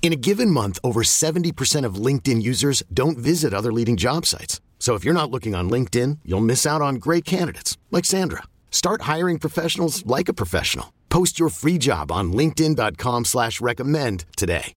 In 0.00 0.14
a 0.14 0.16
given 0.16 0.50
month, 0.50 0.78
over 0.82 1.02
70% 1.02 1.84
of 1.84 1.96
LinkedIn 2.06 2.40
users 2.40 2.82
don't 2.94 3.18
visit 3.18 3.52
other 3.52 3.72
leading 3.72 3.98
job 3.98 4.24
sites. 4.24 4.62
So 4.78 4.94
if 4.94 5.04
you're 5.04 5.12
not 5.12 5.30
looking 5.30 5.54
on 5.54 5.68
LinkedIn, 5.68 6.20
you'll 6.24 6.40
miss 6.52 6.64
out 6.64 6.80
on 6.80 6.94
great 6.94 7.26
candidates 7.26 7.76
like 7.90 8.06
Sandra. 8.06 8.44
Start 8.70 9.02
hiring 9.02 9.38
professionals 9.38 10.06
like 10.06 10.30
a 10.30 10.34
professional. 10.42 10.94
Post 11.10 11.38
your 11.38 11.50
free 11.50 11.76
job 11.76 12.10
on 12.10 12.32
LinkedIn.com 12.32 13.26
slash 13.26 13.60
recommend 13.60 14.24
today. 14.34 14.72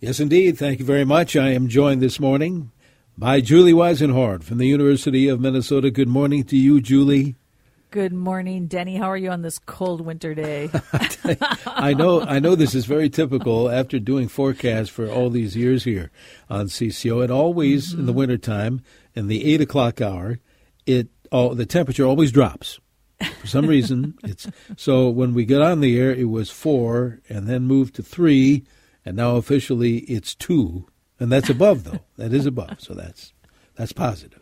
Yes, 0.00 0.18
indeed. 0.18 0.58
Thank 0.58 0.80
you 0.80 0.84
very 0.84 1.04
much. 1.04 1.36
I 1.36 1.50
am 1.50 1.68
joined 1.68 2.02
this 2.02 2.18
morning 2.18 2.72
by 3.16 3.40
Julie 3.40 3.72
Weisenhorn 3.72 4.42
from 4.42 4.58
the 4.58 4.66
University 4.66 5.28
of 5.28 5.40
Minnesota. 5.40 5.92
Good 5.92 6.08
morning 6.08 6.42
to 6.44 6.56
you, 6.56 6.80
Julie. 6.80 7.36
Good 7.92 8.14
morning, 8.14 8.68
Denny. 8.68 8.96
How 8.96 9.10
are 9.10 9.18
you 9.18 9.28
on 9.28 9.42
this 9.42 9.58
cold 9.58 10.00
winter 10.00 10.34
day? 10.34 10.70
I 11.66 11.92
know, 11.92 12.22
I 12.22 12.38
know. 12.38 12.54
This 12.54 12.74
is 12.74 12.86
very 12.86 13.10
typical 13.10 13.68
after 13.68 13.98
doing 13.98 14.28
forecasts 14.28 14.88
for 14.88 15.10
all 15.10 15.28
these 15.28 15.54
years 15.54 15.84
here 15.84 16.10
on 16.48 16.68
CCO, 16.68 17.22
and 17.22 17.30
always 17.30 17.90
mm-hmm. 17.90 18.00
in 18.00 18.06
the 18.06 18.14
wintertime, 18.14 18.80
in 19.14 19.26
the 19.26 19.44
eight 19.44 19.60
o'clock 19.60 20.00
hour, 20.00 20.38
it 20.86 21.08
all 21.30 21.54
the 21.54 21.66
temperature 21.66 22.06
always 22.06 22.32
drops. 22.32 22.80
For 23.42 23.46
some 23.46 23.66
reason, 23.66 24.14
it's 24.24 24.48
so 24.74 25.10
when 25.10 25.34
we 25.34 25.44
get 25.44 25.60
on 25.60 25.80
the 25.80 26.00
air, 26.00 26.14
it 26.14 26.30
was 26.30 26.48
four, 26.48 27.20
and 27.28 27.46
then 27.46 27.64
moved 27.64 27.94
to 27.96 28.02
three, 28.02 28.64
and 29.04 29.18
now 29.18 29.36
officially 29.36 29.98
it's 29.98 30.34
two, 30.34 30.86
and 31.20 31.30
that's 31.30 31.50
above 31.50 31.84
though. 31.84 32.00
that 32.16 32.32
is 32.32 32.46
above, 32.46 32.80
so 32.80 32.94
that's 32.94 33.34
that's 33.76 33.92
positive. 33.92 34.40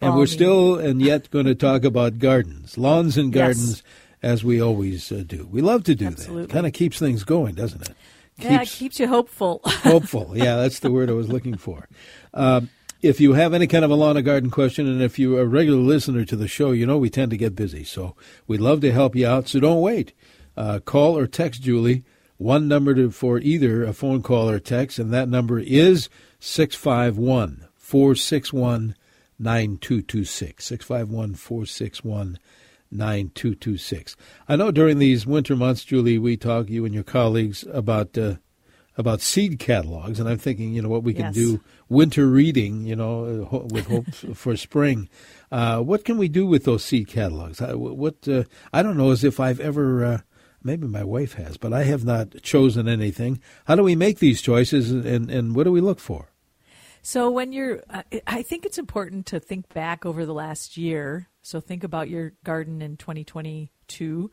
And 0.00 0.16
we're 0.16 0.26
still 0.26 0.78
and 0.78 1.00
yet 1.00 1.30
going 1.30 1.46
to 1.46 1.54
talk 1.54 1.84
about 1.84 2.18
gardens, 2.18 2.76
lawns 2.76 3.16
and 3.16 3.32
gardens, 3.32 3.82
yes. 3.82 3.82
as 4.22 4.44
we 4.44 4.60
always 4.60 5.10
uh, 5.10 5.22
do. 5.26 5.48
We 5.50 5.62
love 5.62 5.84
to 5.84 5.94
do 5.94 6.06
Absolutely. 6.06 6.46
that. 6.46 6.52
Kind 6.52 6.66
of 6.66 6.72
keeps 6.72 6.98
things 6.98 7.24
going, 7.24 7.54
doesn't 7.54 7.82
it? 7.82 7.96
Keeps, 8.38 8.50
yeah, 8.50 8.62
it 8.62 8.68
keeps 8.68 9.00
you 9.00 9.08
hopeful. 9.08 9.62
hopeful. 9.64 10.32
Yeah, 10.34 10.56
that's 10.56 10.80
the 10.80 10.90
word 10.90 11.08
I 11.08 11.14
was 11.14 11.28
looking 11.28 11.56
for. 11.56 11.88
Um, 12.34 12.68
if 13.00 13.20
you 13.20 13.32
have 13.32 13.54
any 13.54 13.66
kind 13.66 13.84
of 13.84 13.90
a 13.90 13.94
lawn 13.94 14.18
or 14.18 14.22
garden 14.22 14.50
question, 14.50 14.86
and 14.86 15.00
if 15.00 15.18
you're 15.18 15.40
a 15.40 15.46
regular 15.46 15.78
listener 15.78 16.24
to 16.26 16.36
the 16.36 16.48
show, 16.48 16.72
you 16.72 16.86
know 16.86 16.98
we 16.98 17.08
tend 17.08 17.30
to 17.30 17.36
get 17.36 17.56
busy. 17.56 17.84
So 17.84 18.14
we'd 18.46 18.60
love 18.60 18.80
to 18.82 18.92
help 18.92 19.16
you 19.16 19.26
out. 19.26 19.48
So 19.48 19.60
don't 19.60 19.80
wait. 19.80 20.12
Uh, 20.56 20.80
call 20.80 21.16
or 21.16 21.26
text 21.26 21.62
Julie. 21.62 22.04
One 22.38 22.68
number 22.68 22.94
to, 22.94 23.10
for 23.10 23.38
either 23.38 23.84
a 23.84 23.94
phone 23.94 24.22
call 24.22 24.50
or 24.50 24.58
text, 24.58 24.98
and 24.98 25.12
that 25.14 25.28
number 25.28 25.58
is 25.58 26.10
651 26.38 27.65
461 27.86 28.96
9226. 29.38 30.64
651 30.64 31.34
461 31.34 32.38
9226. 32.90 34.16
I 34.48 34.56
know 34.56 34.72
during 34.72 34.98
these 34.98 35.24
winter 35.24 35.54
months, 35.54 35.84
Julie, 35.84 36.18
we 36.18 36.36
talk, 36.36 36.68
you 36.68 36.84
and 36.84 36.92
your 36.92 37.04
colleagues, 37.04 37.64
about. 37.72 38.18
Uh, 38.18 38.36
about 38.98 39.20
seed 39.20 39.58
catalogs, 39.58 40.18
and 40.18 40.26
I'm 40.26 40.38
thinking, 40.38 40.72
you 40.72 40.80
know, 40.80 40.88
what 40.88 41.02
we 41.02 41.12
can 41.12 41.26
yes. 41.26 41.34
do 41.34 41.60
winter 41.90 42.26
reading, 42.26 42.86
you 42.86 42.96
know, 42.96 43.46
uh, 43.52 43.58
with 43.66 43.88
hope 43.88 44.06
for 44.34 44.56
spring. 44.56 45.10
Uh, 45.52 45.80
what 45.80 46.06
can 46.06 46.16
we 46.16 46.28
do 46.28 46.46
with 46.46 46.64
those 46.64 46.82
seed 46.82 47.06
catalogs? 47.06 47.60
What 47.60 48.26
uh, 48.26 48.44
I 48.72 48.82
don't 48.82 48.96
know 48.96 49.10
as 49.10 49.22
if 49.22 49.38
I've 49.38 49.60
ever, 49.60 50.02
uh, 50.02 50.18
maybe 50.62 50.86
my 50.86 51.04
wife 51.04 51.34
has, 51.34 51.58
but 51.58 51.74
I 51.74 51.82
have 51.82 52.06
not 52.06 52.40
chosen 52.40 52.88
anything. 52.88 53.38
How 53.66 53.74
do 53.74 53.82
we 53.82 53.96
make 53.96 54.18
these 54.18 54.40
choices, 54.40 54.90
and 54.90 55.30
and 55.30 55.54
what 55.54 55.64
do 55.64 55.72
we 55.72 55.82
look 55.82 56.00
for? 56.00 56.30
So 57.06 57.30
when 57.30 57.52
you're, 57.52 57.84
I 58.26 58.42
think 58.42 58.66
it's 58.66 58.78
important 58.78 59.26
to 59.26 59.38
think 59.38 59.72
back 59.72 60.04
over 60.04 60.26
the 60.26 60.34
last 60.34 60.76
year. 60.76 61.28
So 61.40 61.60
think 61.60 61.84
about 61.84 62.10
your 62.10 62.32
garden 62.42 62.82
in 62.82 62.96
2022, 62.96 64.28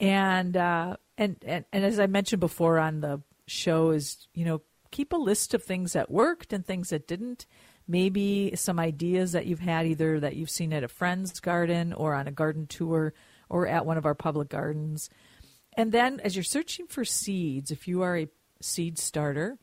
and 0.00 0.56
uh, 0.56 0.96
and 1.18 1.36
and 1.44 1.66
and 1.70 1.84
as 1.84 2.00
I 2.00 2.06
mentioned 2.06 2.40
before 2.40 2.78
on 2.78 3.02
the 3.02 3.20
show, 3.46 3.90
is 3.90 4.28
you 4.32 4.46
know 4.46 4.62
keep 4.90 5.12
a 5.12 5.18
list 5.18 5.52
of 5.52 5.62
things 5.62 5.92
that 5.92 6.10
worked 6.10 6.54
and 6.54 6.64
things 6.64 6.88
that 6.88 7.06
didn't. 7.06 7.44
Maybe 7.86 8.50
some 8.54 8.78
ideas 8.78 9.32
that 9.32 9.44
you've 9.44 9.60
had 9.60 9.84
either 9.84 10.18
that 10.20 10.36
you've 10.36 10.48
seen 10.48 10.72
at 10.72 10.84
a 10.84 10.88
friend's 10.88 11.38
garden 11.38 11.92
or 11.92 12.14
on 12.14 12.26
a 12.26 12.32
garden 12.32 12.66
tour 12.66 13.12
or 13.50 13.66
at 13.66 13.84
one 13.84 13.98
of 13.98 14.06
our 14.06 14.14
public 14.14 14.48
gardens. 14.48 15.10
And 15.74 15.92
then 15.92 16.20
as 16.20 16.34
you're 16.34 16.44
searching 16.44 16.86
for 16.86 17.04
seeds, 17.04 17.70
if 17.70 17.86
you 17.86 18.00
are 18.00 18.16
a 18.16 18.28
seed 18.62 18.98
starter, 18.98 19.58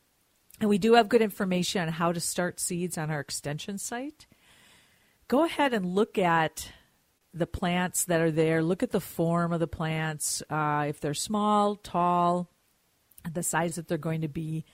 and 0.59 0.69
we 0.69 0.77
do 0.77 0.93
have 0.93 1.09
good 1.09 1.21
information 1.21 1.81
on 1.81 1.87
how 1.89 2.11
to 2.11 2.19
start 2.19 2.59
seeds 2.59 2.97
on 2.97 3.09
our 3.09 3.19
extension 3.19 3.77
site. 3.77 4.27
Go 5.27 5.43
ahead 5.43 5.73
and 5.73 5.95
look 5.95 6.17
at 6.17 6.71
the 7.33 7.47
plants 7.47 8.05
that 8.05 8.21
are 8.21 8.31
there. 8.31 8.61
Look 8.61 8.83
at 8.83 8.91
the 8.91 9.01
form 9.01 9.51
of 9.51 9.59
the 9.59 9.67
plants. 9.67 10.43
Uh, 10.49 10.85
if 10.87 10.99
they're 10.99 11.13
small, 11.13 11.75
tall, 11.75 12.49
the 13.31 13.43
size 13.43 13.75
that 13.75 13.87
they're 13.87 13.97
going 13.97 14.21
to 14.21 14.27
be. 14.27 14.65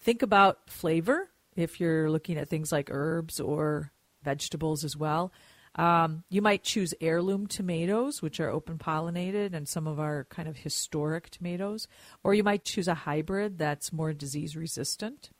Think 0.00 0.22
about 0.22 0.68
flavor 0.68 1.30
if 1.54 1.80
you're 1.80 2.10
looking 2.10 2.38
at 2.38 2.48
things 2.48 2.72
like 2.72 2.88
herbs 2.90 3.38
or 3.38 3.92
vegetables 4.22 4.84
as 4.84 4.96
well. 4.96 5.32
Um, 5.80 6.24
you 6.28 6.42
might 6.42 6.62
choose 6.62 6.92
heirloom 7.00 7.46
tomatoes, 7.46 8.20
which 8.20 8.38
are 8.38 8.50
open 8.50 8.76
pollinated, 8.76 9.54
and 9.54 9.66
some 9.66 9.86
of 9.86 9.98
our 9.98 10.24
kind 10.24 10.46
of 10.46 10.58
historic 10.58 11.30
tomatoes, 11.30 11.88
or 12.22 12.34
you 12.34 12.44
might 12.44 12.64
choose 12.64 12.86
a 12.86 12.92
hybrid 12.92 13.56
that's 13.56 13.90
more 13.90 14.12
disease 14.12 14.54
resistant. 14.54 15.30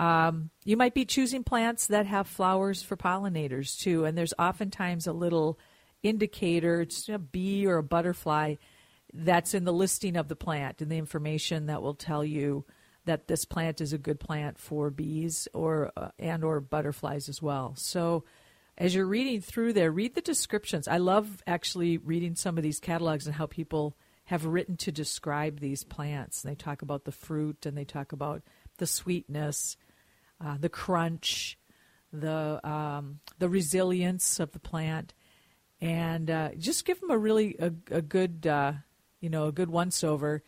Um, 0.00 0.48
you 0.64 0.78
might 0.78 0.94
be 0.94 1.04
choosing 1.04 1.44
plants 1.44 1.86
that 1.88 2.06
have 2.06 2.26
flowers 2.26 2.82
for 2.82 2.96
pollinators 2.96 3.78
too, 3.78 4.06
and 4.06 4.16
there's 4.16 4.32
oftentimes 4.38 5.06
a 5.06 5.12
little 5.12 5.58
indicator, 6.02 6.80
it's 6.80 7.10
a 7.10 7.18
bee 7.18 7.66
or 7.66 7.76
a 7.76 7.82
butterfly, 7.82 8.54
that's 9.12 9.52
in 9.52 9.64
the 9.64 9.72
listing 9.72 10.16
of 10.16 10.28
the 10.28 10.36
plant 10.36 10.80
and 10.80 10.90
the 10.90 10.96
information 10.96 11.66
that 11.66 11.82
will 11.82 11.92
tell 11.92 12.24
you 12.24 12.64
that 13.04 13.28
this 13.28 13.44
plant 13.44 13.82
is 13.82 13.92
a 13.92 13.98
good 13.98 14.18
plant 14.18 14.58
for 14.58 14.88
bees 14.88 15.46
or 15.52 15.92
uh, 15.94 16.08
and 16.18 16.42
or 16.42 16.58
butterflies 16.58 17.28
as 17.28 17.42
well. 17.42 17.74
So 17.76 18.24
as 18.78 18.94
you're 18.94 19.06
reading 19.06 19.40
through 19.40 19.74
there, 19.74 19.90
read 19.90 20.14
the 20.14 20.20
descriptions. 20.20 20.88
I 20.88 20.98
love 20.98 21.42
actually 21.46 21.98
reading 21.98 22.34
some 22.36 22.56
of 22.56 22.62
these 22.62 22.80
catalogs 22.80 23.26
and 23.26 23.36
how 23.36 23.46
people 23.46 23.96
have 24.24 24.46
written 24.46 24.76
to 24.78 24.92
describe 24.92 25.60
these 25.60 25.84
plants. 25.84 26.42
And 26.42 26.50
They 26.50 26.56
talk 26.56 26.82
about 26.82 27.04
the 27.04 27.12
fruit 27.12 27.66
and 27.66 27.76
they 27.76 27.84
talk 27.84 28.12
about 28.12 28.42
the 28.78 28.86
sweetness, 28.86 29.76
uh, 30.44 30.56
the 30.58 30.68
crunch, 30.68 31.58
the 32.12 32.60
um, 32.68 33.20
the 33.38 33.48
resilience 33.48 34.38
of 34.38 34.52
the 34.52 34.58
plant, 34.58 35.14
and 35.80 36.30
uh, 36.30 36.50
just 36.58 36.84
give 36.84 37.00
them 37.00 37.10
a 37.10 37.18
really 37.18 37.56
a, 37.58 37.72
a 37.90 38.02
good 38.02 38.46
uh, 38.46 38.72
you 39.20 39.30
know 39.30 39.46
a 39.46 39.52
good 39.52 39.70
once 39.70 40.04
over 40.04 40.42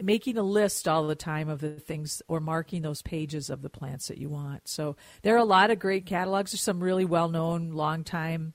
making 0.00 0.38
a 0.38 0.42
list 0.42 0.86
all 0.86 1.06
the 1.06 1.14
time 1.14 1.48
of 1.48 1.60
the 1.60 1.72
things 1.72 2.22
or 2.28 2.40
marking 2.40 2.82
those 2.82 3.02
pages 3.02 3.50
of 3.50 3.62
the 3.62 3.70
plants 3.70 4.08
that 4.08 4.18
you 4.18 4.28
want. 4.28 4.68
So 4.68 4.96
there 5.22 5.34
are 5.34 5.38
a 5.38 5.44
lot 5.44 5.70
of 5.70 5.78
great 5.78 6.06
catalogs. 6.06 6.52
There's 6.52 6.60
some 6.60 6.82
really 6.82 7.04
well 7.04 7.28
known, 7.28 7.72
long 7.72 8.04
time 8.04 8.54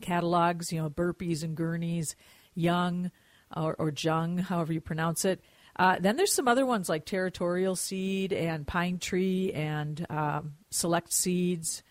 catalogs, 0.00 0.72
you 0.72 0.82
know, 0.82 0.90
Burpees 0.90 1.42
and 1.42 1.56
Gurneys, 1.56 2.16
Young 2.54 3.10
or, 3.56 3.74
or 3.78 3.92
Jung, 3.96 4.38
however 4.38 4.72
you 4.72 4.80
pronounce 4.80 5.24
it. 5.24 5.40
Uh, 5.76 5.96
then 5.98 6.16
there's 6.16 6.32
some 6.32 6.48
other 6.48 6.66
ones 6.66 6.88
like 6.88 7.06
Territorial 7.06 7.76
Seed 7.76 8.32
and 8.32 8.66
Pine 8.66 8.98
Tree 8.98 9.52
and 9.52 10.04
um, 10.10 10.54
Select 10.70 11.12
Seeds. 11.12 11.82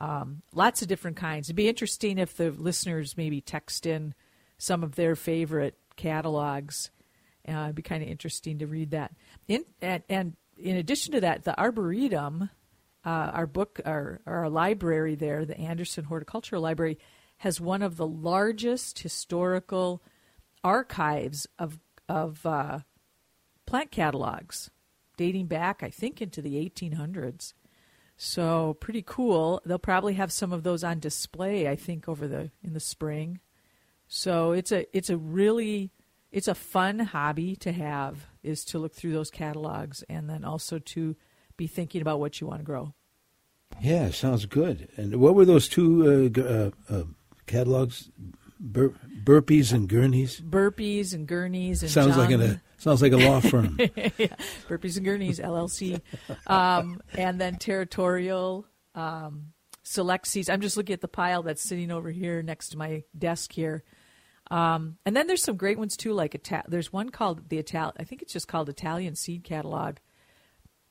Um, 0.00 0.42
lots 0.54 0.82
of 0.82 0.88
different 0.88 1.16
kinds. 1.16 1.46
It'd 1.46 1.56
be 1.56 1.68
interesting 1.68 2.18
if 2.18 2.36
the 2.36 2.50
listeners 2.50 3.16
maybe 3.16 3.40
text 3.40 3.86
in 3.86 4.14
some 4.56 4.82
of 4.82 4.96
their 4.96 5.14
favorite 5.14 5.76
catalogs 5.96 6.90
uh, 7.48 7.64
it'd 7.64 7.74
be 7.74 7.82
kind 7.82 8.02
of 8.02 8.08
interesting 8.08 8.58
to 8.58 8.66
read 8.66 8.90
that. 8.90 9.12
In, 9.46 9.64
and, 9.80 10.02
and 10.08 10.36
in 10.56 10.76
addition 10.76 11.12
to 11.12 11.20
that, 11.20 11.44
the 11.44 11.58
Arboretum, 11.58 12.50
uh, 13.04 13.08
our 13.08 13.46
book, 13.46 13.80
our, 13.84 14.20
our 14.26 14.48
library 14.48 15.14
there, 15.14 15.44
the 15.44 15.58
Anderson 15.58 16.04
Horticultural 16.04 16.62
Library, 16.62 16.98
has 17.38 17.60
one 17.60 17.82
of 17.82 17.96
the 17.96 18.06
largest 18.06 18.98
historical 18.98 20.02
archives 20.64 21.46
of 21.58 21.78
of 22.08 22.44
uh, 22.46 22.80
plant 23.66 23.90
catalogs 23.90 24.70
dating 25.16 25.46
back, 25.46 25.82
I 25.82 25.90
think, 25.90 26.22
into 26.22 26.40
the 26.40 26.54
1800s. 26.56 27.52
So 28.16 28.74
pretty 28.80 29.02
cool. 29.06 29.60
They'll 29.64 29.78
probably 29.78 30.14
have 30.14 30.32
some 30.32 30.52
of 30.52 30.62
those 30.62 30.82
on 30.82 30.98
display, 30.98 31.68
I 31.68 31.76
think, 31.76 32.08
over 32.08 32.26
the 32.26 32.50
in 32.62 32.72
the 32.72 32.80
spring. 32.80 33.40
So 34.08 34.52
it's 34.52 34.72
a 34.72 34.86
it's 34.96 35.10
a 35.10 35.16
really 35.16 35.92
it's 36.30 36.48
a 36.48 36.54
fun 36.54 36.98
hobby 36.98 37.56
to 37.56 37.72
have 37.72 38.26
is 38.42 38.64
to 38.66 38.78
look 38.78 38.94
through 38.94 39.12
those 39.12 39.30
catalogs 39.30 40.02
and 40.08 40.28
then 40.28 40.44
also 40.44 40.78
to 40.78 41.16
be 41.56 41.66
thinking 41.66 42.00
about 42.00 42.20
what 42.20 42.40
you 42.40 42.46
want 42.46 42.60
to 42.60 42.64
grow. 42.64 42.94
Yeah, 43.80 44.10
sounds 44.10 44.46
good. 44.46 44.88
And 44.96 45.16
what 45.16 45.34
were 45.34 45.44
those 45.44 45.68
two 45.68 46.32
uh, 46.36 46.40
uh, 46.40 46.70
uh, 46.94 47.04
catalogs? 47.46 48.10
Bur- 48.60 48.94
burpees 49.22 49.72
and 49.72 49.88
gurneys. 49.88 50.40
Burpees 50.40 51.14
and 51.14 51.28
gurneys 51.28 51.82
and 51.82 51.90
sounds 51.90 52.16
like 52.16 52.30
a 52.30 52.60
sounds 52.78 53.02
like 53.02 53.12
a 53.12 53.16
law 53.16 53.40
firm. 53.40 53.76
yeah. 53.78 54.34
Burpees 54.68 54.96
and 54.96 55.04
gurneys 55.04 55.38
LLC, 55.38 56.00
um, 56.48 57.00
and 57.16 57.40
then 57.40 57.56
territorial 57.56 58.66
um, 58.96 59.52
select 59.84 60.26
seeds. 60.26 60.48
I'm 60.48 60.60
just 60.60 60.76
looking 60.76 60.94
at 60.94 61.00
the 61.00 61.08
pile 61.08 61.44
that's 61.44 61.62
sitting 61.62 61.92
over 61.92 62.10
here 62.10 62.42
next 62.42 62.70
to 62.70 62.78
my 62.78 63.04
desk 63.16 63.52
here. 63.52 63.84
Um, 64.50 64.96
and 65.04 65.14
then 65.14 65.26
there's 65.26 65.42
some 65.42 65.56
great 65.56 65.78
ones 65.78 65.96
too, 65.96 66.12
like 66.12 66.34
Ita- 66.34 66.64
there's 66.68 66.92
one 66.92 67.10
called 67.10 67.48
the 67.48 67.58
Ital. 67.58 67.92
I 67.98 68.04
think 68.04 68.22
it's 68.22 68.32
just 68.32 68.48
called 68.48 68.68
Italian 68.68 69.14
Seed 69.14 69.44
Catalog, 69.44 69.96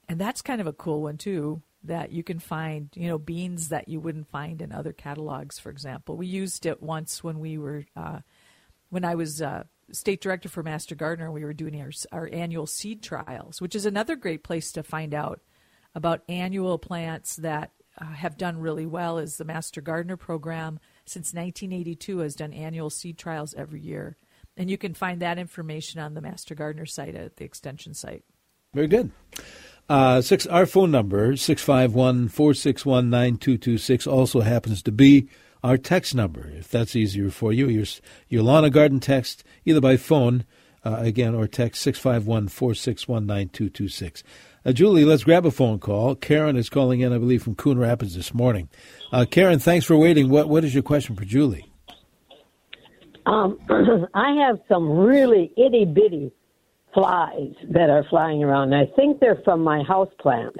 and 0.07 0.19
that's 0.21 0.41
kind 0.41 0.61
of 0.61 0.67
a 0.67 0.73
cool 0.73 1.01
one 1.01 1.17
too. 1.17 1.61
That 1.83 2.11
you 2.11 2.23
can 2.23 2.39
find, 2.39 2.89
you 2.95 3.07
know, 3.07 3.17
beans 3.17 3.69
that 3.69 3.87
you 3.87 3.99
wouldn't 3.99 4.29
find 4.29 4.61
in 4.61 4.71
other 4.73 4.91
catalogs. 4.91 5.57
For 5.57 5.69
example, 5.69 6.17
we 6.17 6.27
used 6.27 6.65
it 6.65 6.83
once 6.83 7.23
when 7.23 7.39
we 7.39 7.57
were 7.57 7.85
uh, 7.95 8.19
when 8.89 9.05
I 9.05 9.15
was 9.15 9.41
uh, 9.41 9.63
state 9.91 10.21
director 10.21 10.49
for 10.49 10.63
Master 10.63 10.95
Gardener. 10.95 11.31
We 11.31 11.45
were 11.45 11.53
doing 11.53 11.79
our, 11.79 11.91
our 12.11 12.29
annual 12.31 12.67
seed 12.67 13.01
trials, 13.01 13.61
which 13.61 13.75
is 13.75 13.85
another 13.85 14.15
great 14.15 14.43
place 14.43 14.71
to 14.73 14.83
find 14.83 15.13
out 15.13 15.39
about 15.95 16.23
annual 16.27 16.77
plants 16.77 17.37
that 17.37 17.71
uh, 17.99 18.05
have 18.05 18.37
done 18.37 18.57
really 18.59 18.85
well. 18.85 19.17
Is 19.17 19.37
the 19.37 19.45
Master 19.45 19.79
Gardener 19.79 20.17
program 20.17 20.79
since 21.07 21.33
1982 21.33 22.19
has 22.19 22.35
done 22.35 22.53
annual 22.53 22.89
seed 22.89 23.17
trials 23.17 23.53
every 23.55 23.79
year. 23.79 24.17
And 24.55 24.69
you 24.69 24.77
can 24.77 24.93
find 24.93 25.21
that 25.21 25.37
information 25.37 26.01
on 26.01 26.13
the 26.13 26.21
Master 26.21 26.55
Gardener 26.55 26.85
site 26.85 27.15
at 27.15 27.37
the 27.37 27.45
extension 27.45 27.93
site. 27.93 28.23
Very 28.73 28.87
good. 28.87 29.11
Uh, 29.89 30.21
six, 30.21 30.45
our 30.47 30.65
phone 30.65 30.91
number, 30.91 31.35
651 31.35 32.27
461 32.27 33.09
9226, 33.09 34.05
also 34.05 34.41
happens 34.41 34.83
to 34.83 34.91
be 34.91 35.29
our 35.63 35.77
text 35.77 36.13
number, 36.13 36.49
if 36.49 36.69
that's 36.69 36.95
easier 36.95 37.29
for 37.29 37.53
you. 37.53 37.69
Your, 37.69 37.85
your 38.27 38.43
lawn 38.43 38.69
garden 38.69 38.99
text, 38.99 39.43
either 39.65 39.79
by 39.79 39.95
phone, 39.95 40.43
uh, 40.83 40.97
again, 40.99 41.33
or 41.33 41.47
text 41.47 41.81
651 41.83 42.49
461 42.49 43.25
9226. 43.25 44.23
Uh, 44.67 44.73
Julie, 44.73 45.05
let's 45.05 45.23
grab 45.23 45.45
a 45.45 45.51
phone 45.51 45.79
call. 45.79 46.13
Karen 46.13 46.57
is 46.57 46.69
calling 46.69 46.99
in, 46.99 47.13
I 47.13 47.17
believe, 47.17 47.41
from 47.41 47.55
Coon 47.55 47.79
Rapids 47.79 48.15
this 48.15 48.33
morning. 48.33 48.67
Uh, 49.13 49.23
Karen, 49.23 49.59
thanks 49.59 49.85
for 49.85 49.95
waiting. 49.95 50.27
What 50.27 50.49
What 50.49 50.65
is 50.65 50.73
your 50.73 50.83
question 50.83 51.15
for 51.15 51.23
Julie? 51.23 51.71
Um, 53.25 53.57
I 54.13 54.45
have 54.45 54.59
some 54.67 54.89
really 54.89 55.53
itty 55.55 55.85
bitty 55.85 56.33
flies 56.93 57.53
that 57.69 57.89
are 57.89 58.03
flying 58.09 58.43
around. 58.43 58.73
I 58.73 58.87
think 58.87 59.21
they're 59.21 59.41
from 59.45 59.61
my 59.61 59.83
house 59.83 60.11
plants. 60.19 60.59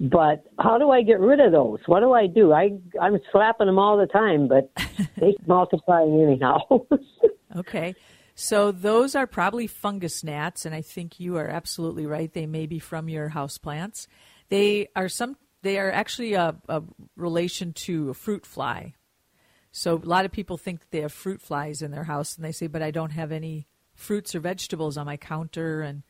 But 0.00 0.46
how 0.58 0.78
do 0.78 0.90
I 0.90 1.02
get 1.02 1.20
rid 1.20 1.38
of 1.38 1.52
those? 1.52 1.80
What 1.84 2.00
do 2.00 2.12
I 2.12 2.28
do? 2.28 2.54
I 2.54 2.70
I'm 2.98 3.18
slapping 3.30 3.66
them 3.66 3.78
all 3.78 3.98
the 3.98 4.06
time, 4.06 4.48
but 4.48 4.70
they 5.18 5.36
multiplying 5.46 6.18
anyhow. 6.18 6.60
okay. 7.56 7.94
So 8.40 8.70
those 8.70 9.16
are 9.16 9.26
probably 9.26 9.66
fungus 9.66 10.22
gnats, 10.22 10.64
and 10.64 10.72
I 10.72 10.80
think 10.80 11.18
you 11.18 11.38
are 11.38 11.48
absolutely 11.48 12.06
right. 12.06 12.32
They 12.32 12.46
may 12.46 12.66
be 12.66 12.78
from 12.78 13.08
your 13.08 13.30
house 13.30 13.58
plants. 13.58 14.06
They 14.48 14.90
are 14.94 15.08
some. 15.08 15.36
They 15.62 15.76
are 15.80 15.90
actually 15.90 16.34
a, 16.34 16.54
a 16.68 16.84
relation 17.16 17.72
to 17.72 18.10
a 18.10 18.14
fruit 18.14 18.46
fly. 18.46 18.94
So 19.72 19.96
a 19.96 20.06
lot 20.06 20.24
of 20.24 20.30
people 20.30 20.56
think 20.56 20.78
that 20.78 20.92
they 20.92 21.00
have 21.00 21.12
fruit 21.12 21.42
flies 21.42 21.82
in 21.82 21.90
their 21.90 22.04
house, 22.04 22.36
and 22.36 22.44
they 22.44 22.52
say, 22.52 22.68
"But 22.68 22.80
I 22.80 22.92
don't 22.92 23.10
have 23.10 23.32
any 23.32 23.66
fruits 23.96 24.36
or 24.36 24.40
vegetables 24.40 24.96
on 24.96 25.06
my 25.06 25.16
counter." 25.16 25.80
And 25.80 26.04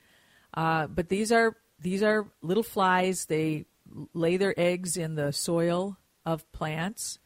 uh, 0.52 0.86
but 0.86 1.08
these 1.08 1.32
are 1.32 1.56
these 1.80 2.02
are 2.02 2.26
little 2.42 2.62
flies. 2.62 3.24
They 3.24 3.64
lay 4.12 4.36
their 4.36 4.52
eggs 4.60 4.98
in 4.98 5.14
the 5.14 5.32
soil 5.32 5.96
of 6.26 6.52
plants 6.52 7.20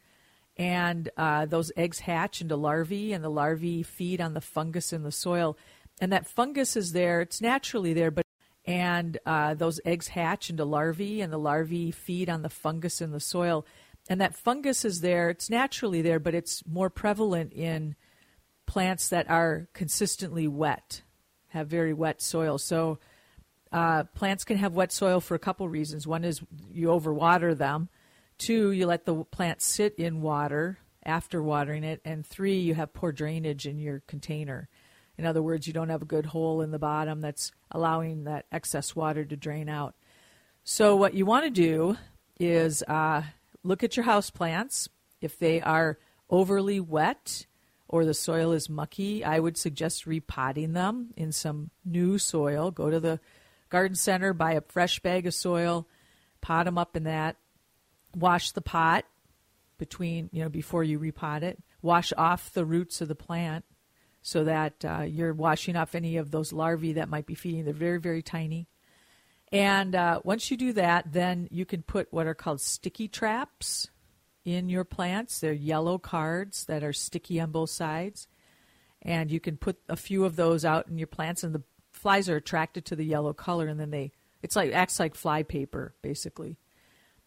and 0.57 1.11
uh, 1.17 1.47
those 1.47 1.73
eggs 1.77 2.01
hatch 2.01 2.41
into 2.41 2.57
larvae, 2.57 3.13
and 3.13 3.25
the 3.25 3.31
larvae 3.31 3.83
feed 3.83 4.21
on 4.21 4.35
the 4.35 4.41
fungus 4.41 4.93
in 4.93 5.03
the 5.03 5.13
soil. 5.13 5.57
And 6.01 6.13
that 6.13 6.27
fungus 6.27 6.77
is 6.77 6.93
there; 6.93 7.21
it's 7.21 7.41
naturally 7.41 7.93
there, 7.93 8.11
but 8.11 8.27
and 8.65 9.19
uh, 9.27 9.55
those 9.55 9.81
eggs 9.85 10.09
hatch 10.09 10.51
into 10.51 10.65
larvae, 10.65 11.21
and 11.21 11.33
the 11.33 11.39
larvae 11.39 11.91
feed 11.91 12.29
on 12.29 12.43
the 12.43 12.49
fungus 12.49 13.01
in 13.01 13.13
the 13.13 13.21
soil. 13.21 13.67
And 14.09 14.21
that 14.21 14.35
fungus 14.35 14.85
is 14.85 15.01
there; 15.01 15.31
it's 15.31 15.49
naturally 15.49 16.03
there, 16.03 16.21
but 16.21 16.35
it's 16.35 16.67
more 16.67 16.91
prevalent 16.91 17.53
in 17.53 17.97
plants 18.67 19.09
that 19.09 19.29
are 19.31 19.69
consistently 19.73 20.47
wet, 20.49 21.03
have 21.49 21.69
very 21.69 21.93
wet 21.93 22.21
soil. 22.21 22.59
So 22.59 22.99
uh, 23.73 24.05
plants 24.15 24.45
can 24.45 24.59
have 24.59 24.75
wet 24.75 24.93
soil 24.93 25.21
for 25.21 25.35
a 25.35 25.39
couple 25.39 25.69
reasons. 25.69 26.07
One 26.07 26.25
is 26.25 26.43
you 26.71 26.89
overwater 26.89 27.57
them 27.57 27.89
Two, 28.43 28.73
you 28.73 28.87
let 28.87 29.05
the 29.05 29.23
plant 29.23 29.63
sit 29.63 29.95
in 29.95 30.21
water 30.21 30.77
after 31.05 31.41
watering 31.41 31.85
it. 31.85 32.01
And 32.05 32.27
three, 32.27 32.59
you 32.59 32.75
have 32.75 32.93
poor 32.93 33.13
drainage 33.13 33.69
in 33.69 33.79
your 33.79 34.03
container. 34.09 34.69
In 35.17 35.25
other 35.25 35.41
words, 35.41 35.69
you 35.69 35.73
don't 35.73 35.91
have 35.91 36.03
a 36.03 36.07
good 36.07 36.27
hole 36.27 36.61
in 36.61 36.73
the 36.73 36.79
bottom 36.81 37.21
that's 37.21 37.53
allowing 37.71 38.25
that 38.25 38.47
excess 38.51 38.97
water 38.97 39.25
to 39.25 39.37
drain 39.37 39.69
out. 39.69 39.95
So, 40.65 40.97
what 40.97 41.15
you 41.15 41.25
want 41.25 41.45
to 41.45 41.51
do 41.51 41.97
is 42.41 42.83
uh, 42.89 43.23
look 43.63 43.85
at 43.85 43.97
your 43.97 44.07
house 44.07 44.31
plants. 44.31 44.89
If 45.21 45.39
they 45.39 45.61
are 45.61 46.01
overly 46.29 46.81
wet 46.81 47.47
or 47.87 48.05
the 48.05 48.13
soil 48.13 48.51
is 48.51 48.69
mucky, 48.69 49.25
I 49.25 49.39
would 49.39 49.57
suggest 49.57 50.05
repotting 50.05 50.73
them 50.73 51.15
in 51.17 51.31
some 51.31 51.71
new 51.85 52.19
soil. 52.19 52.73
Go 52.73 52.91
to 52.91 52.99
the 52.99 53.21
garden 53.71 53.95
center, 53.95 54.33
buy 54.33 54.55
a 54.55 54.63
fresh 54.63 54.99
bag 54.99 55.29
of 55.29 55.35
soil, 55.35 55.87
pot 56.41 56.65
them 56.65 56.77
up 56.77 56.97
in 56.97 57.05
that, 57.05 57.37
wash 58.15 58.53
the 58.53 58.61
pot 58.61 59.05
between 59.79 60.31
you 60.33 60.43
know 60.43 60.49
before 60.49 60.85
you 60.85 60.99
repot 60.99 61.43
it. 61.43 61.59
Wash 61.81 62.13
off 62.17 62.53
the 62.53 62.65
roots 62.65 63.01
of 63.01 63.09
the 63.09 63.15
plant 63.15 63.65
so 64.21 64.45
that 64.45 64.85
uh, 64.85 65.03
you're 65.03 65.35
washing 65.35 65.75
off 65.75 65.95
any 65.95 66.17
of 66.17 66.31
those 66.31 66.53
larvae 66.53 66.95
that 66.95 67.09
might 67.09 67.27
be 67.27 67.35
feeding. 67.35 67.65
They're 67.65 67.75
very 67.75 67.99
very 67.99 68.23
tiny. 68.23 68.69
And 69.51 69.95
uh, 69.95 70.21
once 70.25 70.51
you 70.51 70.57
do 70.57 70.73
that 70.75 71.13
then 71.13 71.49
you 71.51 71.65
can 71.65 71.83
put 71.83 72.13
what 72.13 72.27
are 72.27 72.35
called 72.35 72.61
sticky 72.61 73.09
traps 73.09 73.89
in 74.45 74.69
your 74.69 74.85
plants. 74.85 75.41
They're 75.41 75.53
yellow 75.53 75.99
cards 75.99 76.65
that 76.67 76.83
are 76.83 76.93
sticky 76.93 77.41
on 77.41 77.51
both 77.51 77.71
sides. 77.71 78.29
And 79.03 79.31
you 79.31 79.41
can 79.41 79.57
put 79.57 79.79
a 79.89 79.97
few 79.97 80.25
of 80.25 80.37
those 80.37 80.65
out 80.65 80.87
in 80.89 80.97
your 80.97 81.09
plants 81.09 81.43
and 81.43 81.55
the 81.55 81.63
flies 81.93 82.29
are 82.29 82.37
attracted 82.37 82.85
to 82.87 82.97
the 82.97 83.05
yellow 83.05 83.33
color 83.33 83.67
and 83.67 83.79
then 83.79 83.91
they 83.91 84.13
it's 84.43 84.57
like 84.57 84.73
acts 84.73 84.99
like 84.99 85.15
fly 85.15 85.43
paper 85.43 85.95
basically 86.03 86.57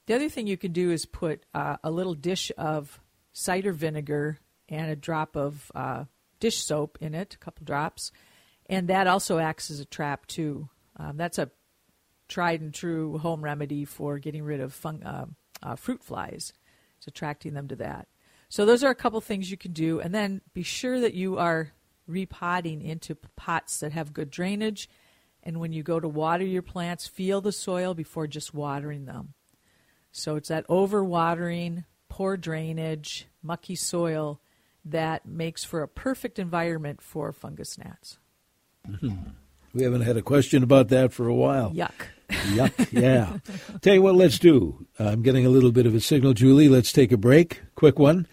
the 0.06 0.16
other 0.16 0.30
thing 0.30 0.48
you 0.48 0.58
can 0.58 0.72
do 0.72 0.92
is 0.92 1.06
put 1.06 1.46
uh, 1.54 1.78
a 1.84 1.92
little 1.92 2.14
dish 2.14 2.52
of 2.58 3.00
cider 3.34 3.74
vinegar 3.74 4.40
and 4.70 4.90
a 4.90 4.96
drop 4.96 5.36
of 5.36 5.72
uh, 5.76 6.06
dish 6.40 6.64
soap 6.64 6.98
in 7.02 7.14
it, 7.14 7.36
a 7.36 7.38
couple 7.38 7.66
drops, 7.66 8.12
and 8.68 8.88
that 8.88 9.08
also 9.08 9.40
acts 9.40 9.70
as 9.70 9.80
a 9.80 9.86
trap 9.86 10.26
too. 10.28 10.70
Um, 10.98 11.18
that's 11.18 11.38
a 11.38 11.52
tried 12.28 12.62
and 12.62 12.74
true 12.74 13.18
home 13.18 13.44
remedy 13.44 13.86
for 13.86 14.18
getting 14.20 14.44
rid 14.44 14.60
of 14.60 14.74
fung- 14.74 15.04
uh, 15.04 15.26
uh, 15.62 15.76
fruit 15.76 16.04
flies. 16.04 16.54
It's 16.98 17.08
attracting 17.08 17.54
them 17.54 17.68
to 17.68 17.76
that. 17.78 18.08
So 18.50 18.66
those 18.66 18.84
are 18.84 18.90
a 18.92 18.96
couple 18.96 19.20
things 19.22 19.52
you 19.52 19.58
can 19.58 19.74
do, 19.74 20.00
and 20.00 20.14
then 20.14 20.42
be 20.54 20.64
sure 20.64 21.00
that 21.00 21.14
you 21.14 21.38
are 21.38 21.74
repotting 22.08 22.82
into 22.82 23.16
pots 23.36 23.80
that 23.80 23.92
have 23.92 24.14
good 24.14 24.30
drainage. 24.30 24.90
And 25.44 25.60
when 25.60 25.74
you 25.74 25.84
go 25.84 26.00
to 26.00 26.08
water 26.08 26.44
your 26.44 26.62
plants, 26.62 27.08
feel 27.08 27.42
the 27.42 27.52
soil 27.52 27.94
before 27.94 28.28
just 28.28 28.54
watering 28.54 29.06
them. 29.06 29.34
So 30.16 30.38
it's 30.38 30.48
that 30.48 30.66
overwatering, 30.70 31.84
poor 32.08 32.38
drainage, 32.38 33.28
mucky 33.44 33.76
soil 33.76 34.40
that 34.86 35.26
makes 35.26 35.66
for 35.66 35.82
a 35.82 35.90
perfect 35.90 36.40
environment 36.40 37.02
for 37.02 37.34
fungus 37.34 37.78
gnats. 37.78 38.18
Mm-hmm. 38.88 39.10
We 39.74 39.84
haven't 39.84 40.04
had 40.04 40.16
a 40.16 40.22
question 40.22 40.64
about 40.64 40.88
that 40.88 41.12
for 41.12 41.28
a 41.28 41.34
while. 41.34 41.74
Yuck. 41.74 41.92
Yuck, 42.30 42.94
yeah. 42.94 43.40
Tell 43.82 43.94
you 43.94 44.02
what, 44.02 44.16
let's 44.16 44.40
do. 44.40 44.88
I'm 44.98 45.22
getting 45.22 45.46
a 45.46 45.50
little 45.50 45.74
bit 45.74 45.86
of 45.86 45.94
a 45.94 46.00
signal, 46.00 46.34
Julie. 46.34 46.70
Let's 46.70 46.94
take 46.94 47.12
a 47.12 47.18
break, 47.18 47.62
quick 47.76 48.00
one. 48.00 48.26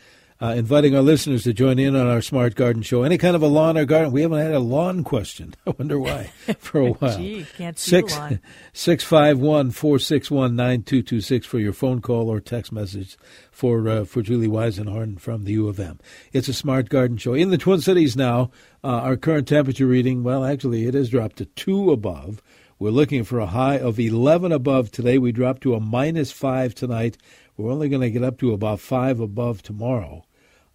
Uh, 0.42 0.54
inviting 0.54 0.96
our 0.96 1.02
listeners 1.02 1.44
to 1.44 1.52
join 1.52 1.78
in 1.78 1.94
on 1.94 2.08
our 2.08 2.20
Smart 2.20 2.56
Garden 2.56 2.82
Show. 2.82 3.04
Any 3.04 3.16
kind 3.16 3.36
of 3.36 3.42
a 3.42 3.46
lawn 3.46 3.78
or 3.78 3.84
garden. 3.84 4.12
We 4.12 4.22
haven't 4.22 4.40
had 4.40 4.52
a 4.52 4.58
lawn 4.58 5.04
question. 5.04 5.54
I 5.66 5.70
wonder 5.70 6.00
why 6.00 6.32
for 6.58 6.80
a 6.80 6.90
while. 6.90 7.16
Gee, 7.16 7.46
can't 7.56 7.78
see 7.78 7.90
Six 7.90 8.14
the 8.14 8.18
lawn. 8.18 8.40
six 8.72 9.04
five 9.04 9.38
one 9.38 9.70
four 9.70 10.00
six 10.00 10.32
one 10.32 10.56
nine 10.56 10.82
two 10.82 11.00
two 11.00 11.20
six 11.20 11.46
for 11.46 11.60
your 11.60 11.72
phone 11.72 12.00
call 12.00 12.28
or 12.28 12.40
text 12.40 12.72
message 12.72 13.16
for 13.52 13.88
uh, 13.88 14.04
for 14.04 14.22
Julie 14.22 14.48
Weisenhorn 14.48 15.20
from 15.20 15.44
the 15.44 15.52
U 15.52 15.68
of 15.68 15.78
M. 15.78 16.00
It's 16.32 16.48
a 16.48 16.54
Smart 16.54 16.88
Garden 16.88 17.18
Show 17.18 17.34
in 17.34 17.50
the 17.50 17.58
Twin 17.58 17.80
Cities 17.80 18.16
now. 18.16 18.50
Uh, 18.82 18.88
our 18.88 19.16
current 19.16 19.46
temperature 19.46 19.86
reading, 19.86 20.24
well, 20.24 20.44
actually, 20.44 20.86
it 20.86 20.94
has 20.94 21.08
dropped 21.08 21.36
to 21.36 21.44
two 21.44 21.92
above. 21.92 22.42
We're 22.80 22.90
looking 22.90 23.22
for 23.22 23.38
a 23.38 23.46
high 23.46 23.78
of 23.78 24.00
11 24.00 24.50
above 24.50 24.90
today. 24.90 25.16
We 25.18 25.30
dropped 25.30 25.62
to 25.62 25.76
a 25.76 25.80
minus 25.80 26.32
five 26.32 26.74
tonight. 26.74 27.16
We're 27.56 27.70
only 27.70 27.88
going 27.88 28.02
to 28.02 28.10
get 28.10 28.24
up 28.24 28.38
to 28.38 28.52
about 28.52 28.80
five 28.80 29.20
above 29.20 29.62
tomorrow. 29.62 30.24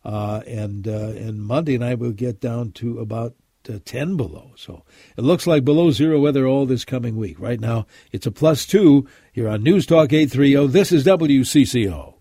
Uh, 0.07 0.41
and 0.47 0.87
uh, 0.87 1.11
and 1.17 1.41
Monday 1.41 1.77
night 1.77 1.99
we'll 1.99 2.11
get 2.13 2.39
down 2.39 2.71
to 2.71 2.99
about 2.99 3.35
uh, 3.69 3.79
10 3.83 4.15
below. 4.15 4.53
So 4.55 4.83
it 5.17 5.25
looks 5.25 5.45
like 5.45 5.65
below 5.65 5.91
zero 5.91 6.17
weather 6.21 6.47
all 6.47 6.65
this 6.65 6.85
coming 6.85 7.17
week. 7.17 7.37
Right 7.37 7.59
now 7.59 7.85
it's 8.13 8.25
a 8.25 8.31
plus 8.31 8.65
two 8.65 9.05
here 9.33 9.49
on 9.49 9.63
News 9.63 9.85
Talk 9.85 10.13
830. 10.13 10.67
This 10.67 10.93
is 10.93 11.03
WCCO. 11.03 12.16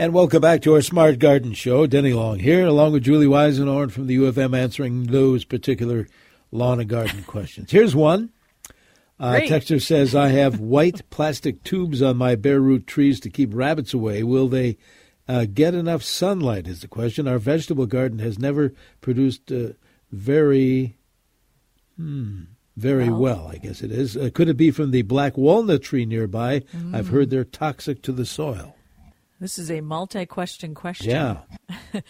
And 0.00 0.14
welcome 0.14 0.40
back 0.40 0.62
to 0.62 0.72
our 0.76 0.80
Smart 0.80 1.18
Garden 1.18 1.52
Show. 1.52 1.86
Denny 1.86 2.14
Long 2.14 2.38
here, 2.38 2.64
along 2.64 2.92
with 2.94 3.02
Julie 3.04 3.26
Weisenhorn 3.26 3.92
from 3.92 4.06
the 4.06 4.14
U 4.14 4.24
of 4.24 4.38
M, 4.38 4.54
answering 4.54 5.04
those 5.08 5.44
particular 5.44 6.06
lawn 6.50 6.80
and 6.80 6.88
garden 6.88 7.22
questions. 7.24 7.70
Here's 7.70 7.94
one. 7.94 8.30
Uh, 9.18 9.40
Texter 9.40 9.78
says, 9.78 10.14
I 10.14 10.28
have 10.28 10.58
white 10.58 11.02
plastic 11.10 11.62
tubes 11.64 12.00
on 12.00 12.16
my 12.16 12.34
bare 12.34 12.60
root 12.62 12.86
trees 12.86 13.20
to 13.20 13.28
keep 13.28 13.50
rabbits 13.52 13.92
away. 13.92 14.22
Will 14.22 14.48
they 14.48 14.78
uh, 15.28 15.44
get 15.52 15.74
enough 15.74 16.02
sunlight? 16.02 16.66
Is 16.66 16.80
the 16.80 16.88
question. 16.88 17.28
Our 17.28 17.38
vegetable 17.38 17.84
garden 17.84 18.20
has 18.20 18.38
never 18.38 18.72
produced 19.02 19.52
uh, 19.52 19.74
very, 20.10 20.96
hmm, 21.96 22.44
very 22.74 23.10
Well. 23.10 23.18
well, 23.20 23.48
I 23.52 23.56
guess 23.58 23.82
it 23.82 23.92
is. 23.92 24.16
Uh, 24.16 24.30
could 24.32 24.48
it 24.48 24.56
be 24.56 24.70
from 24.70 24.92
the 24.92 25.02
black 25.02 25.36
walnut 25.36 25.82
tree 25.82 26.06
nearby? 26.06 26.62
I've 26.90 27.08
Mm. 27.08 27.10
heard 27.10 27.28
they're 27.28 27.44
toxic 27.44 28.00
to 28.04 28.12
the 28.12 28.24
soil. 28.24 28.76
This 29.40 29.58
is 29.58 29.70
a 29.70 29.80
multi-question 29.80 30.74
question. 30.74 31.10
Yeah. 31.10 31.38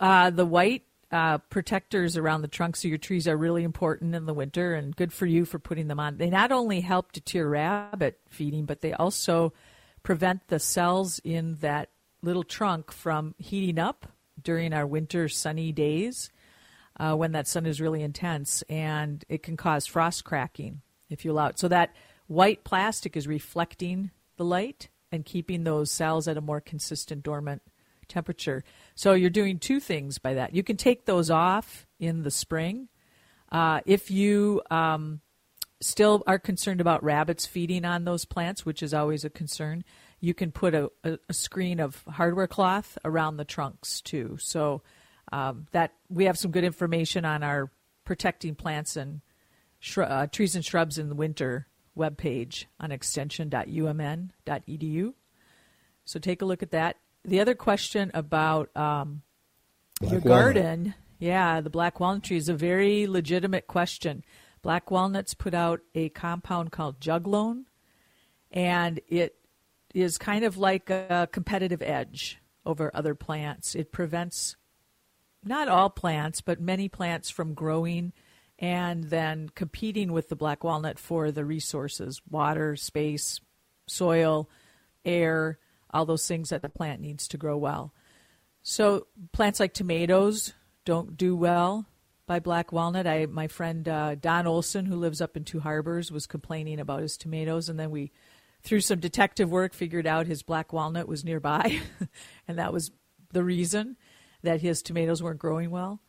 Uh, 0.00 0.30
the 0.30 0.46
white 0.46 0.84
uh, 1.10 1.38
protectors 1.38 2.16
around 2.16 2.42
the 2.42 2.48
trunks 2.48 2.84
of 2.84 2.88
your 2.88 2.98
trees 2.98 3.26
are 3.26 3.36
really 3.36 3.64
important 3.64 4.14
in 4.14 4.26
the 4.26 4.34
winter 4.34 4.74
and 4.74 4.94
good 4.94 5.12
for 5.12 5.26
you 5.26 5.44
for 5.44 5.58
putting 5.58 5.88
them 5.88 5.98
on. 5.98 6.18
They 6.18 6.30
not 6.30 6.52
only 6.52 6.80
help 6.80 7.10
deter 7.12 7.48
rabbit 7.48 8.20
feeding, 8.28 8.64
but 8.64 8.80
they 8.80 8.92
also 8.92 9.52
prevent 10.02 10.46
the 10.48 10.60
cells 10.60 11.18
in 11.24 11.56
that 11.56 11.90
little 12.22 12.44
trunk 12.44 12.92
from 12.92 13.34
heating 13.38 13.78
up 13.78 14.06
during 14.40 14.72
our 14.72 14.86
winter 14.86 15.28
sunny 15.28 15.72
days 15.72 16.30
uh, 17.00 17.14
when 17.14 17.32
that 17.32 17.48
sun 17.48 17.66
is 17.66 17.80
really 17.80 18.02
intense, 18.02 18.62
and 18.68 19.24
it 19.28 19.42
can 19.42 19.56
cause 19.56 19.86
frost 19.86 20.24
cracking 20.24 20.82
if 21.10 21.24
you 21.24 21.32
allow 21.32 21.46
it. 21.46 21.58
So 21.58 21.68
that 21.68 21.94
white 22.26 22.64
plastic 22.64 23.16
is 23.16 23.26
reflecting 23.26 24.10
the 24.36 24.44
light 24.44 24.88
and 25.10 25.24
keeping 25.24 25.64
those 25.64 25.90
cells 25.90 26.28
at 26.28 26.36
a 26.36 26.40
more 26.40 26.60
consistent 26.60 27.22
dormant 27.22 27.62
temperature. 28.08 28.64
So 28.94 29.12
you're 29.12 29.30
doing 29.30 29.58
two 29.58 29.80
things 29.80 30.18
by 30.18 30.34
that. 30.34 30.54
You 30.54 30.62
can 30.62 30.76
take 30.76 31.04
those 31.04 31.30
off 31.30 31.86
in 31.98 32.22
the 32.22 32.30
spring. 32.30 32.88
Uh, 33.50 33.80
if 33.86 34.10
you 34.10 34.62
um, 34.70 35.20
still 35.80 36.22
are 36.26 36.38
concerned 36.38 36.80
about 36.80 37.04
rabbits 37.04 37.46
feeding 37.46 37.84
on 37.84 38.04
those 38.04 38.24
plants, 38.24 38.66
which 38.66 38.82
is 38.82 38.92
always 38.92 39.24
a 39.24 39.30
concern, 39.30 39.84
you 40.20 40.34
can 40.34 40.50
put 40.50 40.74
a, 40.74 40.90
a, 41.04 41.18
a 41.28 41.32
screen 41.32 41.80
of 41.80 42.02
hardware 42.08 42.46
cloth 42.46 42.98
around 43.04 43.36
the 43.36 43.44
trunks 43.44 44.00
too. 44.00 44.36
So 44.40 44.82
um, 45.32 45.66
that 45.72 45.92
we 46.08 46.24
have 46.24 46.38
some 46.38 46.50
good 46.50 46.64
information 46.64 47.24
on 47.24 47.42
our 47.42 47.70
protecting 48.04 48.54
plants 48.54 48.96
and 48.96 49.20
shrub, 49.78 50.10
uh, 50.10 50.26
trees 50.26 50.54
and 50.54 50.64
shrubs 50.64 50.98
in 50.98 51.08
the 51.08 51.14
winter 51.14 51.68
webpage 51.98 52.64
on 52.80 52.92
extension.umn.edu. 52.92 55.14
So 56.04 56.18
take 56.18 56.40
a 56.40 56.46
look 56.46 56.62
at 56.62 56.70
that. 56.70 56.96
The 57.24 57.40
other 57.40 57.54
question 57.54 58.10
about 58.14 58.74
um, 58.76 59.20
your 60.00 60.20
walnut. 60.20 60.24
garden, 60.24 60.94
yeah, 61.18 61.60
the 61.60 61.68
black 61.68 62.00
walnut 62.00 62.22
tree 62.22 62.38
is 62.38 62.48
a 62.48 62.54
very 62.54 63.06
legitimate 63.06 63.66
question. 63.66 64.24
Black 64.62 64.90
walnuts 64.90 65.34
put 65.34 65.52
out 65.52 65.80
a 65.94 66.08
compound 66.10 66.70
called 66.72 67.00
juglone, 67.00 67.64
and 68.50 69.00
it 69.08 69.34
is 69.94 70.18
kind 70.18 70.44
of 70.44 70.56
like 70.56 70.90
a 70.90 71.28
competitive 71.30 71.82
edge 71.82 72.38
over 72.64 72.90
other 72.94 73.14
plants. 73.14 73.74
It 73.74 73.92
prevents 73.92 74.56
not 75.44 75.68
all 75.68 75.90
plants, 75.90 76.40
but 76.40 76.60
many 76.60 76.88
plants 76.88 77.30
from 77.30 77.54
growing 77.54 78.12
and 78.58 79.04
then 79.04 79.50
competing 79.54 80.12
with 80.12 80.28
the 80.28 80.36
black 80.36 80.64
walnut 80.64 80.98
for 80.98 81.30
the 81.30 81.44
resources 81.44 82.20
water, 82.28 82.76
space, 82.76 83.40
soil, 83.86 84.48
air, 85.04 85.58
all 85.90 86.04
those 86.04 86.26
things 86.26 86.50
that 86.50 86.62
the 86.62 86.68
plant 86.68 87.00
needs 87.00 87.28
to 87.28 87.36
grow 87.36 87.56
well. 87.56 87.94
So 88.62 89.06
plants 89.32 89.60
like 89.60 89.72
tomatoes 89.72 90.52
don't 90.84 91.16
do 91.16 91.36
well 91.36 91.86
by 92.26 92.40
black 92.40 92.72
walnut. 92.72 93.06
I 93.06 93.26
my 93.26 93.48
friend 93.48 93.88
uh, 93.88 94.14
Don 94.16 94.46
Olson, 94.46 94.86
who 94.86 94.96
lives 94.96 95.20
up 95.20 95.36
in 95.36 95.44
Two 95.44 95.60
Harbors, 95.60 96.12
was 96.12 96.26
complaining 96.26 96.80
about 96.80 97.00
his 97.00 97.16
tomatoes, 97.16 97.68
and 97.68 97.78
then 97.78 97.90
we, 97.90 98.12
through 98.62 98.80
some 98.80 99.00
detective 99.00 99.50
work, 99.50 99.72
figured 99.72 100.06
out 100.06 100.26
his 100.26 100.42
black 100.42 100.72
walnut 100.72 101.08
was 101.08 101.24
nearby, 101.24 101.80
and 102.48 102.58
that 102.58 102.72
was 102.72 102.90
the 103.32 103.44
reason 103.44 103.96
that 104.42 104.60
his 104.60 104.82
tomatoes 104.82 105.22
weren't 105.22 105.38
growing 105.38 105.70
well. 105.70 106.00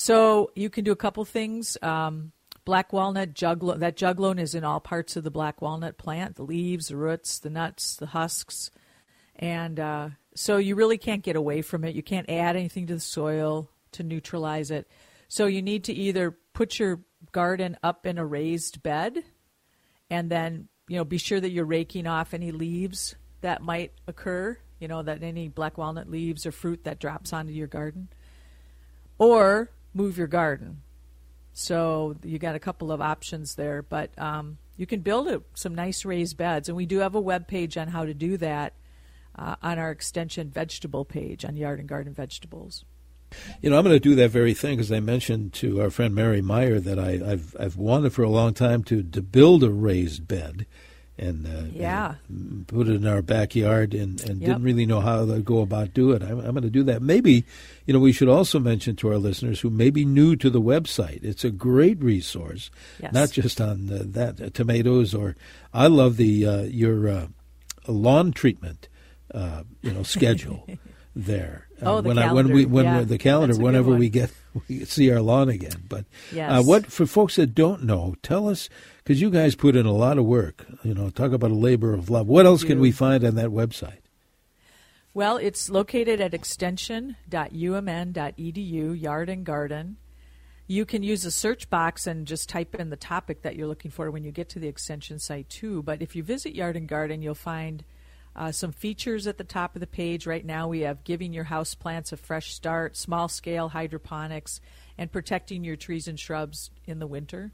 So 0.00 0.50
you 0.54 0.70
can 0.70 0.82
do 0.84 0.92
a 0.92 0.96
couple 0.96 1.22
things. 1.26 1.76
Um, 1.82 2.32
black 2.64 2.90
walnut 2.90 3.34
juglo 3.34 3.78
that 3.80 3.98
juglone 3.98 4.40
is 4.40 4.54
in 4.54 4.64
all 4.64 4.80
parts 4.80 5.14
of 5.14 5.24
the 5.24 5.30
black 5.30 5.60
walnut 5.60 5.98
plant: 5.98 6.36
the 6.36 6.42
leaves, 6.42 6.88
the 6.88 6.96
roots, 6.96 7.38
the 7.38 7.50
nuts, 7.50 7.96
the 7.96 8.06
husks, 8.06 8.70
and 9.36 9.78
uh, 9.78 10.08
so 10.34 10.56
you 10.56 10.74
really 10.74 10.96
can't 10.96 11.22
get 11.22 11.36
away 11.36 11.60
from 11.60 11.84
it. 11.84 11.94
You 11.94 12.02
can't 12.02 12.30
add 12.30 12.56
anything 12.56 12.86
to 12.86 12.94
the 12.94 13.00
soil 13.00 13.68
to 13.92 14.02
neutralize 14.02 14.70
it. 14.70 14.88
So 15.28 15.44
you 15.44 15.60
need 15.60 15.84
to 15.84 15.92
either 15.92 16.34
put 16.54 16.78
your 16.78 17.02
garden 17.30 17.76
up 17.82 18.06
in 18.06 18.16
a 18.16 18.24
raised 18.24 18.82
bed, 18.82 19.22
and 20.08 20.30
then 20.30 20.68
you 20.88 20.96
know 20.96 21.04
be 21.04 21.18
sure 21.18 21.40
that 21.40 21.50
you're 21.50 21.66
raking 21.66 22.06
off 22.06 22.32
any 22.32 22.52
leaves 22.52 23.16
that 23.42 23.60
might 23.60 23.92
occur. 24.06 24.56
You 24.78 24.88
know 24.88 25.02
that 25.02 25.22
any 25.22 25.50
black 25.50 25.76
walnut 25.76 26.08
leaves 26.08 26.46
or 26.46 26.52
fruit 26.52 26.84
that 26.84 27.00
drops 27.00 27.34
onto 27.34 27.52
your 27.52 27.66
garden 27.66 28.08
or 29.18 29.68
move 29.94 30.18
your 30.18 30.26
garden. 30.26 30.82
So 31.52 32.16
you 32.22 32.38
got 32.38 32.54
a 32.54 32.60
couple 32.60 32.92
of 32.92 33.00
options 33.00 33.56
there, 33.56 33.82
but 33.82 34.10
um, 34.18 34.58
you 34.76 34.86
can 34.86 35.00
build 35.00 35.28
a, 35.28 35.42
some 35.54 35.74
nice 35.74 36.04
raised 36.04 36.36
beds, 36.36 36.68
and 36.68 36.76
we 36.76 36.86
do 36.86 36.98
have 36.98 37.14
a 37.14 37.20
web 37.20 37.46
page 37.46 37.76
on 37.76 37.88
how 37.88 38.04
to 38.04 38.14
do 38.14 38.36
that 38.38 38.72
uh, 39.36 39.56
on 39.62 39.78
our 39.78 39.90
extension 39.90 40.50
vegetable 40.50 41.04
page 41.04 41.44
on 41.44 41.56
Yard 41.56 41.80
and 41.80 41.88
Garden 41.88 42.14
Vegetables. 42.14 42.84
You 43.60 43.70
know, 43.70 43.78
I'm 43.78 43.84
going 43.84 43.94
to 43.94 44.00
do 44.00 44.14
that 44.16 44.30
very 44.30 44.54
thing 44.54 44.76
because 44.76 44.90
I 44.90 45.00
mentioned 45.00 45.52
to 45.54 45.80
our 45.80 45.90
friend 45.90 46.14
Mary 46.14 46.42
Meyer 46.42 46.80
that 46.80 46.98
I, 46.98 47.20
I've 47.24 47.56
I've 47.58 47.76
wanted 47.76 48.12
for 48.12 48.22
a 48.22 48.28
long 48.28 48.54
time 48.54 48.82
to 48.84 49.02
to 49.02 49.22
build 49.22 49.62
a 49.62 49.70
raised 49.70 50.26
bed, 50.26 50.66
and 51.20 51.46
uh, 51.46 51.64
Yeah. 51.72 52.14
and 52.28 52.66
put 52.66 52.88
it 52.88 52.94
in 52.96 53.06
our 53.06 53.20
backyard, 53.22 53.92
and, 53.94 54.20
and 54.22 54.40
Yep. 54.40 54.48
didn't 54.48 54.62
really 54.64 54.86
know 54.86 55.00
how 55.00 55.26
to 55.26 55.40
go 55.40 55.60
about 55.60 55.92
do 55.94 56.12
it. 56.12 56.22
I'm, 56.22 56.38
I'm 56.40 56.52
going 56.52 56.62
to 56.62 56.70
do 56.70 56.82
that. 56.84 57.02
Maybe, 57.02 57.44
you 57.86 57.92
know, 57.92 58.00
we 58.00 58.10
should 58.12 58.28
also 58.28 58.58
mention 58.58 58.96
to 58.96 59.08
our 59.12 59.18
listeners 59.18 59.60
who 59.60 59.68
may 59.70 59.90
be 59.90 60.04
new 60.04 60.34
to 60.36 60.48
the 60.50 60.60
website. 60.62 61.22
It's 61.22 61.44
a 61.44 61.50
great 61.50 62.02
resource, 62.02 62.70
Yes. 63.02 63.12
not 63.12 63.30
just 63.32 63.60
on 63.60 63.90
uh, 63.92 64.02
that 64.06 64.40
uh, 64.40 64.48
tomatoes 64.50 65.14
or 65.14 65.36
I 65.74 65.86
love 65.88 66.16
the 66.16 66.46
uh, 66.46 66.62
your 66.62 67.08
uh, 67.08 67.26
lawn 67.86 68.32
treatment, 68.32 68.88
uh, 69.34 69.62
you 69.82 69.92
know, 69.92 70.02
schedule. 70.02 70.66
There. 71.16 71.66
Uh, 71.82 71.96
Oh, 71.96 72.00
the 72.00 72.08
when 72.08 72.18
I 72.18 72.32
when 72.32 72.46
we 72.52 72.62
calendar. 72.64 72.68
when 72.74 72.84
Yeah, 72.84 72.94
we're- 72.96 73.04
the 73.06 73.18
calendar 73.18 73.46
that's 73.48 73.58
a 73.58 73.60
good 73.60 73.64
whenever 73.66 73.94
we 73.94 74.08
get 74.08 74.30
we 74.68 74.84
see 74.84 75.10
our 75.10 75.20
lawn 75.20 75.48
again. 75.48 75.82
But 75.88 76.04
uh, 76.38 76.62
what 76.62 76.86
for 76.86 77.06
folks 77.06 77.36
that 77.36 77.54
don't 77.54 77.82
know, 77.84 78.14
tell 78.22 78.48
us 78.48 78.68
because 78.98 79.20
you 79.20 79.30
guys 79.30 79.54
put 79.56 79.74
in 79.76 79.86
a 79.86 79.92
lot 79.92 80.18
of 80.18 80.24
work. 80.24 80.66
You 80.84 80.94
know, 80.94 81.10
talk 81.10 81.32
about 81.32 81.50
a 81.50 81.54
labor 81.54 81.92
of 81.94 82.10
love. 82.10 82.28
What 82.28 82.46
else 82.46 82.62
can 82.64 82.78
we 82.78 82.92
find 82.92 83.24
on 83.24 83.34
that 83.34 83.48
website? 83.48 83.98
Well, 85.12 85.38
it's 85.38 85.68
located 85.68 86.20
at 86.20 86.32
extension.umn.edu, 86.34 89.00
yard 89.00 89.28
and 89.28 89.44
garden. 89.44 89.96
You 90.66 90.86
can 90.86 91.02
use 91.02 91.24
a 91.24 91.32
search 91.32 91.68
box 91.68 92.06
and 92.06 92.26
just 92.26 92.48
type 92.48 92.76
in 92.76 92.90
the 92.90 92.96
topic 92.96 93.42
that 93.42 93.56
you're 93.56 93.66
looking 93.66 93.90
for 93.90 94.08
when 94.12 94.22
you 94.22 94.30
get 94.30 94.48
to 94.50 94.60
the 94.60 94.68
extension 94.68 95.18
site, 95.18 95.48
too. 95.48 95.82
But 95.82 96.00
if 96.00 96.14
you 96.14 96.22
visit 96.22 96.54
Yard 96.54 96.76
and 96.76 96.86
Garden, 96.86 97.22
you'll 97.22 97.34
find 97.34 97.82
uh, 98.36 98.52
some 98.52 98.72
features 98.72 99.26
at 99.26 99.38
the 99.38 99.44
top 99.44 99.74
of 99.74 99.80
the 99.80 99.86
page. 99.86 100.26
Right 100.26 100.44
now, 100.44 100.68
we 100.68 100.80
have 100.80 101.04
giving 101.04 101.32
your 101.32 101.44
house 101.44 101.74
plants 101.74 102.12
a 102.12 102.16
fresh 102.16 102.54
start, 102.54 102.96
small 102.96 103.28
scale 103.28 103.68
hydroponics, 103.68 104.60
and 104.96 105.10
protecting 105.10 105.64
your 105.64 105.76
trees 105.76 106.08
and 106.08 106.18
shrubs 106.18 106.70
in 106.86 106.98
the 106.98 107.06
winter. 107.06 107.52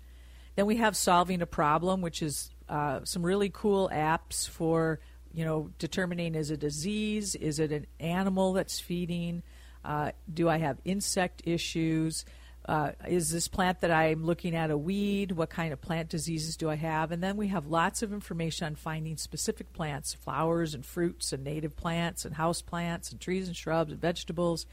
Then 0.54 0.66
we 0.66 0.76
have 0.76 0.96
solving 0.96 1.42
a 1.42 1.46
problem, 1.46 2.00
which 2.00 2.22
is 2.22 2.50
uh, 2.68 3.00
some 3.04 3.24
really 3.24 3.50
cool 3.52 3.90
apps 3.92 4.48
for 4.48 5.00
you 5.32 5.44
know 5.44 5.70
determining 5.78 6.34
is 6.34 6.50
it 6.50 6.54
a 6.54 6.56
disease, 6.56 7.34
is 7.34 7.58
it 7.58 7.72
an 7.72 7.86
animal 8.00 8.54
that's 8.54 8.80
feeding, 8.80 9.42
uh, 9.84 10.10
do 10.32 10.48
I 10.48 10.58
have 10.58 10.78
insect 10.84 11.42
issues. 11.44 12.24
Uh, 12.66 12.90
is 13.06 13.30
this 13.30 13.46
plant 13.46 13.80
that 13.80 13.92
I'm 13.92 14.24
looking 14.24 14.56
at 14.56 14.72
a 14.72 14.76
weed? 14.76 15.32
What 15.32 15.50
kind 15.50 15.72
of 15.72 15.80
plant 15.80 16.08
diseases 16.08 16.56
do 16.56 16.68
I 16.68 16.74
have? 16.74 17.12
And 17.12 17.22
then 17.22 17.36
we 17.36 17.48
have 17.48 17.68
lots 17.68 18.02
of 18.02 18.12
information 18.12 18.66
on 18.66 18.74
finding 18.74 19.16
specific 19.16 19.72
plants, 19.72 20.14
flowers 20.14 20.74
and 20.74 20.84
fruits 20.84 21.32
and 21.32 21.44
native 21.44 21.76
plants 21.76 22.24
and 22.24 22.34
house 22.34 22.62
plants 22.62 23.12
and 23.12 23.20
trees 23.20 23.46
and 23.46 23.56
shrubs 23.56 23.92
and 23.92 24.00
vegetables. 24.00 24.66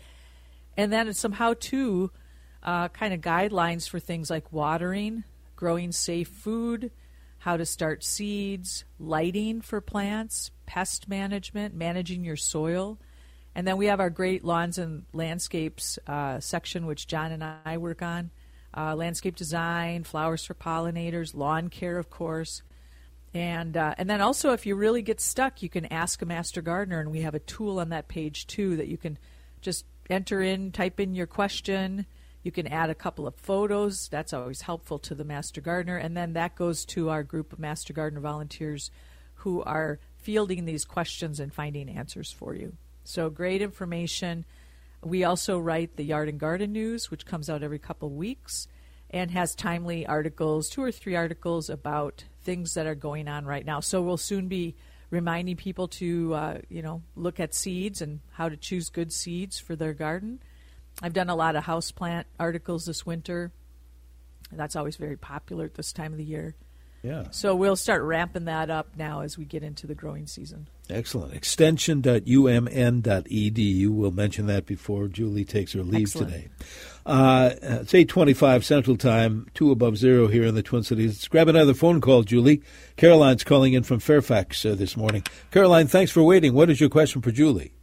And 0.76 0.92
then 0.92 1.14
some 1.14 1.34
how 1.34 1.54
to 1.54 2.12
uh, 2.64 2.88
kind 2.90 3.14
of 3.14 3.22
guidelines 3.22 3.88
for 3.88 4.00
things 4.00 4.30
like 4.30 4.52
watering, 4.52 5.24
growing 5.56 5.92
safe 5.92 6.30
food, 6.30 6.90
how 7.40 7.58
to 7.58 7.66
start 7.66 8.04
seeds, 8.04 8.86
lighting 8.98 9.62
for 9.62 9.82
plants, 9.82 10.50
pest 10.66 11.08
management, 11.08 11.76
managing 11.76 12.24
your 12.24 12.38
soil. 12.38 12.98
And 13.56 13.68
then 13.68 13.78
we 13.78 13.86
have 13.86 14.00
our 14.00 14.10
great 14.10 14.44
lawns 14.44 14.78
and 14.78 15.06
landscapes 15.14 16.00
uh, 16.08 16.40
section, 16.40 16.86
which 16.86 17.08
John 17.08 17.32
and 17.32 17.44
I 17.66 17.78
work 17.78 18.02
on. 18.02 18.32
Uh, 18.76 18.96
landscape 18.96 19.36
design, 19.36 20.04
flowers 20.04 20.44
for 20.44 20.56
pollinators, 20.56 21.36
lawn 21.36 21.70
care, 21.70 22.00
of 22.00 22.10
course. 22.10 22.64
And, 23.34 23.78
uh, 23.78 23.94
and 23.98 24.10
then 24.10 24.22
also, 24.22 24.54
if 24.54 24.66
you 24.66 24.76
really 24.76 25.02
get 25.02 25.22
stuck, 25.22 25.62
you 25.62 25.70
can 25.70 25.86
ask 25.86 26.22
a 26.22 26.26
master 26.26 26.62
gardener, 26.62 27.00
and 27.00 27.12
we 27.12 27.22
have 27.22 27.36
a 27.36 27.40
tool 27.40 27.80
on 27.80 27.90
that 27.90 28.08
page 28.08 28.48
too 28.48 28.76
that 28.78 28.88
you 28.88 28.98
can 28.98 29.18
just 29.62 29.86
enter 30.10 30.42
in, 30.42 30.72
type 30.72 31.00
in 31.00 31.16
your 31.16 31.28
question. 31.28 32.06
You 32.44 32.52
can 32.52 32.68
add 32.68 32.90
a 32.90 32.96
couple 32.96 33.26
of 33.26 33.36
photos. 33.36 34.08
That's 34.10 34.34
always 34.34 34.62
helpful 34.62 35.00
to 35.00 35.16
the 35.16 35.24
master 35.24 35.62
gardener. 35.62 35.98
And 35.98 36.16
then 36.16 36.34
that 36.34 36.56
goes 36.56 36.86
to 36.86 37.10
our 37.10 37.24
group 37.24 37.54
of 37.54 37.60
master 37.60 37.94
gardener 37.94 38.22
volunteers 38.22 38.92
who 39.36 39.64
are 39.64 40.00
fielding 40.18 40.66
these 40.66 40.86
questions 40.86 41.40
and 41.40 41.54
finding 41.54 41.90
answers 41.90 42.32
for 42.32 42.54
you. 42.54 42.78
So 43.04 43.30
great 43.30 43.62
information. 43.62 44.46
We 45.02 45.24
also 45.24 45.60
write 45.60 45.98
the 45.98 46.04
Yard 46.04 46.30
and 46.30 46.40
Garden 46.40 46.72
News, 46.72 47.12
which 47.12 47.26
comes 47.26 47.50
out 47.50 47.64
every 47.64 47.80
couple 47.80 48.10
weeks 48.10 48.68
and 49.10 49.30
has 49.32 49.54
timely 49.54 50.08
articles, 50.08 50.70
two 50.70 50.82
or 50.82 50.92
three 50.92 51.16
articles 51.16 51.70
about 51.70 52.24
things 52.42 52.74
that 52.74 52.88
are 52.88 52.96
going 52.96 53.28
on 53.28 53.46
right 53.46 53.66
now. 53.66 53.80
So 53.80 54.02
we'll 54.02 54.18
soon 54.18 54.48
be 54.48 54.76
reminding 55.12 55.56
people 55.58 55.88
to, 55.88 56.34
uh, 56.34 56.58
you 56.70 56.82
know, 56.82 57.04
look 57.16 57.40
at 57.40 57.54
seeds 57.54 58.02
and 58.02 58.22
how 58.32 58.50
to 58.50 58.58
choose 58.58 58.90
good 58.90 59.14
seeds 59.14 59.60
for 59.60 59.76
their 59.76 59.94
garden. 59.94 60.40
I've 61.02 61.14
done 61.14 61.30
a 61.30 61.36
lot 61.36 61.56
of 61.56 61.66
houseplant 61.66 62.26
articles 62.40 62.86
this 62.86 63.06
winter. 63.06 63.52
That's 64.52 64.76
always 64.76 64.96
very 64.96 65.18
popular 65.18 65.66
at 65.66 65.76
this 65.76 65.94
time 65.94 66.12
of 66.12 66.18
the 66.18 66.24
year. 66.24 66.56
Yeah. 67.04 67.26
So 67.32 67.54
we'll 67.54 67.76
start 67.76 68.02
ramping 68.04 68.46
that 68.46 68.70
up 68.70 68.88
now 68.98 69.20
as 69.22 69.38
we 69.38 69.44
get 69.44 69.62
into 69.62 69.86
the 69.86 69.94
growing 69.94 70.26
season. 70.26 70.70
Excellent. 70.90 71.34
Extension.umn.edu. 71.34 73.90
We'll 73.90 74.12
mention 74.12 74.46
that 74.46 74.66
before 74.66 75.10
Julie 75.10 75.44
takes 75.44 75.74
her 75.74 75.84
leave 75.84 76.04
Excellent. 76.04 76.32
today. 76.32 76.48
Uh, 77.06 77.50
it's 77.62 77.94
825 77.94 78.64
Central 78.64 78.96
Time, 78.96 79.48
two 79.54 79.72
above 79.72 79.98
zero 79.98 80.28
here 80.28 80.46
in 80.46 80.56
the 80.56 80.64
Twin 80.64 80.84
Cities. 80.84 81.12
Let's 81.12 81.28
grab 81.28 81.50
another 81.50 81.74
phone 81.74 82.00
call, 82.00 82.24
Julie. 82.24 82.64
Caroline's 82.96 83.44
calling 83.44 83.74
in 83.74 83.84
from 83.84 84.00
Fairfax 84.00 84.66
uh, 84.66 84.74
this 84.74 84.96
morning. 84.96 85.24
Caroline, 85.52 85.88
thanks 85.88 86.14
for 86.14 86.24
waiting. 86.24 86.54
What 86.54 86.70
is 86.70 86.80
your 86.80 86.90
question 86.90 87.22
for 87.22 87.32
Julie? 87.32 87.74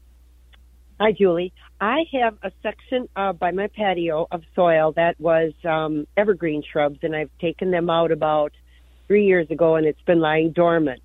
Hi, 0.99 1.13
Julie. 1.13 1.53
I 1.79 2.05
have 2.23 2.39
a 2.43 2.51
section 2.63 3.07
uh, 3.17 3.35
by 3.35 3.51
my 3.51 3.67
patio 3.67 4.27
of 4.31 4.45
soil 4.55 4.93
that 4.93 5.21
was 5.21 5.53
um, 5.65 6.07
evergreen 6.17 6.63
shrubs, 6.63 7.01
and 7.03 7.15
I've 7.15 7.37
taken 7.39 7.71
them 7.71 7.91
out 7.91 8.13
about– 8.13 8.53
three 9.11 9.27
years 9.27 9.51
ago 9.51 9.75
and 9.75 9.89
it's 9.89 10.01
been 10.03 10.21
lying 10.21 10.53
dormant. 10.53 11.03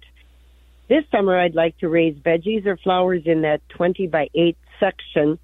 This 0.88 1.04
summer, 1.10 1.40
I'd 1.40 1.56
like 1.56 1.76
to 1.80 1.90
raise 1.90 2.16
veggies 2.18 2.68
or 2.68 2.78
flowers 2.78 3.24
in 3.26 3.42
that 3.42 3.68
20 3.70 4.06
by 4.06 4.30
8 4.36 4.56
section. 4.80 5.40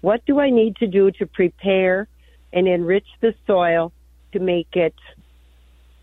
What 0.00 0.26
do 0.26 0.40
I 0.40 0.50
need 0.50 0.74
to 0.78 0.88
do 0.88 1.12
to 1.12 1.26
prepare 1.26 2.08
and 2.52 2.66
enrich 2.66 3.06
the 3.20 3.36
soil 3.46 3.92
to 4.32 4.40
make 4.40 4.74
it 4.74 4.96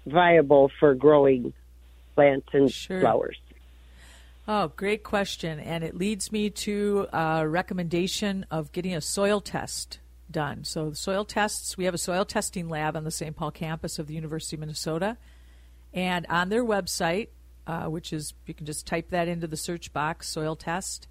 viable 0.06 0.72
for 0.80 0.96
growing 0.96 1.52
plants 2.16 2.48
and 2.54 2.72
Sure. 2.72 3.02
flowers? 3.02 3.38
Oh, 4.48 4.70
great 4.78 5.04
question. 5.04 5.60
And 5.60 5.84
it 5.84 5.98
leads 5.98 6.32
me 6.32 6.50
to 6.50 7.08
a 7.12 7.46
recommendation 7.46 8.46
of 8.50 8.72
getting 8.72 8.96
a 8.96 9.02
soil 9.02 9.42
test 9.42 10.00
done. 10.32 10.64
So, 10.64 10.94
soil 10.94 11.26
tests, 11.26 11.78
we 11.78 11.84
have 11.84 11.94
a 11.94 11.98
soil 11.98 12.24
testing 12.24 12.70
lab 12.70 12.96
on 12.96 13.04
the 13.04 13.12
St. 13.12 13.36
Paul 13.36 13.52
campus 13.52 14.00
of 14.00 14.08
the 14.08 14.14
University 14.14 14.56
of 14.56 14.62
Minnesota. 14.62 15.18
And 15.94 16.26
on 16.30 16.50
their 16.50 16.64
website, 16.64 17.30
uh, 17.66 17.86
which 17.86 18.14
is, 18.14 18.34
you 18.46 18.54
can 18.54 18.66
just 18.66 18.86
type 18.86 19.10
that 19.10 19.28
into 19.28 19.48
the 19.48 19.58
search 19.58 19.92
box, 19.94 20.30
soil 20.30 20.56
test, 20.56 21.08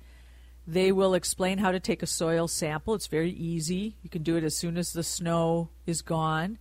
they 0.66 0.92
will 0.92 1.14
explain 1.14 1.58
how 1.58 1.72
to 1.72 1.80
take 1.80 2.02
a 2.02 2.06
soil 2.06 2.46
sample. 2.46 2.94
It's 2.94 3.06
very 3.06 3.30
easy. 3.30 3.96
You 4.02 4.10
can 4.10 4.22
do 4.22 4.36
it 4.36 4.44
as 4.44 4.56
soon 4.56 4.76
as 4.76 4.92
the 4.92 5.02
snow 5.02 5.70
is 5.86 6.02
gone 6.02 6.58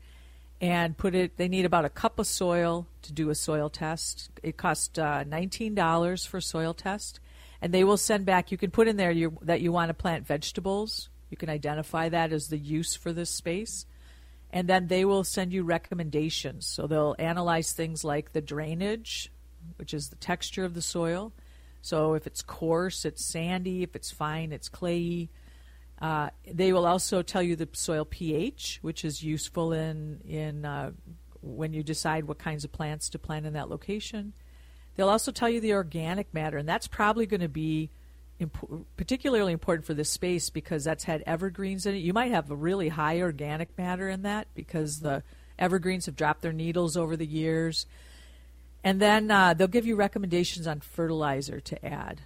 and 0.60 0.98
put 0.98 1.14
it 1.14 1.38
they 1.38 1.48
need 1.48 1.66
about 1.66 1.86
a 1.86 1.90
cup 1.90 2.20
of 2.20 2.26
soil 2.26 2.88
to 3.04 3.14
do 3.14 3.30
a 3.30 3.36
soil 3.36 3.70
test 3.70 4.30
it 4.42 4.58
costs 4.58 4.98
uh, 4.98 5.24
$19 5.24 6.28
for 6.28 6.42
soil 6.42 6.74
test 6.74 7.20
and 7.62 7.74
they 7.74 7.84
will 7.84 7.98
send 7.98 8.26
back 8.26 8.52
you 8.52 8.58
can 8.58 8.72
put 8.72 8.88
in 8.88 8.98
there 8.98 9.12
you, 9.12 9.38
that 9.42 9.62
you 9.62 9.72
want 9.72 9.90
to 9.90 9.94
plant 9.94 10.26
vegetables 10.26 11.10
you 11.30 11.38
can 11.38 11.50
identify 11.50 12.10
that 12.10 12.34
as 12.34 12.48
the 12.48 12.58
use 12.58 12.96
for 12.96 13.14
this 13.14 13.30
space 13.30 13.86
and 14.52 14.68
then 14.68 14.88
they 14.88 15.06
will 15.06 15.24
send 15.24 15.54
you 15.54 15.64
recommendations. 15.64 16.66
So 16.66 16.88
they'll 16.88 17.16
analyze 17.20 17.74
things 17.74 18.04
like 18.04 18.34
the 18.34 18.42
drainage 18.42 19.32
which 19.76 19.94
is 19.94 20.10
the 20.10 20.16
texture 20.16 20.64
of 20.64 20.74
the 20.74 20.82
soil. 20.82 21.34
So 21.82 22.14
if 22.14 22.26
it's 22.26 22.42
coarse 22.42 23.06
it's 23.06 23.26
sandy. 23.26 23.84
If 23.84 23.96
it's 23.96 24.12
fine 24.12 24.52
it's 24.52 24.70
clayey. 24.70 25.30
Uh, 26.00 26.30
they 26.46 26.72
will 26.72 26.86
also 26.86 27.22
tell 27.22 27.42
you 27.42 27.56
the 27.56 27.68
soil 27.74 28.06
pH, 28.06 28.80
which 28.84 29.04
is 29.04 29.24
useful 29.24 29.74
in 29.74 30.22
in 30.28 30.64
uh, 30.64 30.92
when 31.42 31.74
you 31.74 31.84
decide 31.84 32.26
what 32.26 32.38
kinds 32.38 32.64
of 32.64 32.72
plants 32.72 33.10
to 33.10 33.20
plant 33.20 33.46
in 33.46 33.54
that 33.54 33.70
location. 33.70 34.34
They'll 34.96 35.10
also 35.10 35.32
tell 35.32 35.50
you 35.50 35.60
the 35.60 35.74
organic 35.74 36.34
matter, 36.34 36.58
and 36.58 36.68
that's 36.68 36.88
probably 36.88 37.26
going 37.26 37.42
to 37.42 37.50
be 37.50 37.90
imp- 38.40 38.86
particularly 38.96 39.54
important 39.54 39.86
for 39.86 39.94
this 39.94 40.10
space 40.10 40.50
because 40.50 40.84
that's 40.84 41.04
had 41.04 41.24
evergreens 41.26 41.86
in 41.86 41.96
it. 41.96 42.00
You 42.00 42.14
might 42.14 42.32
have 42.32 42.50
a 42.52 42.56
really 42.56 42.90
high 42.90 43.22
organic 43.22 43.78
matter 43.78 44.10
in 44.10 44.24
that 44.24 44.48
because 44.54 45.00
the 45.00 45.24
evergreens 45.58 46.06
have 46.06 46.16
dropped 46.16 46.42
their 46.42 46.54
needles 46.54 46.98
over 46.98 47.16
the 47.16 47.26
years. 47.26 47.86
And 48.84 49.02
then 49.02 49.32
uh, 49.32 49.54
they'll 49.54 49.68
give 49.68 49.86
you 49.86 49.96
recommendations 49.96 50.68
on 50.68 50.80
fertilizer 50.80 51.60
to 51.60 51.86
add. 51.86 52.22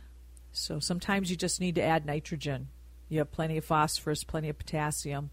So 0.52 0.80
sometimes 0.80 1.30
you 1.32 1.38
just 1.38 1.62
need 1.62 1.76
to 1.76 1.84
add 1.84 2.06
nitrogen. 2.06 2.68
You 3.10 3.20
have 3.20 3.32
plenty 3.32 3.58
of 3.58 3.66
phosphorus, 3.66 4.24
plenty 4.24 4.50
of 4.50 4.58
potassium. 4.58 5.32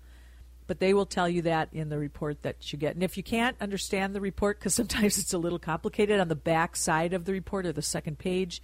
But 0.67 0.81
they 0.81 0.93
will 0.95 1.07
tell 1.07 1.29
you 1.29 1.43
that 1.43 1.71
in 1.73 1.89
the 1.89 1.99
report 1.99 2.43
that 2.43 2.73
you 2.73 2.79
get. 2.79 2.95
And 2.95 3.03
if 3.03 3.17
you 3.17 3.23
can't 3.23 3.57
understand 3.61 4.15
the 4.15 4.21
report, 4.21 4.59
because 4.59 4.75
sometimes 4.75 5.19
it's 5.19 5.33
a 5.33 5.39
little 5.39 5.59
complicated, 5.59 6.21
on 6.21 6.29
the 6.29 6.35
back 6.35 6.77
side 6.77 7.15
of 7.15 7.25
the 7.25 7.33
report 7.33 7.67
or 7.67 7.73
the 7.73 7.83
second 7.83 8.19
page, 8.19 8.63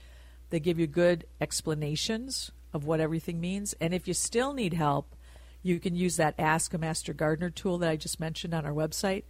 they 0.55 0.61
give 0.61 0.79
you 0.79 0.87
good 0.87 1.27
explanations 1.41 2.53
of 2.73 2.85
what 2.85 3.01
everything 3.01 3.41
means. 3.41 3.75
And 3.81 3.93
if 3.93 4.07
you 4.07 4.15
still 4.15 4.53
need 4.53 4.73
help, 4.73 5.15
you 5.63 5.81
can 5.81 5.97
use 5.97 6.17
that 6.17 6.35
Ask 6.39 6.73
a 6.75 6.79
Master 6.79 7.13
Gardener 7.13 7.51
tool 7.51 7.79
that 7.79 7.91
I 7.91 7.97
just 7.97 8.21
mentioned 8.21 8.55
on 8.55 8.65
our 8.65 8.73
website 8.73 9.25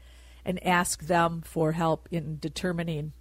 and 0.45 0.65
ask 0.67 1.07
them 1.07 1.43
for 1.43 1.73
help 1.73 2.09
in 2.11 2.39
determining 2.39 3.13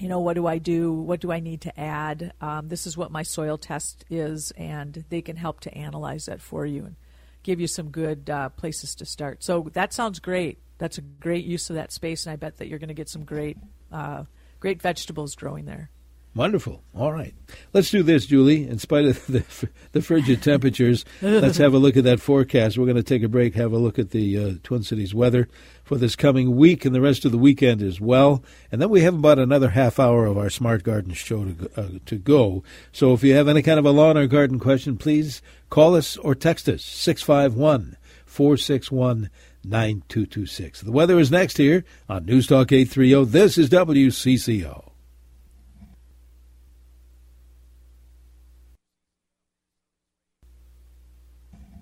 you 0.00 0.08
know, 0.08 0.20
what 0.20 0.34
do 0.34 0.46
I 0.46 0.58
do? 0.58 0.92
What 0.92 1.20
do 1.20 1.32
I 1.32 1.40
need 1.40 1.62
to 1.62 1.80
add? 1.80 2.32
Um, 2.40 2.68
this 2.68 2.86
is 2.86 2.96
what 2.96 3.10
my 3.10 3.24
soil 3.24 3.58
test 3.58 4.04
is, 4.08 4.52
and 4.52 5.04
they 5.08 5.20
can 5.22 5.36
help 5.36 5.60
to 5.60 5.74
analyze 5.74 6.26
that 6.26 6.40
for 6.40 6.64
you 6.64 6.84
and 6.84 6.96
give 7.42 7.60
you 7.60 7.66
some 7.66 7.90
good 7.90 8.30
uh, 8.30 8.50
places 8.50 8.94
to 8.96 9.04
start. 9.04 9.42
So 9.42 9.68
that 9.72 9.92
sounds 9.92 10.20
great. 10.20 10.60
That's 10.78 10.98
a 10.98 11.02
great 11.02 11.44
use 11.44 11.68
of 11.68 11.76
that 11.76 11.90
space, 11.90 12.26
and 12.26 12.32
I 12.32 12.36
bet 12.36 12.58
that 12.58 12.68
you're 12.68 12.78
going 12.78 12.88
to 12.88 12.94
get 12.94 13.08
some 13.08 13.24
great, 13.24 13.58
uh, 13.90 14.24
great 14.60 14.80
vegetables 14.80 15.34
growing 15.34 15.64
there. 15.64 15.90
Wonderful. 16.34 16.82
All 16.94 17.12
right. 17.12 17.34
Let's 17.72 17.90
do 17.90 18.02
this, 18.02 18.26
Julie. 18.26 18.68
In 18.68 18.78
spite 18.78 19.06
of 19.06 19.26
the, 19.26 19.44
the 19.92 20.02
frigid 20.02 20.42
temperatures, 20.42 21.04
let's 21.20 21.56
have 21.56 21.74
a 21.74 21.78
look 21.78 21.96
at 21.96 22.04
that 22.04 22.20
forecast. 22.20 22.78
We're 22.78 22.84
going 22.84 22.96
to 22.96 23.02
take 23.02 23.22
a 23.22 23.28
break, 23.28 23.54
have 23.54 23.72
a 23.72 23.78
look 23.78 23.98
at 23.98 24.10
the 24.10 24.38
uh, 24.38 24.52
Twin 24.62 24.82
Cities 24.82 25.14
weather 25.14 25.48
for 25.82 25.96
this 25.96 26.14
coming 26.14 26.56
week 26.56 26.84
and 26.84 26.94
the 26.94 27.00
rest 27.00 27.24
of 27.24 27.32
the 27.32 27.38
weekend 27.38 27.82
as 27.82 28.00
well. 28.00 28.44
And 28.70 28.80
then 28.80 28.90
we 28.90 29.00
have 29.00 29.14
about 29.14 29.38
another 29.38 29.70
half 29.70 29.98
hour 29.98 30.26
of 30.26 30.38
our 30.38 30.50
Smart 30.50 30.84
Garden 30.84 31.12
show 31.14 31.44
to, 31.44 31.70
uh, 31.76 31.88
to 32.06 32.16
go. 32.16 32.62
So 32.92 33.14
if 33.14 33.24
you 33.24 33.34
have 33.34 33.48
any 33.48 33.62
kind 33.62 33.78
of 33.78 33.86
a 33.86 33.90
lawn 33.90 34.16
or 34.16 34.26
garden 34.26 34.58
question, 34.60 34.96
please 34.96 35.42
call 35.70 35.96
us 35.96 36.16
or 36.18 36.34
text 36.34 36.68
us 36.68 36.84
651 36.84 37.96
461 38.26 39.30
9226. 39.64 40.82
The 40.82 40.92
weather 40.92 41.18
is 41.18 41.30
next 41.30 41.56
here 41.56 41.84
on 42.08 42.26
News 42.26 42.46
Talk 42.46 42.70
830. 42.70 43.24
This 43.24 43.58
is 43.58 43.68
WCCO. 43.70 44.87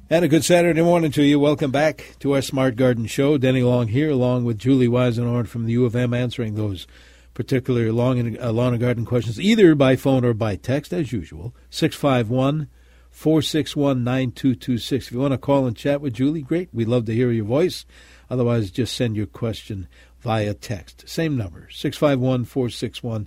And 0.09 0.25
a 0.25 0.29
good 0.29 0.45
Saturday 0.45 0.83
morning 0.83 1.11
to 1.11 1.25
you. 1.25 1.40
Welcome 1.40 1.73
back 1.73 2.14
to 2.21 2.37
our 2.37 2.40
Smart 2.40 2.77
Garden 2.77 3.07
Show. 3.07 3.38
Denny 3.38 3.64
Long 3.64 3.88
here, 3.88 4.09
along 4.09 4.45
with 4.45 4.57
Julie 4.57 4.87
Weisenhorn 4.87 5.49
from 5.49 5.64
the 5.64 5.73
U 5.73 5.85
of 5.85 5.97
M, 5.97 6.14
answering 6.14 6.55
those 6.55 6.87
particular 7.35 7.90
lawn 7.92 8.16
and, 8.16 8.38
uh, 8.38 8.53
lawn 8.53 8.73
and 8.73 8.81
garden 8.81 9.05
questions, 9.05 9.40
either 9.40 9.75
by 9.75 9.97
phone 9.97 10.25
or 10.25 10.33
by 10.33 10.55
text, 10.55 10.92
as 10.92 11.12
usual. 11.12 11.57
651 11.71 12.69
461 13.11 14.05
9226. 14.05 15.07
If 15.09 15.12
you 15.12 15.19
want 15.19 15.33
to 15.33 15.38
call 15.38 15.66
and 15.66 15.77
chat 15.77 16.01
with 16.01 16.14
Julie, 16.14 16.42
great. 16.42 16.69
We'd 16.73 16.87
love 16.87 17.07
to 17.07 17.12
hear 17.14 17.33
your 17.33 17.45
voice. 17.45 17.85
Otherwise, 18.31 18.71
just 18.71 18.95
send 18.95 19.16
your 19.16 19.27
question 19.27 19.88
via 20.21 20.55
text. 20.55 21.09
Same 21.09 21.37
number, 21.37 21.69
651 21.73 22.45
461 22.45 23.27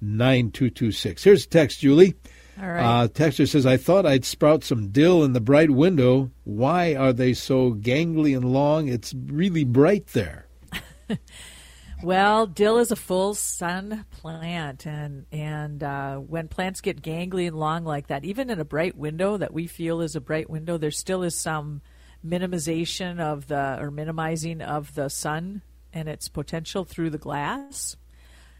9226. 0.00 1.24
Here's 1.24 1.44
a 1.44 1.48
text, 1.48 1.80
Julie. 1.80 2.14
All 2.60 2.68
right. 2.68 3.02
Uh, 3.04 3.08
texter 3.08 3.48
says, 3.48 3.66
I 3.66 3.76
thought 3.76 4.06
I'd 4.06 4.24
sprout 4.24 4.64
some 4.64 4.88
dill 4.88 5.22
in 5.24 5.32
the 5.32 5.40
bright 5.40 5.70
window. 5.70 6.30
Why 6.44 6.94
are 6.94 7.12
they 7.12 7.34
so 7.34 7.72
gangly 7.74 8.34
and 8.34 8.52
long? 8.52 8.88
It's 8.88 9.14
really 9.14 9.64
bright 9.64 10.08
there. 10.08 10.46
Well, 12.02 12.46
dill 12.46 12.76
is 12.76 12.90
a 12.90 12.96
full 12.96 13.34
sun 13.34 14.04
plant, 14.10 14.86
and 14.86 15.24
and 15.32 15.82
uh, 15.82 16.16
when 16.16 16.48
plants 16.48 16.82
get 16.82 17.00
gangly 17.00 17.46
and 17.46 17.56
long 17.56 17.84
like 17.84 18.08
that, 18.08 18.24
even 18.24 18.50
in 18.50 18.60
a 18.60 18.66
bright 18.66 18.96
window 18.96 19.38
that 19.38 19.54
we 19.54 19.66
feel 19.66 20.02
is 20.02 20.14
a 20.14 20.20
bright 20.20 20.50
window, 20.50 20.76
there 20.76 20.90
still 20.90 21.22
is 21.22 21.34
some 21.34 21.80
minimization 22.24 23.18
of 23.18 23.46
the 23.46 23.78
or 23.80 23.90
minimizing 23.90 24.60
of 24.60 24.94
the 24.94 25.08
sun 25.08 25.62
and 25.92 26.08
its 26.08 26.28
potential 26.28 26.84
through 26.84 27.10
the 27.10 27.18
glass. 27.18 27.96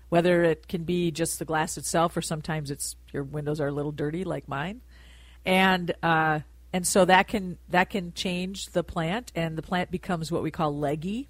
Whether 0.09 0.45
it 0.45 0.69
can 0.69 0.85
be 0.85 1.11
just 1.11 1.39
the 1.39 1.45
glass 1.45 1.77
itself, 1.77 2.17
or 2.17 2.23
sometimes 2.23 2.71
it's 2.71 2.97
your 3.13 3.25
windows 3.25 3.61
are 3.61 3.69
a 3.69 3.73
little 3.73 3.93
dirty, 3.93 4.25
like 4.25 4.49
mine, 4.49 4.81
and 5.45 5.95
uh, 6.03 6.41
and 6.73 6.87
so 6.87 7.05
that 7.05 7.29
can 7.29 7.59
that 7.69 7.91
can 7.91 8.13
change 8.13 8.67
the 8.67 8.85
plant, 8.85 9.33
and 9.35 9.59
the 9.59 9.63
plant 9.63 9.91
becomes 9.91 10.31
what 10.31 10.43
we 10.43 10.51
call 10.51 10.77
leggy 10.77 11.29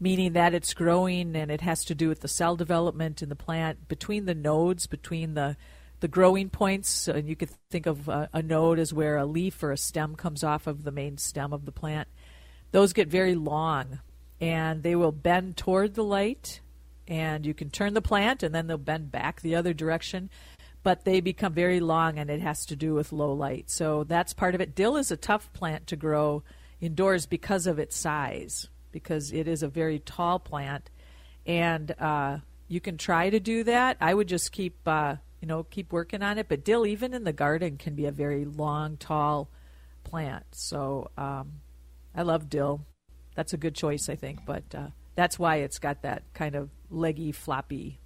meaning 0.00 0.32
that 0.32 0.54
it's 0.54 0.74
growing 0.74 1.36
and 1.36 1.50
it 1.50 1.60
has 1.60 1.84
to 1.84 1.94
do 1.94 2.08
with 2.08 2.20
the 2.20 2.28
cell 2.28 2.56
development 2.56 3.22
in 3.22 3.28
the 3.28 3.36
plant 3.36 3.88
between 3.88 4.26
the 4.26 4.34
nodes, 4.34 4.86
between 4.86 5.34
the 5.34 5.56
the 6.00 6.08
growing 6.08 6.50
points. 6.50 7.08
And 7.08 7.28
you 7.28 7.36
could 7.36 7.50
think 7.70 7.86
of 7.86 8.08
a, 8.08 8.28
a 8.32 8.42
node 8.42 8.78
as 8.78 8.92
where 8.92 9.16
a 9.16 9.24
leaf 9.24 9.62
or 9.62 9.72
a 9.72 9.76
stem 9.76 10.16
comes 10.16 10.44
off 10.44 10.66
of 10.66 10.84
the 10.84 10.92
main 10.92 11.16
stem 11.16 11.52
of 11.52 11.64
the 11.64 11.72
plant. 11.72 12.08
Those 12.72 12.92
get 12.92 13.08
very 13.08 13.34
long, 13.34 14.00
and 14.40 14.82
they 14.82 14.96
will 14.96 15.12
bend 15.12 15.56
toward 15.56 15.94
the 15.94 16.04
light. 16.04 16.60
And 17.06 17.44
you 17.44 17.54
can 17.54 17.70
turn 17.70 17.94
the 17.94 18.02
plant, 18.02 18.42
and 18.42 18.54
then 18.54 18.66
they'll 18.66 18.78
bend 18.78 19.10
back 19.10 19.40
the 19.40 19.54
other 19.54 19.74
direction. 19.74 20.30
But 20.82 21.04
they 21.04 21.20
become 21.20 21.52
very 21.52 21.80
long, 21.80 22.18
and 22.18 22.30
it 22.30 22.40
has 22.40 22.66
to 22.66 22.76
do 22.76 22.94
with 22.94 23.12
low 23.12 23.32
light. 23.32 23.70
So 23.70 24.04
that's 24.04 24.32
part 24.32 24.54
of 24.54 24.60
it. 24.60 24.74
Dill 24.74 24.96
is 24.96 25.10
a 25.10 25.16
tough 25.16 25.52
plant 25.52 25.86
to 25.88 25.96
grow 25.96 26.42
indoors 26.80 27.26
because 27.26 27.66
of 27.66 27.78
its 27.78 27.96
size 27.96 28.68
because 28.94 29.32
it 29.32 29.48
is 29.48 29.64
a 29.64 29.68
very 29.68 29.98
tall 29.98 30.38
plant, 30.38 30.88
and 31.44 31.92
uh, 31.98 32.38
you 32.68 32.80
can 32.80 32.96
try 32.96 33.28
to 33.28 33.40
do 33.40 33.64
that. 33.64 33.96
I 34.00 34.14
would 34.14 34.28
just 34.28 34.52
keep 34.52 34.76
uh, 34.86 35.16
you 35.40 35.48
know 35.48 35.64
keep 35.64 35.92
working 35.92 36.22
on 36.22 36.38
it. 36.38 36.48
But 36.48 36.64
dill, 36.64 36.86
even 36.86 37.12
in 37.12 37.24
the 37.24 37.32
garden, 37.32 37.76
can 37.76 37.96
be 37.96 38.06
a 38.06 38.12
very 38.12 38.44
long, 38.44 38.96
tall 38.96 39.50
plant. 40.04 40.44
So 40.52 41.10
um, 41.18 41.54
I 42.14 42.22
love 42.22 42.48
dill. 42.48 42.86
That's 43.34 43.52
a 43.52 43.56
good 43.56 43.74
choice, 43.74 44.08
I 44.08 44.14
think. 44.14 44.46
But 44.46 44.72
uh, 44.72 44.88
that's 45.16 45.40
why 45.40 45.56
it's 45.56 45.80
got 45.80 46.02
that 46.02 46.22
kind 46.32 46.54
of 46.54 46.70
leggy, 46.94 47.32
floppy 47.32 47.98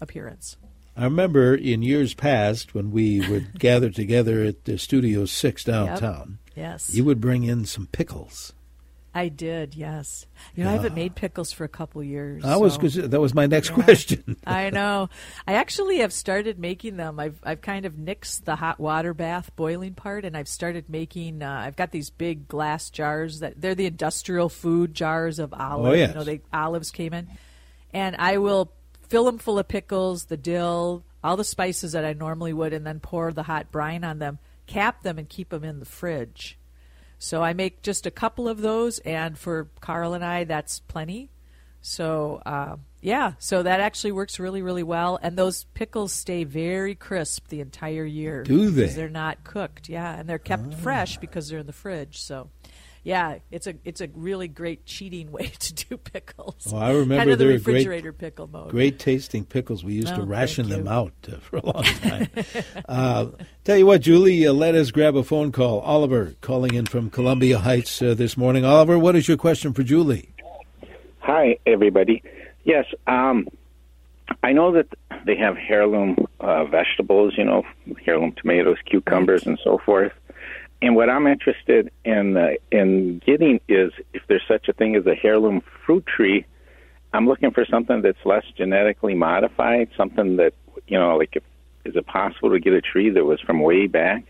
appearance. 0.00 0.56
I 0.96 1.04
remember 1.04 1.54
in 1.54 1.82
years 1.82 2.14
past 2.14 2.74
when 2.74 2.90
we 2.90 3.20
would 3.30 3.58
gather 3.58 3.90
together 3.90 4.44
at 4.44 4.64
the 4.64 4.78
Studio 4.78 5.24
6 5.24 5.64
downtown, 5.64 6.38
yep. 6.48 6.56
yes. 6.56 6.94
you 6.94 7.04
would 7.04 7.20
bring 7.20 7.44
in 7.44 7.64
some 7.64 7.86
pickles. 7.86 8.52
I 9.12 9.28
did, 9.28 9.74
yes. 9.74 10.26
You 10.54 10.62
know, 10.62 10.70
yeah. 10.70 10.74
I 10.74 10.76
haven't 10.76 10.94
made 10.94 11.16
pickles 11.16 11.50
for 11.50 11.64
a 11.64 11.68
couple 11.68 12.02
years. 12.02 12.44
I 12.44 12.56
was 12.56 12.74
so. 12.74 13.08
that 13.08 13.20
was 13.20 13.34
my 13.34 13.46
next 13.46 13.70
yeah. 13.70 13.82
question. 13.82 14.36
I 14.46 14.70
know. 14.70 15.08
I 15.48 15.54
actually 15.54 15.98
have 15.98 16.12
started 16.12 16.60
making 16.60 16.96
them. 16.96 17.18
I've 17.18 17.40
I've 17.42 17.60
kind 17.60 17.86
of 17.86 17.94
nixed 17.94 18.44
the 18.44 18.54
hot 18.54 18.78
water 18.78 19.12
bath 19.12 19.50
boiling 19.56 19.94
part, 19.94 20.24
and 20.24 20.36
I've 20.36 20.46
started 20.46 20.88
making. 20.88 21.42
Uh, 21.42 21.50
I've 21.66 21.74
got 21.74 21.90
these 21.90 22.10
big 22.10 22.46
glass 22.46 22.88
jars 22.88 23.40
that 23.40 23.60
they're 23.60 23.74
the 23.74 23.86
industrial 23.86 24.48
food 24.48 24.94
jars 24.94 25.40
of 25.40 25.52
olives. 25.52 25.88
Oh 25.88 25.92
yes. 25.92 26.10
You 26.10 26.14
know, 26.14 26.24
they 26.24 26.40
olives 26.52 26.92
came 26.92 27.12
in, 27.12 27.26
and 27.92 28.16
I 28.16 28.38
will 28.38 28.72
fill 29.08 29.24
them 29.24 29.38
full 29.38 29.58
of 29.58 29.68
pickles, 29.68 30.26
the 30.26 30.36
dill, 30.36 31.04
all 31.22 31.36
the 31.36 31.44
spices 31.44 31.92
that 31.92 32.04
I 32.04 32.12
normally 32.12 32.52
would, 32.52 32.72
and 32.72 32.86
then 32.86 33.00
pour 33.00 33.32
the 33.32 33.42
hot 33.44 33.70
brine 33.72 34.04
on 34.04 34.18
them, 34.18 34.38
cap 34.66 35.02
them, 35.02 35.18
and 35.18 35.28
keep 35.28 35.50
them 35.50 35.64
in 35.64 35.80
the 35.80 35.86
fridge 35.86 36.58
so 37.22 37.42
I 37.42 37.52
make 37.52 37.82
just 37.82 38.06
a 38.06 38.10
couple 38.10 38.48
of 38.48 38.62
those, 38.62 38.98
and 39.00 39.38
for 39.38 39.68
Carl 39.80 40.14
and 40.14 40.24
I, 40.24 40.44
that's 40.44 40.80
plenty. 40.80 41.30
So 41.82 42.40
uh, 42.46 42.76
yeah, 43.02 43.34
so 43.38 43.62
that 43.62 43.80
actually 43.80 44.12
works 44.12 44.40
really, 44.40 44.62
really 44.62 44.82
well. 44.82 45.18
And 45.22 45.36
those 45.36 45.64
pickles 45.74 46.12
stay 46.12 46.44
very 46.44 46.94
crisp 46.94 47.48
the 47.48 47.60
entire 47.60 48.06
year. 48.06 48.42
Do 48.42 48.70
they? 48.70 48.86
They're 48.86 49.10
not 49.10 49.44
cooked. 49.44 49.90
Yeah, 49.90 50.18
and 50.18 50.26
they're 50.26 50.38
kept 50.38 50.72
ah. 50.72 50.76
fresh 50.76 51.18
because 51.18 51.48
they're 51.48 51.58
in 51.58 51.66
the 51.66 51.74
fridge. 51.74 52.22
So 52.22 52.48
yeah, 53.02 53.38
it's 53.50 53.66
a 53.66 53.74
it's 53.84 54.00
a 54.00 54.08
really 54.14 54.48
great 54.48 54.84
cheating 54.84 55.32
way 55.32 55.46
to 55.46 55.74
do 55.74 55.96
pickles. 55.96 56.72
Oh, 56.72 56.76
I 56.76 56.90
remember 56.90 57.16
kind 57.16 57.30
of 57.30 57.38
the 57.38 57.46
refrigerator 57.46 58.12
great, 58.12 58.18
pickle 58.18 58.46
mode. 58.46 58.70
Great 58.70 58.98
tasting 58.98 59.44
pickles. 59.44 59.82
We 59.84 59.94
used 59.94 60.12
oh, 60.12 60.16
to 60.16 60.22
ration 60.22 60.68
them 60.68 60.86
out 60.86 61.12
uh, 61.30 61.36
for 61.36 61.56
a 61.58 61.66
long 61.66 61.82
time. 61.82 62.28
uh, 62.88 63.26
tell 63.64 63.76
you 63.76 63.86
what, 63.86 64.02
Julie, 64.02 64.46
uh, 64.46 64.52
let 64.52 64.74
us 64.74 64.90
grab 64.90 65.16
a 65.16 65.22
phone 65.22 65.52
call. 65.52 65.80
Oliver 65.80 66.34
calling 66.40 66.74
in 66.74 66.86
from 66.86 67.10
Columbia 67.10 67.58
Heights 67.58 68.02
uh, 68.02 68.14
this 68.14 68.36
morning. 68.36 68.64
Oliver, 68.64 68.98
what 68.98 69.16
is 69.16 69.28
your 69.28 69.36
question 69.36 69.72
for 69.72 69.82
Julie? 69.82 70.28
Hi, 71.20 71.58
everybody. 71.66 72.22
Yes, 72.64 72.84
um, 73.06 73.48
I 74.42 74.52
know 74.52 74.72
that 74.72 74.88
they 75.24 75.36
have 75.36 75.56
heirloom 75.68 76.16
uh, 76.40 76.64
vegetables. 76.64 77.34
You 77.36 77.44
know, 77.44 77.62
heirloom 78.06 78.32
tomatoes, 78.32 78.76
cucumbers, 78.84 79.46
and 79.46 79.58
so 79.64 79.78
forth. 79.78 80.12
And 80.82 80.96
what 80.96 81.10
I'm 81.10 81.26
interested 81.26 81.90
in 82.04 82.36
uh, 82.36 82.52
in 82.72 83.20
getting 83.24 83.60
is 83.68 83.92
if 84.14 84.22
there's 84.28 84.44
such 84.48 84.68
a 84.68 84.72
thing 84.72 84.96
as 84.96 85.06
a 85.06 85.14
heirloom 85.22 85.62
fruit 85.84 86.06
tree. 86.06 86.46
I'm 87.12 87.26
looking 87.26 87.50
for 87.50 87.66
something 87.68 88.02
that's 88.02 88.24
less 88.24 88.44
genetically 88.56 89.14
modified, 89.14 89.90
something 89.96 90.36
that 90.36 90.54
you 90.86 90.98
know, 90.98 91.16
like 91.16 91.36
if, 91.36 91.42
is 91.84 91.96
it 91.96 92.06
possible 92.06 92.50
to 92.50 92.60
get 92.60 92.72
a 92.72 92.80
tree 92.80 93.10
that 93.10 93.24
was 93.24 93.40
from 93.40 93.60
way 93.60 93.86
back? 93.86 94.24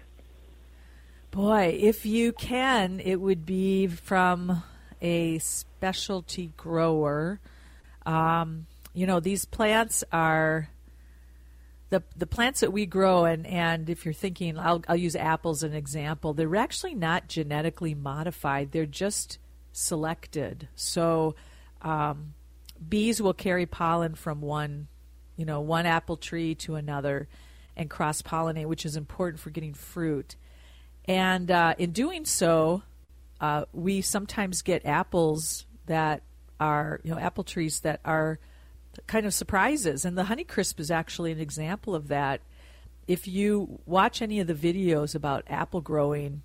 Boy, 1.30 1.78
if 1.80 2.04
you 2.04 2.32
can, 2.32 3.00
it 3.00 3.20
would 3.20 3.46
be 3.46 3.86
from 3.86 4.64
a 5.00 5.38
specialty 5.38 6.52
grower. 6.56 7.40
Um, 8.04 8.66
you 8.94 9.06
know, 9.06 9.20
these 9.20 9.44
plants 9.44 10.02
are 10.12 10.68
the 11.90 12.02
the 12.16 12.26
plants 12.26 12.60
that 12.60 12.72
we 12.72 12.86
grow 12.86 13.24
and 13.24 13.46
and 13.46 13.90
if 13.90 14.04
you're 14.04 14.14
thinking 14.14 14.58
I'll 14.58 14.82
I'll 14.88 14.96
use 14.96 15.16
apples 15.16 15.62
as 15.62 15.70
an 15.70 15.76
example 15.76 16.32
they're 16.32 16.56
actually 16.56 16.94
not 16.94 17.28
genetically 17.28 17.94
modified. 17.94 18.72
They're 18.72 18.86
just 18.86 19.38
selected. 19.72 20.68
So 20.74 21.34
um, 21.82 22.34
bees 22.88 23.20
will 23.20 23.34
carry 23.34 23.66
pollen 23.66 24.14
from 24.14 24.40
one 24.40 24.86
you 25.36 25.44
know 25.44 25.60
one 25.60 25.84
apple 25.84 26.16
tree 26.16 26.54
to 26.56 26.76
another 26.76 27.28
and 27.76 27.90
cross 27.90 28.22
pollinate 28.22 28.66
which 28.66 28.86
is 28.86 28.96
important 28.96 29.40
for 29.40 29.50
getting 29.50 29.74
fruit. 29.74 30.36
And 31.06 31.50
uh, 31.50 31.74
in 31.76 31.90
doing 31.90 32.24
so 32.24 32.82
uh, 33.40 33.64
we 33.72 34.00
sometimes 34.00 34.62
get 34.62 34.86
apples 34.86 35.66
that 35.86 36.22
are 36.60 37.00
you 37.02 37.10
know 37.10 37.18
apple 37.18 37.42
trees 37.42 37.80
that 37.80 38.00
are 38.04 38.38
kind 39.06 39.26
of 39.26 39.34
surprises. 39.34 40.04
And 40.04 40.16
the 40.16 40.24
Honeycrisp 40.24 40.78
is 40.80 40.90
actually 40.90 41.32
an 41.32 41.40
example 41.40 41.94
of 41.94 42.08
that. 42.08 42.40
If 43.06 43.26
you 43.26 43.80
watch 43.86 44.22
any 44.22 44.40
of 44.40 44.46
the 44.46 44.54
videos 44.54 45.14
about 45.14 45.44
apple 45.48 45.80
growing, 45.80 46.42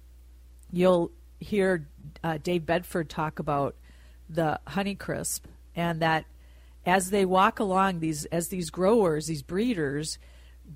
you'll 0.71 1.11
hear 1.39 1.87
uh, 2.23 2.37
Dave 2.41 2.65
Bedford 2.65 3.09
talk 3.09 3.39
about 3.39 3.75
the 4.29 4.59
Honeycrisp 4.67 5.41
and 5.75 6.01
that 6.01 6.25
as 6.85 7.09
they 7.09 7.25
walk 7.25 7.59
along 7.59 7.99
these 7.99 8.25
as 8.25 8.49
these 8.49 8.69
growers, 8.69 9.27
these 9.27 9.41
breeders 9.41 10.17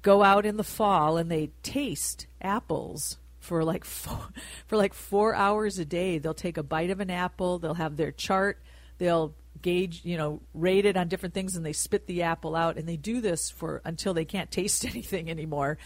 go 0.01 0.23
out 0.23 0.45
in 0.45 0.57
the 0.57 0.63
fall 0.63 1.17
and 1.17 1.31
they 1.31 1.51
taste 1.63 2.27
apples 2.41 3.17
for 3.39 3.63
like 3.63 3.85
four, 3.85 4.29
for 4.67 4.77
like 4.77 4.93
4 4.93 5.35
hours 5.35 5.79
a 5.79 5.85
day. 5.85 6.17
They'll 6.17 6.33
take 6.33 6.57
a 6.57 6.63
bite 6.63 6.89
of 6.89 6.99
an 6.99 7.09
apple, 7.09 7.59
they'll 7.59 7.73
have 7.75 7.97
their 7.97 8.11
chart, 8.11 8.61
they'll 8.97 9.33
gauge, 9.61 10.01
you 10.03 10.17
know, 10.17 10.41
rate 10.53 10.85
it 10.85 10.97
on 10.97 11.07
different 11.07 11.33
things 11.33 11.55
and 11.55 11.65
they 11.65 11.73
spit 11.73 12.07
the 12.07 12.23
apple 12.23 12.55
out 12.55 12.77
and 12.77 12.87
they 12.87 12.97
do 12.97 13.21
this 13.21 13.49
for 13.49 13.81
until 13.85 14.13
they 14.13 14.25
can't 14.25 14.51
taste 14.51 14.85
anything 14.89 15.29
anymore. 15.29 15.77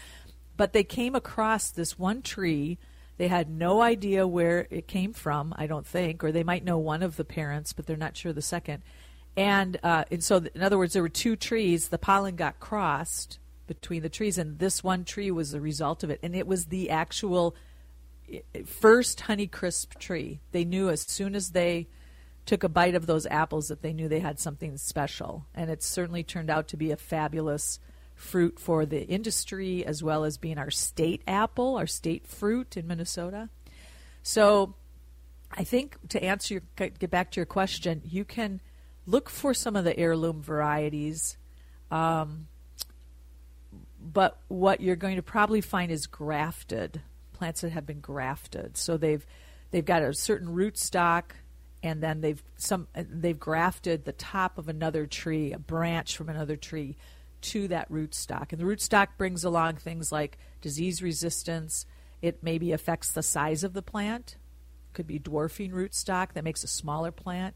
But 0.56 0.72
they 0.72 0.84
came 0.84 1.14
across 1.14 1.70
this 1.70 1.98
one 1.98 2.22
tree. 2.22 2.78
They 3.16 3.28
had 3.28 3.50
no 3.50 3.80
idea 3.80 4.26
where 4.26 4.66
it 4.70 4.86
came 4.86 5.12
from, 5.12 5.54
I 5.56 5.66
don't 5.66 5.86
think, 5.86 6.22
or 6.22 6.32
they 6.32 6.44
might 6.44 6.64
know 6.64 6.78
one 6.78 7.02
of 7.02 7.16
the 7.16 7.24
parents, 7.24 7.72
but 7.72 7.86
they're 7.86 7.96
not 7.96 8.16
sure 8.16 8.32
the 8.32 8.42
second. 8.42 8.82
And, 9.36 9.78
uh, 9.82 10.04
and 10.10 10.22
so, 10.22 10.44
in 10.54 10.62
other 10.62 10.78
words, 10.78 10.92
there 10.92 11.02
were 11.02 11.08
two 11.08 11.34
trees. 11.34 11.88
The 11.88 11.98
pollen 11.98 12.36
got 12.36 12.60
crossed 12.60 13.38
between 13.66 14.02
the 14.02 14.08
trees, 14.08 14.38
and 14.38 14.58
this 14.58 14.84
one 14.84 15.04
tree 15.04 15.30
was 15.30 15.50
the 15.50 15.60
result 15.60 16.04
of 16.04 16.10
it. 16.10 16.20
And 16.22 16.36
it 16.36 16.46
was 16.46 16.66
the 16.66 16.90
actual 16.90 17.56
first 18.64 19.20
Honeycrisp 19.20 19.98
tree. 19.98 20.40
They 20.52 20.64
knew 20.64 20.88
as 20.88 21.02
soon 21.02 21.34
as 21.34 21.50
they 21.50 21.88
took 22.46 22.62
a 22.62 22.68
bite 22.68 22.94
of 22.94 23.06
those 23.06 23.26
apples 23.26 23.68
that 23.68 23.82
they 23.82 23.92
knew 23.92 24.08
they 24.08 24.20
had 24.20 24.38
something 24.38 24.76
special. 24.76 25.46
And 25.54 25.70
it 25.70 25.82
certainly 25.82 26.22
turned 26.22 26.50
out 26.50 26.68
to 26.68 26.76
be 26.76 26.90
a 26.90 26.96
fabulous 26.96 27.78
fruit 28.14 28.58
for 28.58 28.86
the 28.86 29.02
industry 29.06 29.84
as 29.84 30.02
well 30.02 30.24
as 30.24 30.36
being 30.36 30.58
our 30.58 30.70
state 30.70 31.22
apple, 31.26 31.76
our 31.76 31.86
state 31.86 32.26
fruit 32.26 32.76
in 32.76 32.86
Minnesota. 32.86 33.48
So 34.22 34.74
I 35.50 35.64
think 35.64 35.96
to 36.10 36.22
answer 36.22 36.54
your 36.54 36.62
get 36.88 37.10
back 37.10 37.30
to 37.32 37.40
your 37.40 37.46
question, 37.46 38.02
you 38.04 38.24
can 38.24 38.60
look 39.06 39.30
for 39.30 39.54
some 39.54 39.76
of 39.76 39.84
the 39.84 39.98
heirloom 39.98 40.42
varieties. 40.42 41.36
Um, 41.90 42.48
but 44.00 44.38
what 44.48 44.80
you're 44.80 44.96
going 44.96 45.16
to 45.16 45.22
probably 45.22 45.60
find 45.60 45.90
is 45.90 46.06
grafted 46.06 47.00
plants 47.32 47.62
that 47.62 47.72
have 47.72 47.86
been 47.86 48.00
grafted. 48.00 48.76
So 48.76 48.96
they've 48.96 49.24
they've 49.70 49.84
got 49.84 50.02
a 50.02 50.14
certain 50.14 50.48
root 50.48 50.78
stock 50.78 51.34
and 51.84 52.02
then 52.02 52.22
they've 52.22 52.42
some 52.56 52.88
they've 52.94 53.38
grafted 53.38 54.04
the 54.04 54.12
top 54.12 54.56
of 54.56 54.68
another 54.68 55.06
tree, 55.06 55.52
a 55.52 55.58
branch 55.58 56.16
from 56.16 56.30
another 56.30 56.56
tree 56.56 56.96
to 57.42 57.68
that 57.68 57.90
root 57.90 58.14
stock. 58.14 58.52
And 58.52 58.60
the 58.60 58.64
root 58.64 58.80
stock 58.80 59.18
brings 59.18 59.44
along 59.44 59.76
things 59.76 60.10
like 60.10 60.38
disease 60.62 61.02
resistance. 61.02 61.84
It 62.22 62.42
maybe 62.42 62.72
affects 62.72 63.12
the 63.12 63.22
size 63.22 63.62
of 63.62 63.74
the 63.74 63.82
plant. 63.82 64.38
Could 64.94 65.06
be 65.06 65.18
dwarfing 65.18 65.72
root 65.72 65.94
stock 65.94 66.32
that 66.32 66.42
makes 66.42 66.64
a 66.64 66.68
smaller 66.68 67.12
plant. 67.12 67.54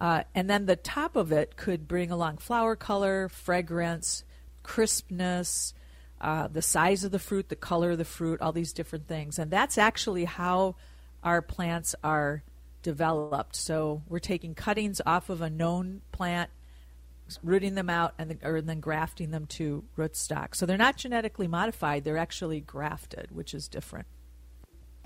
Uh, 0.00 0.22
and 0.34 0.48
then 0.48 0.64
the 0.64 0.76
top 0.76 1.14
of 1.14 1.30
it 1.30 1.56
could 1.56 1.86
bring 1.86 2.10
along 2.10 2.38
flower 2.38 2.74
color, 2.74 3.28
fragrance, 3.28 4.24
crispness, 4.62 5.74
uh, 6.18 6.48
the 6.48 6.62
size 6.62 7.04
of 7.04 7.12
the 7.12 7.18
fruit, 7.18 7.50
the 7.50 7.56
color 7.56 7.90
of 7.90 7.98
the 7.98 8.06
fruit, 8.06 8.40
all 8.40 8.52
these 8.52 8.72
different 8.72 9.06
things. 9.06 9.38
And 9.38 9.50
that's 9.50 9.76
actually 9.76 10.24
how 10.24 10.76
our 11.22 11.42
plants 11.42 11.94
are 12.02 12.42
developed. 12.82 13.56
So 13.56 14.02
we're 14.08 14.18
taking 14.18 14.54
cuttings 14.54 15.00
off 15.06 15.30
of 15.30 15.40
a 15.40 15.50
known 15.50 16.02
plant, 16.12 16.50
rooting 17.42 17.74
them 17.74 17.90
out, 17.90 18.14
and, 18.18 18.30
the, 18.30 18.48
or 18.48 18.60
then 18.60 18.80
grafting 18.80 19.30
them 19.30 19.46
to 19.46 19.84
rootstock. 19.96 20.54
So 20.54 20.66
they're 20.66 20.76
not 20.76 20.96
genetically 20.96 21.48
modified; 21.48 22.04
they're 22.04 22.18
actually 22.18 22.60
grafted, 22.60 23.28
which 23.30 23.54
is 23.54 23.68
different. 23.68 24.06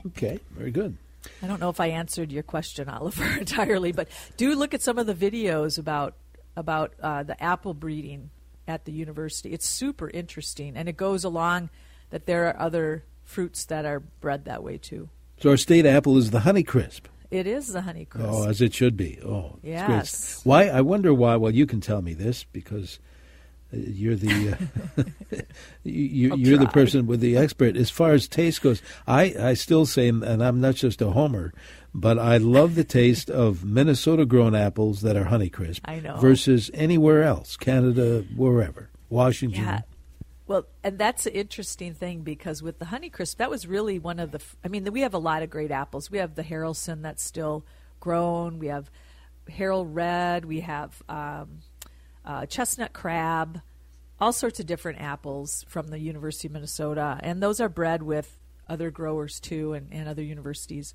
Okay, 0.07 0.41
very 0.51 0.71
good. 0.71 0.97
I 1.43 1.47
don't 1.47 1.61
know 1.61 1.71
if 1.71 1.81
I 1.81 1.87
answered 1.87 2.31
your 2.31 2.43
question, 2.43 2.89
Oliver, 2.89 3.25
entirely, 3.39 3.93
but 3.93 4.09
do 4.37 4.55
look 4.55 4.75
at 4.75 4.83
some 4.83 4.99
of 4.99 5.07
the 5.07 5.15
videos 5.15 5.79
about 5.79 6.15
about 6.57 6.95
uh, 7.03 7.23
the 7.23 7.43
apple 7.43 7.75
breeding 7.75 8.31
at 8.69 8.85
the 8.85 8.93
university. 8.93 9.53
It's 9.53 9.69
super 9.69 10.09
interesting, 10.11 10.77
and 10.77 10.89
it 10.89 10.97
goes 10.97 11.25
along 11.25 11.71
that 12.11 12.27
there 12.27 12.47
are 12.49 12.61
other 12.61 13.05
fruits 13.25 13.65
that 13.67 13.85
are 13.85 14.01
bred 14.01 14.45
that 14.45 14.63
way 14.63 14.79
too. 14.79 15.09
So 15.41 15.51
our 15.51 15.57
state 15.57 15.87
apple 15.87 16.17
is 16.17 16.31
the 16.31 16.41
Honeycrisp. 16.41 17.03
It 17.35 17.49
is 17.49 17.73
the 17.73 17.81
Honeycrisp. 17.81 18.21
Oh, 18.21 18.49
as 18.49 18.61
it 18.61 18.73
should 18.73 18.97
be. 18.97 19.19
Oh, 19.25 19.59
yes. 19.61 20.41
Why? 20.45 20.69
I 20.69 20.83
wonder 20.83 21.13
why. 21.13 21.35
Well, 21.35 21.51
you 21.51 21.67
can 21.67 21.81
tell 21.81 22.01
me 22.01 22.15
this 22.15 22.45
because 22.45 23.01
uh, 23.73 23.79
you're 23.79 24.15
the 24.15 24.53
uh, 24.97 25.03
you, 25.83 26.37
you're 26.37 26.59
the 26.59 26.69
person 26.69 27.09
with 27.09 27.19
the 27.19 27.37
expert 27.37 27.77
as 27.77 27.91
far 27.91 28.13
as 28.13 28.29
taste 28.29 28.63
goes. 28.63 28.83
I 29.09 29.35
I 29.39 29.55
still 29.55 29.85
say, 29.85 30.09
and 30.09 30.25
I'm 30.45 30.61
not 30.61 30.77
just 30.77 31.03
a 31.03 31.11
homer, 31.11 31.53
but 31.93 32.21
I 32.21 32.37
love 32.37 32.77
the 32.77 32.85
taste 32.85 33.31
of 33.31 33.65
Minnesota 33.65 34.25
grown 34.25 34.55
apples 34.55 35.01
that 35.01 35.17
are 35.17 35.25
Honeycrisp. 35.25 35.81
I 35.85 35.99
know 35.99 36.19
versus 36.19 36.71
anywhere 36.73 37.25
else, 37.25 37.57
Canada, 37.57 38.25
wherever, 38.37 38.91
Washington. 39.09 39.65
Yeah. 39.65 39.81
Well, 40.47 40.67
and 40.83 40.99
that's 40.99 41.27
an 41.27 41.33
interesting 41.33 41.95
thing 41.95 42.21
because 42.21 42.63
with 42.63 42.79
the 42.79 42.87
Honeycrisp, 42.87 43.37
that 43.37 43.49
was 43.49 43.67
really 43.67 43.99
one 43.99 44.19
of 44.19 44.31
the. 44.31 44.43
I 44.63 44.69
mean, 44.69 44.91
we 44.93 45.01
have 45.01 45.15
a 45.15 45.19
lot 45.19 45.43
of 45.43 45.49
great 45.49 45.71
apples. 45.71 46.11
We 46.11 46.19
have 46.19 46.35
the 46.35 46.45
Haralson 46.45 47.03
that's 47.03 47.25
still 47.25 47.65
grown. 47.99 48.59
We 48.59 48.67
have 48.67 48.91
Haralred. 49.49 50.45
We 50.45 50.61
have 50.61 51.03
um, 51.09 51.61
uh, 52.25 52.47
Chestnut 52.47 52.93
Crab. 52.93 53.63
All 54.21 54.33
sorts 54.33 54.61
of 54.61 54.67
different 54.67 55.01
apples 55.01 55.65
from 55.69 55.89
the 55.89 55.99
University 55.99 56.47
of 56.47 56.53
Minnesota, 56.53 57.19
and 57.21 57.43
those 57.43 57.61
are 57.61 57.69
bred 57.69 58.03
with 58.03 58.39
other 58.69 58.91
growers 58.91 59.41
too, 59.41 59.73
and, 59.73 59.93
and 59.93 60.09
other 60.09 60.23
universities. 60.23 60.95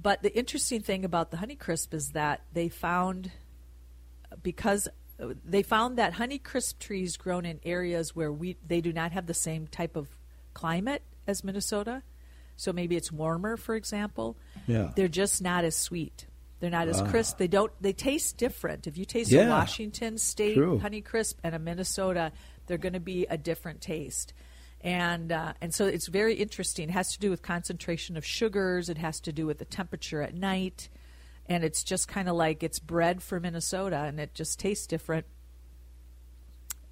But 0.00 0.22
the 0.22 0.36
interesting 0.36 0.80
thing 0.80 1.04
about 1.04 1.30
the 1.30 1.36
Honeycrisp 1.36 1.92
is 1.92 2.10
that 2.10 2.40
they 2.52 2.68
found 2.68 3.32
because 4.42 4.88
they 5.44 5.62
found 5.62 5.98
that 5.98 6.14
Honeycrisp 6.14 6.78
trees 6.78 7.16
grown 7.16 7.44
in 7.44 7.60
areas 7.64 8.14
where 8.14 8.32
we 8.32 8.56
they 8.66 8.80
do 8.80 8.92
not 8.92 9.12
have 9.12 9.26
the 9.26 9.34
same 9.34 9.66
type 9.66 9.96
of 9.96 10.08
climate 10.54 11.02
as 11.26 11.44
Minnesota. 11.44 12.02
So 12.56 12.72
maybe 12.72 12.96
it's 12.96 13.10
warmer, 13.10 13.56
for 13.56 13.74
example. 13.74 14.36
Yeah. 14.66 14.90
They're 14.94 15.08
just 15.08 15.40
not 15.40 15.64
as 15.64 15.76
sweet. 15.76 16.26
They're 16.60 16.68
not 16.68 16.88
as 16.88 17.00
crisp. 17.00 17.38
They 17.38 17.48
don't. 17.48 17.72
They 17.80 17.94
taste 17.94 18.36
different. 18.36 18.86
If 18.86 18.98
you 18.98 19.06
taste 19.06 19.30
yeah. 19.30 19.46
a 19.46 19.48
Washington 19.48 20.18
State 20.18 20.56
True. 20.56 20.78
Honeycrisp 20.78 21.36
and 21.42 21.54
a 21.54 21.58
Minnesota, 21.58 22.32
they're 22.66 22.76
going 22.76 22.92
to 22.92 23.00
be 23.00 23.26
a 23.26 23.38
different 23.38 23.80
taste. 23.80 24.34
And 24.82 25.32
uh, 25.32 25.54
and 25.62 25.72
so 25.72 25.86
it's 25.86 26.08
very 26.08 26.34
interesting. 26.34 26.90
It 26.90 26.92
has 26.92 27.12
to 27.12 27.18
do 27.18 27.30
with 27.30 27.40
concentration 27.40 28.18
of 28.18 28.26
sugars. 28.26 28.90
It 28.90 28.98
has 28.98 29.20
to 29.20 29.32
do 29.32 29.46
with 29.46 29.58
the 29.58 29.64
temperature 29.64 30.20
at 30.20 30.34
night 30.34 30.90
and 31.50 31.64
it's 31.64 31.82
just 31.82 32.06
kind 32.06 32.28
of 32.28 32.36
like 32.36 32.62
it's 32.62 32.78
bred 32.78 33.22
for 33.22 33.40
Minnesota, 33.40 34.04
and 34.06 34.20
it 34.20 34.32
just 34.34 34.60
tastes 34.60 34.86
different 34.86 35.26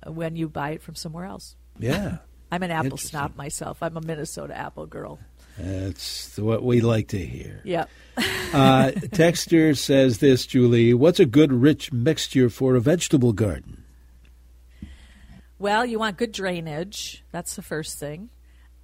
when 0.04 0.34
you 0.34 0.48
buy 0.48 0.70
it 0.70 0.82
from 0.82 0.96
somewhere 0.96 1.24
else. 1.24 1.54
Yeah. 1.78 2.18
I'm 2.52 2.62
an 2.62 2.70
apple 2.70 2.96
snob 2.96 3.36
myself. 3.36 3.82
I'm 3.82 3.96
a 3.96 4.00
Minnesota 4.00 4.56
apple 4.56 4.86
girl. 4.86 5.20
That's 5.58 6.38
what 6.38 6.62
we 6.62 6.80
like 6.80 7.08
to 7.08 7.18
hear. 7.18 7.60
Yeah. 7.64 7.84
uh, 8.16 8.92
Texter 9.12 9.76
says 9.76 10.18
this, 10.18 10.46
Julie. 10.46 10.94
What's 10.94 11.20
a 11.20 11.26
good 11.26 11.52
rich 11.52 11.92
mixture 11.92 12.48
for 12.48 12.74
a 12.74 12.80
vegetable 12.80 13.32
garden? 13.32 13.84
Well, 15.58 15.84
you 15.84 15.98
want 15.98 16.16
good 16.16 16.32
drainage. 16.32 17.22
That's 17.32 17.54
the 17.54 17.62
first 17.62 17.98
thing. 17.98 18.30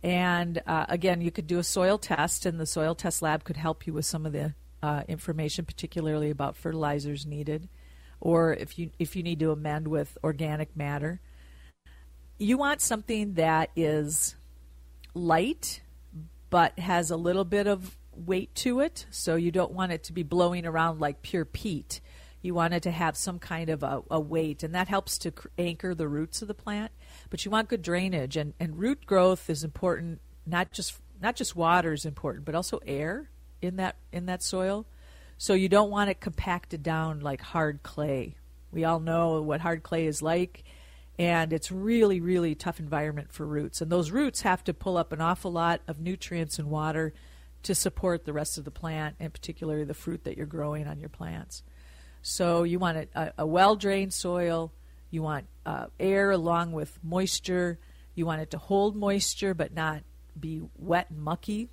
And 0.02 0.60
uh, 0.66 0.86
again, 0.88 1.20
you 1.20 1.30
could 1.30 1.46
do 1.46 1.58
a 1.58 1.64
soil 1.64 1.96
test, 1.96 2.44
and 2.44 2.60
the 2.60 2.66
soil 2.66 2.94
test 2.94 3.22
lab 3.22 3.44
could 3.44 3.56
help 3.56 3.86
you 3.86 3.94
with 3.94 4.04
some 4.04 4.26
of 4.26 4.32
the 4.32 4.54
uh, 4.84 5.02
information, 5.08 5.64
particularly 5.64 6.28
about 6.28 6.58
fertilizers 6.58 7.24
needed, 7.24 7.70
or 8.20 8.52
if 8.52 8.78
you 8.78 8.90
if 8.98 9.16
you 9.16 9.22
need 9.22 9.38
to 9.40 9.50
amend 9.50 9.88
with 9.88 10.18
organic 10.22 10.76
matter. 10.76 11.22
You 12.36 12.58
want 12.58 12.82
something 12.82 13.32
that 13.34 13.70
is 13.74 14.34
light, 15.14 15.80
but 16.50 16.78
has 16.78 17.10
a 17.10 17.16
little 17.16 17.46
bit 17.46 17.66
of 17.66 17.96
weight 18.14 18.54
to 18.56 18.80
it. 18.80 19.06
So 19.10 19.36
you 19.36 19.50
don't 19.50 19.72
want 19.72 19.92
it 19.92 20.04
to 20.04 20.12
be 20.12 20.22
blowing 20.22 20.66
around 20.66 21.00
like 21.00 21.22
pure 21.22 21.46
peat. 21.46 22.02
You 22.42 22.52
want 22.52 22.74
it 22.74 22.82
to 22.82 22.90
have 22.90 23.16
some 23.16 23.38
kind 23.38 23.70
of 23.70 23.82
a, 23.82 24.02
a 24.10 24.20
weight, 24.20 24.62
and 24.62 24.74
that 24.74 24.88
helps 24.88 25.16
to 25.18 25.32
anchor 25.56 25.94
the 25.94 26.08
roots 26.08 26.42
of 26.42 26.48
the 26.48 26.52
plant. 26.52 26.92
But 27.30 27.46
you 27.46 27.50
want 27.50 27.70
good 27.70 27.80
drainage, 27.80 28.36
and, 28.36 28.52
and 28.60 28.78
root 28.78 29.06
growth 29.06 29.48
is 29.48 29.64
important. 29.64 30.20
Not 30.44 30.72
just 30.72 31.00
not 31.22 31.36
just 31.36 31.56
water 31.56 31.94
is 31.94 32.04
important, 32.04 32.44
but 32.44 32.54
also 32.54 32.80
air 32.86 33.30
in 33.64 33.76
that 33.76 33.96
in 34.12 34.26
that 34.26 34.42
soil. 34.42 34.86
So 35.36 35.54
you 35.54 35.68
don't 35.68 35.90
want 35.90 36.10
it 36.10 36.20
compacted 36.20 36.82
down 36.82 37.20
like 37.20 37.40
hard 37.40 37.82
clay. 37.82 38.36
We 38.70 38.84
all 38.84 39.00
know 39.00 39.42
what 39.42 39.60
hard 39.60 39.82
clay 39.82 40.06
is 40.06 40.22
like, 40.22 40.64
and 41.18 41.52
it's 41.52 41.70
really 41.70 42.20
really 42.20 42.54
tough 42.54 42.80
environment 42.80 43.32
for 43.32 43.46
roots. 43.46 43.80
And 43.80 43.90
those 43.90 44.10
roots 44.10 44.42
have 44.42 44.64
to 44.64 44.74
pull 44.74 44.96
up 44.96 45.12
an 45.12 45.20
awful 45.20 45.52
lot 45.52 45.80
of 45.88 46.00
nutrients 46.00 46.58
and 46.58 46.70
water 46.70 47.12
to 47.64 47.74
support 47.74 48.24
the 48.24 48.32
rest 48.32 48.58
of 48.58 48.64
the 48.64 48.70
plant, 48.70 49.16
and 49.18 49.32
particularly 49.32 49.84
the 49.84 49.94
fruit 49.94 50.24
that 50.24 50.36
you're 50.36 50.46
growing 50.46 50.86
on 50.86 51.00
your 51.00 51.08
plants. 51.08 51.62
So 52.22 52.62
you 52.62 52.78
want 52.78 53.08
a, 53.14 53.32
a 53.38 53.46
well 53.46 53.76
drained 53.76 54.12
soil. 54.12 54.72
You 55.10 55.22
want 55.22 55.46
uh, 55.64 55.86
air 56.00 56.30
along 56.30 56.72
with 56.72 56.98
moisture. 57.02 57.78
You 58.14 58.26
want 58.26 58.42
it 58.42 58.50
to 58.50 58.58
hold 58.58 58.96
moisture 58.96 59.54
but 59.54 59.74
not 59.74 60.02
be 60.38 60.62
wet 60.76 61.10
and 61.10 61.20
mucky 61.20 61.70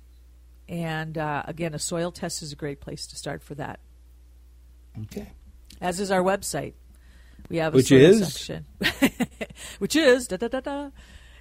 and 0.68 1.18
uh, 1.18 1.42
again, 1.46 1.74
a 1.74 1.78
soil 1.78 2.12
test 2.12 2.42
is 2.42 2.52
a 2.52 2.56
great 2.56 2.80
place 2.80 3.06
to 3.08 3.16
start 3.16 3.42
for 3.42 3.54
that. 3.56 3.80
Okay. 5.02 5.32
As 5.80 6.00
is 6.00 6.10
our 6.10 6.22
website. 6.22 6.74
We 7.48 7.56
have 7.58 7.74
a 7.74 7.76
which 7.76 7.88
soil 7.88 7.98
is? 7.98 8.32
section, 8.32 8.66
which 9.78 9.96
is 9.96 10.28
da 10.28 10.36
da 10.36 10.48
da 10.48 10.60
da 10.60 10.90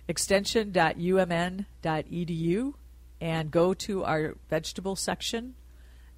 extension.umn.edu, 0.08 2.74
and 3.22 3.52
go 3.52 3.74
to 3.76 4.04
our 4.04 4.36
vegetable 4.50 4.96
section 4.96 5.54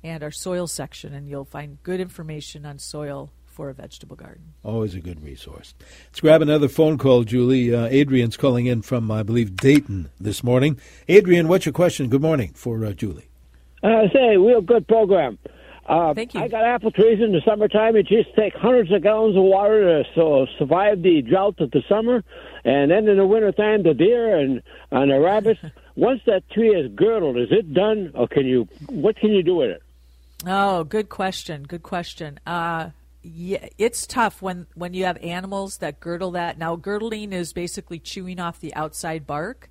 and 0.04 0.24
our 0.24 0.32
soil 0.32 0.68
section, 0.68 1.14
and 1.14 1.28
you'll 1.28 1.44
find 1.46 1.84
good 1.84 2.00
information 2.00 2.66
on 2.66 2.80
soil 2.80 3.32
for 3.54 3.70
a 3.70 3.74
vegetable 3.74 4.16
garden. 4.16 4.54
Always 4.64 4.96
a 4.96 5.00
good 5.00 5.24
resource. 5.24 5.74
Let's 6.08 6.20
grab 6.20 6.42
another 6.42 6.68
phone 6.68 6.98
call, 6.98 7.24
Julie. 7.24 7.74
Uh, 7.74 7.86
Adrian's 7.86 8.36
calling 8.36 8.66
in 8.66 8.82
from, 8.82 9.12
I 9.12 9.24
believe, 9.24 9.56
Dayton 9.56 10.10
this 10.20 10.44
morning. 10.44 10.80
Adrian, 11.08 11.48
what's 11.48 11.66
your 11.66 11.74
question? 11.74 12.10
Good 12.10 12.22
morning 12.22 12.52
for 12.56 12.84
uh, 12.84 12.94
Julie. 12.94 13.30
Uh, 13.84 14.08
say, 14.14 14.38
real 14.38 14.62
good 14.62 14.88
program. 14.88 15.38
Uh, 15.86 16.14
Thank 16.14 16.34
you. 16.34 16.40
I 16.40 16.48
got 16.48 16.64
apple 16.64 16.92
trees 16.92 17.20
in 17.22 17.34
the 17.34 17.42
summertime. 17.46 17.96
It 17.98 18.08
just 18.08 18.34
take 18.36 18.54
hundreds 18.56 18.92
of 18.92 19.04
gallons 19.04 19.36
of 19.36 19.44
water 19.44 20.04
to 20.04 20.10
so 20.16 20.48
survive 20.58 21.02
the 21.02 21.22
drought 21.22 21.60
of 21.60 21.72
the 21.72 21.84
summer, 21.90 22.24
and 22.64 22.90
then 22.90 23.08
in 23.10 23.18
the 23.18 23.26
wintertime, 23.26 23.84
the 23.84 23.94
deer 23.94 24.38
and 24.38 24.62
and 24.92 25.12
the 25.12 25.20
rabbits 25.20 25.60
once 25.96 26.22
that 26.26 26.50
tree 26.52 26.70
is 26.70 26.90
girdled, 26.94 27.38
is 27.38 27.50
it 27.52 27.74
done, 27.74 28.12
or 28.16 28.30
can 28.30 28.46
you? 28.46 28.70
What 28.88 29.18
can 29.18 29.32
you 29.32 29.44
do 29.44 29.56
with 29.56 29.72
it? 29.72 29.84
Oh, 30.48 30.86
good 30.86 31.10
question. 31.10 31.64
Good 31.64 31.84
question. 31.84 32.40
Uh, 32.48 32.92
yeah, 33.24 33.68
it's 33.78 34.06
tough 34.06 34.42
when 34.42 34.68
when 34.76 34.94
you 34.94 35.06
have 35.06 35.18
animals 35.18 35.78
that 35.78 36.00
girdle 36.00 36.32
that. 36.32 36.58
Now, 36.58 36.76
girdling 36.76 37.32
is 37.32 37.54
basically 37.54 38.00
chewing 38.00 38.40
off 38.40 38.60
the 38.60 38.76
outside 38.76 39.26
bark, 39.26 39.70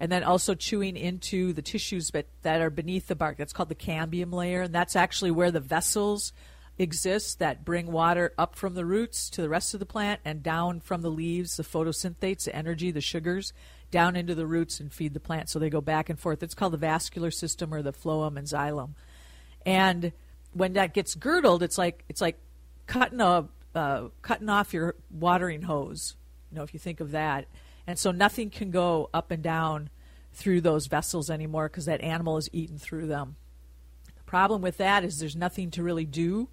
and 0.00 0.10
then 0.10 0.24
also 0.24 0.54
chewing 0.54 0.96
into 0.96 1.52
the 1.52 1.62
tissues 1.62 2.10
that, 2.10 2.26
that 2.42 2.60
are 2.60 2.70
beneath 2.70 3.06
the 3.06 3.14
bark. 3.14 3.36
That's 3.36 3.52
called 3.52 3.68
the 3.68 3.74
cambium 3.74 4.32
layer, 4.32 4.62
and 4.62 4.74
that's 4.74 4.96
actually 4.96 5.30
where 5.30 5.50
the 5.50 5.60
vessels 5.60 6.32
exist 6.78 7.38
that 7.38 7.64
bring 7.64 7.92
water 7.92 8.32
up 8.36 8.56
from 8.56 8.74
the 8.74 8.84
roots 8.84 9.30
to 9.30 9.42
the 9.42 9.48
rest 9.48 9.74
of 9.74 9.80
the 9.80 9.86
plant 9.86 10.20
and 10.24 10.42
down 10.42 10.80
from 10.80 11.02
the 11.02 11.10
leaves, 11.10 11.56
the 11.56 11.62
photosynthates, 11.62 12.44
the 12.44 12.56
energy, 12.56 12.90
the 12.90 13.00
sugars, 13.00 13.52
down 13.90 14.16
into 14.16 14.34
the 14.34 14.46
roots 14.46 14.80
and 14.80 14.92
feed 14.92 15.14
the 15.14 15.20
plant. 15.20 15.48
So 15.48 15.58
they 15.58 15.70
go 15.70 15.80
back 15.80 16.08
and 16.08 16.18
forth. 16.18 16.42
It's 16.42 16.54
called 16.54 16.72
the 16.72 16.78
vascular 16.78 17.30
system 17.30 17.72
or 17.72 17.82
the 17.82 17.92
phloem 17.92 18.36
and 18.36 18.46
xylem. 18.46 18.94
And 19.64 20.12
when 20.52 20.72
that 20.72 20.94
gets 20.94 21.14
girdled, 21.14 21.62
it's 21.62 21.78
like 21.78 22.04
it's 22.08 22.20
like 22.20 22.38
cutting 22.86 23.20
a 23.20 23.48
uh, 23.74 24.08
cutting 24.22 24.48
off 24.48 24.72
your 24.72 24.94
watering 25.10 25.62
hose. 25.62 26.16
You 26.50 26.58
know, 26.58 26.62
if 26.62 26.72
you 26.72 26.80
think 26.80 27.00
of 27.00 27.10
that, 27.10 27.46
and 27.86 27.98
so 27.98 28.10
nothing 28.12 28.50
can 28.50 28.70
go 28.70 29.10
up 29.12 29.30
and 29.30 29.42
down 29.42 29.90
through 30.32 30.60
those 30.60 30.86
vessels 30.86 31.30
anymore 31.30 31.68
because 31.68 31.86
that 31.86 32.00
animal 32.00 32.36
is 32.36 32.48
eaten 32.52 32.78
through 32.78 33.06
them. 33.06 33.36
The 34.16 34.22
problem 34.24 34.62
with 34.62 34.76
that 34.78 35.04
is 35.04 35.18
there's 35.18 35.36
nothing 35.36 35.70
to 35.72 35.82
really 35.82 36.04
do 36.04 36.48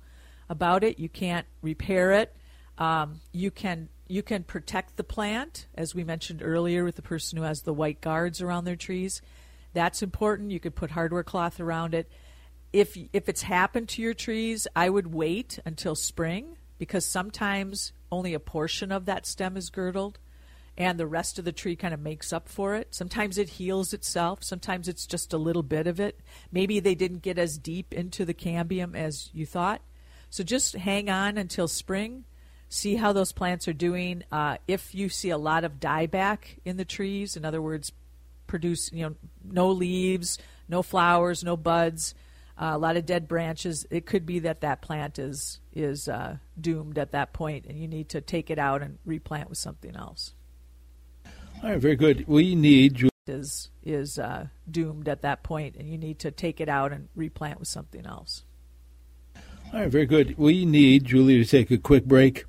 about 0.49 0.83
it. 0.83 0.99
You 0.99 1.09
can't 1.09 1.47
repair 1.61 2.11
it. 2.11 2.35
Um, 2.77 3.21
you 3.31 3.51
can 3.51 3.89
you 4.07 4.21
can 4.21 4.43
protect 4.43 4.97
the 4.97 5.03
plant, 5.03 5.67
as 5.75 5.95
we 5.95 6.03
mentioned 6.03 6.41
earlier, 6.43 6.83
with 6.83 6.95
the 6.95 7.01
person 7.01 7.37
who 7.37 7.43
has 7.43 7.61
the 7.61 7.73
white 7.73 8.01
guards 8.01 8.41
around 8.41 8.65
their 8.65 8.75
trees. 8.75 9.21
That's 9.73 10.03
important. 10.03 10.51
You 10.51 10.59
could 10.59 10.75
put 10.75 10.91
hardware 10.91 11.23
cloth 11.23 11.59
around 11.59 11.93
it 11.93 12.11
if 12.73 12.97
if 13.13 13.27
it's 13.27 13.43
happened 13.43 13.89
to 13.89 14.01
your 14.01 14.13
trees, 14.13 14.67
I 14.75 14.89
would 14.89 15.13
wait 15.13 15.59
until 15.65 15.95
spring 15.95 16.57
because 16.77 17.05
sometimes 17.05 17.93
only 18.11 18.33
a 18.33 18.39
portion 18.39 18.91
of 18.91 19.05
that 19.05 19.25
stem 19.25 19.57
is 19.57 19.69
girdled 19.69 20.17
and 20.77 20.99
the 20.99 21.07
rest 21.07 21.37
of 21.37 21.45
the 21.45 21.51
tree 21.51 21.75
kind 21.75 21.93
of 21.93 21.99
makes 21.99 22.31
up 22.31 22.47
for 22.47 22.75
it. 22.75 22.87
Sometimes 22.95 23.37
it 23.37 23.49
heals 23.49 23.93
itself, 23.93 24.43
sometimes 24.43 24.87
it's 24.87 25.05
just 25.05 25.33
a 25.33 25.37
little 25.37 25.63
bit 25.63 25.85
of 25.85 25.99
it. 25.99 26.19
Maybe 26.51 26.79
they 26.79 26.95
didn't 26.95 27.21
get 27.21 27.37
as 27.37 27.57
deep 27.57 27.93
into 27.93 28.25
the 28.25 28.33
cambium 28.33 28.95
as 28.95 29.29
you 29.33 29.45
thought. 29.45 29.81
So 30.29 30.43
just 30.43 30.75
hang 30.75 31.09
on 31.09 31.37
until 31.37 31.67
spring. 31.67 32.23
See 32.69 32.95
how 32.95 33.11
those 33.11 33.33
plants 33.33 33.67
are 33.67 33.73
doing. 33.73 34.23
Uh, 34.31 34.57
if 34.65 34.95
you 34.95 35.09
see 35.09 35.29
a 35.29 35.37
lot 35.37 35.65
of 35.65 35.81
dieback 35.81 36.59
in 36.63 36.77
the 36.77 36.85
trees, 36.85 37.35
in 37.35 37.43
other 37.43 37.61
words, 37.61 37.91
produce 38.47 38.91
you 38.93 39.03
know 39.03 39.15
no 39.43 39.69
leaves, 39.69 40.37
no 40.69 40.81
flowers, 40.81 41.43
no 41.43 41.57
buds, 41.57 42.15
uh, 42.61 42.71
a 42.73 42.77
lot 42.77 42.95
of 42.95 43.05
dead 43.05 43.27
branches. 43.27 43.87
It 43.89 44.05
could 44.05 44.25
be 44.25 44.39
that 44.39 44.61
that 44.61 44.81
plant 44.81 45.17
is 45.17 45.59
is 45.73 46.07
uh, 46.07 46.37
doomed 46.59 46.97
at 46.97 47.11
that 47.11 47.33
point, 47.33 47.65
and 47.65 47.79
you 47.79 47.87
need 47.87 48.09
to 48.09 48.21
take 48.21 48.51
it 48.51 48.59
out 48.59 48.83
and 48.83 48.99
replant 49.03 49.49
with 49.49 49.57
something 49.57 49.95
else. 49.95 50.33
All 51.63 51.71
right, 51.71 51.79
very 51.79 51.95
good. 51.95 52.25
We 52.27 52.55
need 52.55 53.09
is 53.27 53.69
is 53.83 54.19
uh, 54.19 54.47
doomed 54.69 55.07
at 55.07 55.21
that 55.23 55.43
point, 55.43 55.75
and 55.75 55.89
you 55.89 55.97
need 55.97 56.19
to 56.19 56.31
take 56.31 56.61
it 56.61 56.69
out 56.69 56.91
and 56.91 57.09
replant 57.15 57.59
with 57.59 57.67
something 57.67 58.05
else. 58.05 58.43
All 59.73 59.79
right, 59.79 59.89
very 59.89 60.05
good. 60.05 60.37
We 60.37 60.65
need 60.65 61.05
Julie 61.05 61.43
to 61.43 61.49
take 61.49 61.71
a 61.71 61.77
quick 61.77 62.05
break 62.05 62.45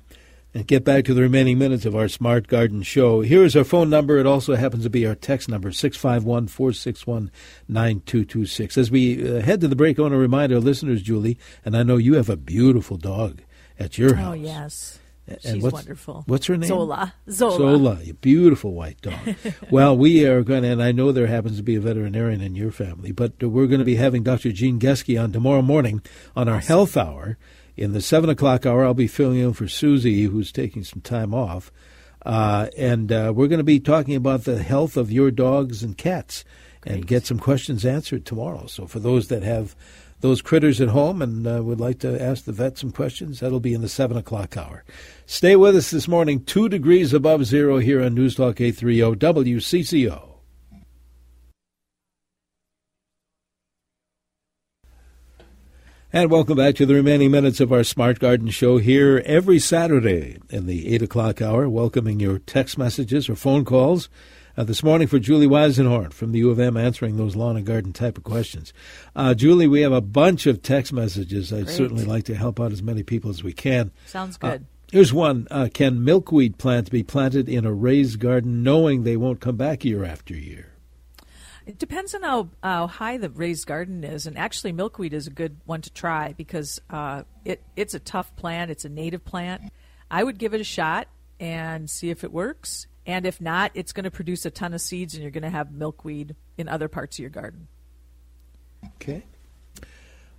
and 0.53 0.67
get 0.67 0.83
back 0.83 1.05
to 1.05 1.13
the 1.13 1.21
remaining 1.21 1.57
minutes 1.57 1.85
of 1.85 1.95
our 1.95 2.07
Smart 2.07 2.47
Garden 2.47 2.83
show. 2.83 3.21
Here 3.21 3.43
is 3.43 3.55
our 3.55 3.63
phone 3.63 3.89
number. 3.89 4.17
It 4.17 4.27
also 4.27 4.55
happens 4.55 4.83
to 4.83 4.89
be 4.89 5.05
our 5.07 5.15
text 5.15 5.49
number, 5.49 5.71
651 5.71 6.47
461 6.47 7.31
9226. 7.67 8.77
As 8.77 8.91
we 8.91 9.37
uh, 9.37 9.41
head 9.41 9.61
to 9.61 9.67
the 9.67 9.75
break, 9.75 9.97
I 9.97 10.03
want 10.03 10.13
to 10.13 10.17
remind 10.17 10.53
our 10.53 10.59
listeners, 10.59 11.01
Julie, 11.01 11.37
and 11.65 11.75
I 11.75 11.83
know 11.83 11.97
you 11.97 12.13
have 12.15 12.29
a 12.29 12.37
beautiful 12.37 12.97
dog 12.97 13.41
at 13.79 13.97
your 13.97 14.11
oh, 14.11 14.15
house. 14.15 14.31
Oh, 14.31 14.33
yes. 14.33 14.99
And 15.25 15.39
She's 15.41 15.63
what's, 15.63 15.73
wonderful. 15.73 16.23
What's 16.27 16.47
her 16.47 16.57
name? 16.57 16.67
Zola. 16.67 17.13
Zola. 17.29 17.57
Zola, 17.57 17.99
a 18.05 18.11
beautiful 18.11 18.73
white 18.73 18.99
dog. 19.01 19.35
well, 19.71 19.97
we 19.97 20.25
are 20.25 20.43
going 20.43 20.63
to, 20.63 20.69
and 20.69 20.83
I 20.83 20.91
know 20.91 21.13
there 21.13 21.27
happens 21.27 21.57
to 21.57 21.63
be 21.63 21.75
a 21.75 21.79
veterinarian 21.79 22.41
in 22.41 22.55
your 22.55 22.71
family, 22.71 23.13
but 23.13 23.41
we're 23.41 23.67
going 23.67 23.79
to 23.79 23.85
be 23.85 23.95
having 23.95 24.23
Dr. 24.23 24.51
Gene 24.51 24.79
Geske 24.79 25.21
on 25.21 25.31
tomorrow 25.31 25.61
morning 25.61 26.01
on 26.35 26.49
our 26.49 26.57
awesome. 26.57 26.67
health 26.67 26.97
hour 26.97 27.37
in 27.75 27.93
the 27.93 28.01
seven 28.01 28.29
o'clock 28.29 28.65
hour, 28.65 28.85
I'll 28.85 28.93
be 28.93 29.07
filling 29.07 29.39
in 29.39 29.53
for 29.53 29.67
Susie, 29.67 30.23
who's 30.23 30.51
taking 30.51 30.83
some 30.83 31.01
time 31.01 31.33
off. 31.33 31.71
Uh, 32.25 32.67
and 32.77 33.11
uh, 33.11 33.33
we're 33.35 33.47
going 33.47 33.57
to 33.57 33.63
be 33.63 33.79
talking 33.79 34.15
about 34.15 34.45
the 34.45 34.63
health 34.63 34.95
of 34.95 35.11
your 35.11 35.29
dogs 35.29 35.83
and 35.83 35.97
cats 35.97 36.45
Great. 36.81 36.95
and 36.95 37.07
get 37.07 37.25
some 37.25 37.39
questions 37.39 37.85
answered 37.85 38.25
tomorrow. 38.25 38.65
So, 38.67 38.87
for 38.87 38.99
those 38.99 39.27
that 39.27 39.43
have 39.43 39.75
those 40.21 40.41
critters 40.41 40.79
at 40.79 40.87
home 40.87 41.21
and 41.21 41.45
uh, 41.45 41.61
would 41.61 41.81
like 41.81 41.99
to 41.99 42.21
ask 42.21 42.45
the 42.45 42.53
vet 42.53 42.77
some 42.77 42.91
questions, 42.91 43.41
that'll 43.41 43.59
be 43.59 43.73
in 43.73 43.81
the 43.81 43.89
7 43.89 44.15
o'clock 44.15 44.55
hour. 44.55 44.85
Stay 45.25 45.57
with 45.57 45.75
us 45.75 45.91
this 45.91 46.07
morning, 46.07 46.45
two 46.45 46.69
degrees 46.69 47.13
above 47.13 47.45
zero 47.45 47.79
here 47.79 48.01
on 48.01 48.15
News 48.15 48.35
Talk 48.35 48.61
830 48.61 49.17
WCCO. 49.17 50.32
And 56.15 56.29
welcome 56.29 56.57
back 56.57 56.75
to 56.75 56.85
the 56.85 56.93
remaining 56.93 57.31
minutes 57.31 57.59
of 57.59 57.73
our 57.73 57.83
Smart 57.83 58.19
Garden 58.19 58.51
show 58.51 58.77
here 58.77 59.23
every 59.25 59.57
Saturday 59.57 60.37
in 60.51 60.67
the 60.67 60.93
8 60.93 61.01
o'clock 61.01 61.41
hour, 61.41 61.67
welcoming 61.67 62.19
your 62.19 62.37
text 62.37 62.77
messages 62.77 63.27
or 63.27 63.35
phone 63.35 63.65
calls. 63.65 64.09
Uh, 64.55 64.63
this 64.63 64.83
morning 64.83 65.07
for 65.07 65.17
Julie 65.17 65.47
Weisenhorn 65.47 66.13
from 66.13 66.31
the 66.31 66.37
U 66.37 66.51
of 66.51 66.59
M 66.59 66.77
answering 66.77 67.17
those 67.17 67.35
lawn 67.35 67.57
and 67.57 67.65
garden 67.65 67.93
type 67.93 68.19
of 68.19 68.23
questions. 68.23 68.73
Uh, 69.15 69.33
Julie, 69.33 69.65
we 69.65 69.81
have 69.81 69.91
a 69.91 70.01
bunch 70.01 70.45
of 70.45 70.61
text 70.61 70.93
messages. 70.93 71.51
I'd 71.51 71.65
Great. 71.65 71.75
certainly 71.75 72.05
like 72.05 72.25
to 72.25 72.35
help 72.35 72.59
out 72.59 72.71
as 72.71 72.83
many 72.83 73.01
people 73.01 73.31
as 73.31 73.43
we 73.43 73.51
can. 73.51 73.91
Sounds 74.05 74.37
uh, 74.43 74.51
good. 74.51 74.61
Uh, 74.61 74.65
here's 74.91 75.11
one 75.11 75.47
uh, 75.49 75.67
Can 75.73 76.03
milkweed 76.03 76.59
plants 76.59 76.91
be 76.91 77.01
planted 77.01 77.49
in 77.49 77.65
a 77.65 77.73
raised 77.73 78.19
garden 78.19 78.61
knowing 78.61 79.01
they 79.01 79.17
won't 79.17 79.41
come 79.41 79.57
back 79.57 79.83
year 79.83 80.03
after 80.03 80.35
year? 80.35 80.72
It 81.65 81.79
depends 81.79 82.13
on 82.13 82.23
how, 82.23 82.49
how 82.61 82.87
high 82.87 83.17
the 83.17 83.29
raised 83.29 83.65
garden 83.67 84.03
is, 84.03 84.27
and 84.27 84.37
actually 84.37 84.73
milkweed 84.73 85.13
is 85.13 85.27
a 85.27 85.31
good 85.31 85.57
one 85.65 85.81
to 85.81 85.91
try 85.91 86.33
because 86.33 86.81
uh, 86.89 87.23
it 87.45 87.63
it's 87.75 87.93
a 87.93 87.99
tough 87.99 88.35
plant. 88.35 88.69
It's 88.69 88.85
a 88.85 88.89
native 88.89 89.23
plant. 89.23 89.71
I 90.11 90.23
would 90.23 90.37
give 90.37 90.53
it 90.53 90.61
a 90.61 90.65
shot 90.65 91.07
and 91.39 91.89
see 91.89 92.09
if 92.09 92.23
it 92.23 92.31
works. 92.31 92.87
And 93.05 93.25
if 93.25 93.41
not, 93.41 93.71
it's 93.73 93.91
going 93.91 94.03
to 94.05 94.11
produce 94.11 94.45
a 94.45 94.51
ton 94.51 94.73
of 94.73 94.81
seeds, 94.81 95.13
and 95.13 95.23
you're 95.23 95.31
going 95.31 95.43
to 95.43 95.49
have 95.49 95.71
milkweed 95.71 96.35
in 96.57 96.69
other 96.69 96.87
parts 96.87 97.17
of 97.17 97.19
your 97.21 97.29
garden. 97.29 97.67
Okay. 98.85 99.23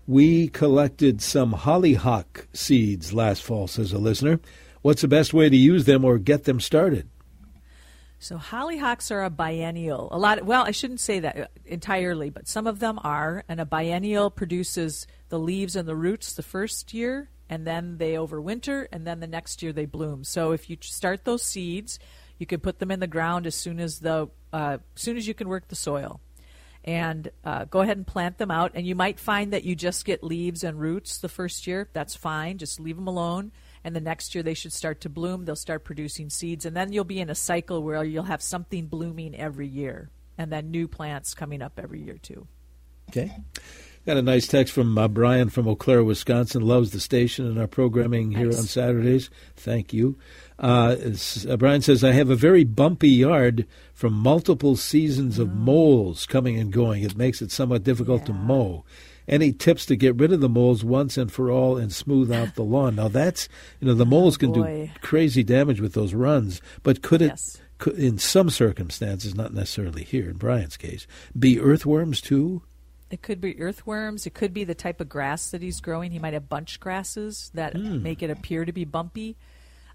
We 0.06 0.48
collected 0.48 1.22
some 1.22 1.52
hollyhock 1.52 2.46
seeds 2.52 3.12
last 3.12 3.42
fall, 3.42 3.66
says 3.66 3.92
a 3.92 3.98
listener. 3.98 4.40
What's 4.82 5.02
the 5.02 5.08
best 5.08 5.32
way 5.32 5.48
to 5.48 5.56
use 5.56 5.86
them 5.86 6.04
or 6.04 6.18
get 6.18 6.44
them 6.44 6.60
started? 6.60 7.08
So 8.18 8.36
hollyhocks 8.38 9.10
are 9.10 9.22
a 9.22 9.30
biennial. 9.30 10.08
A 10.10 10.18
lot. 10.18 10.38
Of, 10.38 10.46
well, 10.46 10.64
I 10.64 10.70
shouldn't 10.70 11.00
say 11.00 11.20
that 11.20 11.50
entirely, 11.66 12.30
but 12.30 12.48
some 12.48 12.66
of 12.66 12.78
them 12.78 12.98
are. 13.02 13.44
And 13.48 13.60
a 13.60 13.66
biennial 13.66 14.30
produces 14.30 15.06
the 15.28 15.38
leaves 15.38 15.76
and 15.76 15.86
the 15.86 15.96
roots 15.96 16.32
the 16.32 16.42
first 16.42 16.94
year, 16.94 17.28
and 17.48 17.66
then 17.66 17.98
they 17.98 18.14
overwinter, 18.14 18.86
and 18.90 19.06
then 19.06 19.20
the 19.20 19.26
next 19.26 19.62
year 19.62 19.72
they 19.72 19.84
bloom. 19.84 20.24
So 20.24 20.52
if 20.52 20.70
you 20.70 20.78
start 20.80 21.24
those 21.24 21.42
seeds, 21.42 21.98
you 22.38 22.46
can 22.46 22.60
put 22.60 22.78
them 22.78 22.90
in 22.90 23.00
the 23.00 23.06
ground 23.06 23.46
as 23.46 23.54
soon 23.54 23.78
as 23.78 24.00
the 24.00 24.28
uh, 24.52 24.78
soon 24.94 25.16
as 25.16 25.28
you 25.28 25.34
can 25.34 25.48
work 25.48 25.68
the 25.68 25.74
soil, 25.74 26.20
and 26.84 27.30
uh, 27.44 27.64
go 27.66 27.80
ahead 27.80 27.96
and 27.96 28.06
plant 28.06 28.38
them 28.38 28.50
out. 28.50 28.72
And 28.74 28.86
you 28.86 28.94
might 28.94 29.20
find 29.20 29.52
that 29.52 29.64
you 29.64 29.74
just 29.74 30.04
get 30.04 30.24
leaves 30.24 30.64
and 30.64 30.80
roots 30.80 31.18
the 31.18 31.28
first 31.28 31.66
year. 31.66 31.88
That's 31.92 32.16
fine. 32.16 32.58
Just 32.58 32.80
leave 32.80 32.96
them 32.96 33.08
alone 33.08 33.52
and 33.84 33.94
the 33.94 34.00
next 34.00 34.34
year 34.34 34.42
they 34.42 34.54
should 34.54 34.72
start 34.72 35.00
to 35.02 35.08
bloom. 35.08 35.44
They'll 35.44 35.54
start 35.54 35.84
producing 35.84 36.30
seeds, 36.30 36.64
and 36.64 36.74
then 36.74 36.92
you'll 36.92 37.04
be 37.04 37.20
in 37.20 37.30
a 37.30 37.34
cycle 37.34 37.82
where 37.82 38.02
you'll 38.02 38.24
have 38.24 38.42
something 38.42 38.86
blooming 38.86 39.36
every 39.36 39.68
year, 39.68 40.10
and 40.38 40.50
then 40.50 40.70
new 40.70 40.88
plants 40.88 41.34
coming 41.34 41.62
up 41.62 41.78
every 41.78 42.00
year 42.00 42.18
too. 42.18 42.48
Okay. 43.10 43.36
Got 44.06 44.18
a 44.18 44.22
nice 44.22 44.46
text 44.46 44.74
from 44.74 44.98
uh, 44.98 45.08
Brian 45.08 45.48
from 45.48 45.66
Eau 45.66 45.76
Claire, 45.76 46.04
Wisconsin. 46.04 46.60
Loves 46.60 46.90
the 46.90 47.00
station 47.00 47.46
and 47.46 47.58
our 47.58 47.66
programming 47.66 48.32
here 48.32 48.48
nice. 48.48 48.58
on 48.58 48.64
Saturdays. 48.64 49.30
Thank 49.56 49.94
you. 49.94 50.18
Uh, 50.58 50.96
uh, 51.48 51.56
Brian 51.56 51.80
says, 51.80 52.04
I 52.04 52.12
have 52.12 52.28
a 52.28 52.36
very 52.36 52.64
bumpy 52.64 53.08
yard 53.08 53.66
from 53.94 54.12
multiple 54.12 54.76
seasons 54.76 55.38
of 55.38 55.48
oh. 55.48 55.54
moles 55.54 56.26
coming 56.26 56.58
and 56.58 56.70
going. 56.70 57.02
It 57.02 57.16
makes 57.16 57.40
it 57.40 57.50
somewhat 57.50 57.82
difficult 57.82 58.22
yeah. 58.22 58.26
to 58.26 58.32
mow 58.34 58.84
any 59.28 59.52
tips 59.52 59.86
to 59.86 59.96
get 59.96 60.16
rid 60.16 60.32
of 60.32 60.40
the 60.40 60.48
moles 60.48 60.84
once 60.84 61.16
and 61.16 61.32
for 61.32 61.50
all 61.50 61.76
and 61.76 61.92
smooth 61.92 62.32
out 62.32 62.54
the 62.54 62.62
lawn. 62.62 62.96
Now 62.96 63.08
that's 63.08 63.48
you 63.80 63.88
know 63.88 63.94
the 63.94 64.06
moles 64.06 64.36
oh, 64.36 64.38
can 64.38 64.52
do 64.52 64.90
crazy 65.00 65.42
damage 65.42 65.80
with 65.80 65.94
those 65.94 66.14
runs, 66.14 66.60
but 66.82 67.02
could 67.02 67.22
it? 67.22 67.28
Yes. 67.28 67.58
Could, 67.78 67.98
in 67.98 68.18
some 68.18 68.50
circumstances, 68.50 69.34
not 69.34 69.52
necessarily 69.52 70.04
here 70.04 70.30
in 70.30 70.36
Brian's 70.36 70.76
case, 70.76 71.08
be 71.36 71.58
earthworms 71.58 72.20
too? 72.20 72.62
It 73.10 73.20
could 73.20 73.40
be 73.40 73.60
earthworms. 73.60 74.26
It 74.26 74.34
could 74.34 74.54
be 74.54 74.64
the 74.64 74.74
type 74.74 75.00
of 75.00 75.08
grass 75.08 75.50
that 75.50 75.60
he's 75.60 75.80
growing. 75.80 76.12
He 76.12 76.18
might 76.18 76.34
have 76.34 76.48
bunch 76.48 76.80
grasses 76.80 77.50
that 77.54 77.74
mm. 77.74 78.00
make 78.00 78.22
it 78.22 78.30
appear 78.30 78.64
to 78.64 78.72
be 78.72 78.84
bumpy. 78.84 79.36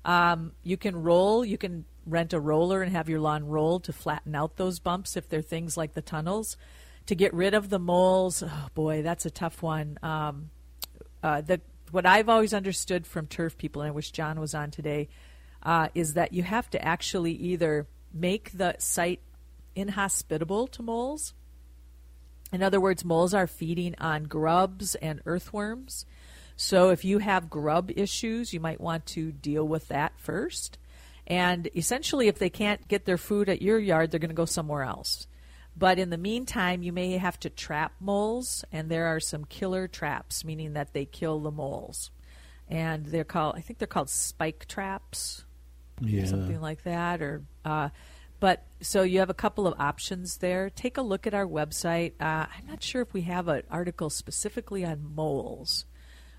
Um, 0.05 0.53
you 0.63 0.77
can 0.77 1.01
roll. 1.01 1.43
You 1.43 1.57
can 1.57 1.85
rent 2.05 2.33
a 2.33 2.39
roller 2.39 2.81
and 2.81 2.91
have 2.91 3.09
your 3.09 3.19
lawn 3.19 3.45
rolled 3.45 3.83
to 3.85 3.93
flatten 3.93 4.35
out 4.35 4.57
those 4.57 4.79
bumps 4.79 5.15
if 5.15 5.29
they're 5.29 5.41
things 5.41 5.77
like 5.77 5.93
the 5.93 6.01
tunnels. 6.01 6.57
To 7.09 7.15
get 7.15 7.33
rid 7.33 7.55
of 7.55 7.71
the 7.71 7.79
moles, 7.79 8.43
oh 8.43 8.67
boy, 8.75 9.01
that's 9.01 9.25
a 9.25 9.31
tough 9.31 9.63
one. 9.63 9.97
Um, 10.03 10.51
uh, 11.23 11.41
the 11.41 11.59
what 11.89 12.05
I've 12.05 12.29
always 12.29 12.53
understood 12.53 13.07
from 13.07 13.25
turf 13.25 13.57
people, 13.57 13.81
and 13.81 13.89
I 13.89 13.91
wish 13.91 14.11
John 14.11 14.39
was 14.39 14.53
on 14.53 14.69
today, 14.69 15.09
uh, 15.63 15.87
is 15.95 16.13
that 16.13 16.33
you 16.33 16.43
have 16.43 16.69
to 16.69 16.85
actually 16.85 17.31
either 17.31 17.87
make 18.13 18.51
the 18.51 18.75
site 18.77 19.21
inhospitable 19.73 20.67
to 20.67 20.83
moles. 20.83 21.33
In 22.53 22.61
other 22.61 22.79
words, 22.79 23.03
moles 23.03 23.33
are 23.33 23.47
feeding 23.47 23.95
on 23.97 24.25
grubs 24.25 24.93
and 24.93 25.19
earthworms. 25.25 26.05
So 26.55 26.91
if 26.91 27.03
you 27.03 27.17
have 27.17 27.49
grub 27.49 27.89
issues, 27.95 28.53
you 28.53 28.59
might 28.59 28.79
want 28.79 29.07
to 29.07 29.31
deal 29.31 29.67
with 29.67 29.87
that 29.87 30.13
first. 30.19 30.77
And 31.25 31.69
essentially, 31.75 32.27
if 32.27 32.37
they 32.37 32.51
can't 32.51 32.87
get 32.87 33.05
their 33.05 33.17
food 33.17 33.49
at 33.49 33.63
your 33.63 33.79
yard, 33.79 34.11
they're 34.11 34.19
going 34.19 34.29
to 34.29 34.35
go 34.35 34.45
somewhere 34.45 34.83
else. 34.83 35.25
But 35.79 35.97
in 35.97 36.09
the 36.09 36.17
meantime, 36.17 36.83
you 36.83 36.91
may 36.91 37.17
have 37.17 37.39
to 37.39 37.49
trap 37.49 37.93
moles, 38.01 38.65
and 38.69 38.89
there 38.89 39.05
are 39.07 39.21
some 39.21 39.45
killer 39.45 39.87
traps, 39.87 40.43
meaning 40.43 40.73
that 40.73 40.91
they 40.91 41.05
kill 41.05 41.39
the 41.39 41.51
moles. 41.51 42.11
And 42.67 43.05
they're 43.05 43.23
called, 43.23 43.55
I 43.55 43.61
think 43.61 43.79
they're 43.79 43.87
called 43.87 44.09
spike 44.09 44.67
traps, 44.67 45.45
Yeah. 46.01 46.25
something 46.25 46.59
like 46.59 46.83
that. 46.83 47.21
Or, 47.21 47.43
uh, 47.63 47.89
but 48.41 48.65
so 48.81 49.03
you 49.03 49.19
have 49.19 49.29
a 49.29 49.33
couple 49.33 49.67
of 49.67 49.79
options 49.79 50.37
there. 50.37 50.69
Take 50.69 50.97
a 50.97 51.01
look 51.01 51.25
at 51.25 51.33
our 51.33 51.47
website. 51.47 52.11
Uh, 52.19 52.47
I'm 52.53 52.67
not 52.67 52.83
sure 52.83 53.01
if 53.01 53.13
we 53.13 53.21
have 53.21 53.47
an 53.47 53.63
article 53.71 54.09
specifically 54.09 54.83
on 54.85 55.13
moles, 55.15 55.85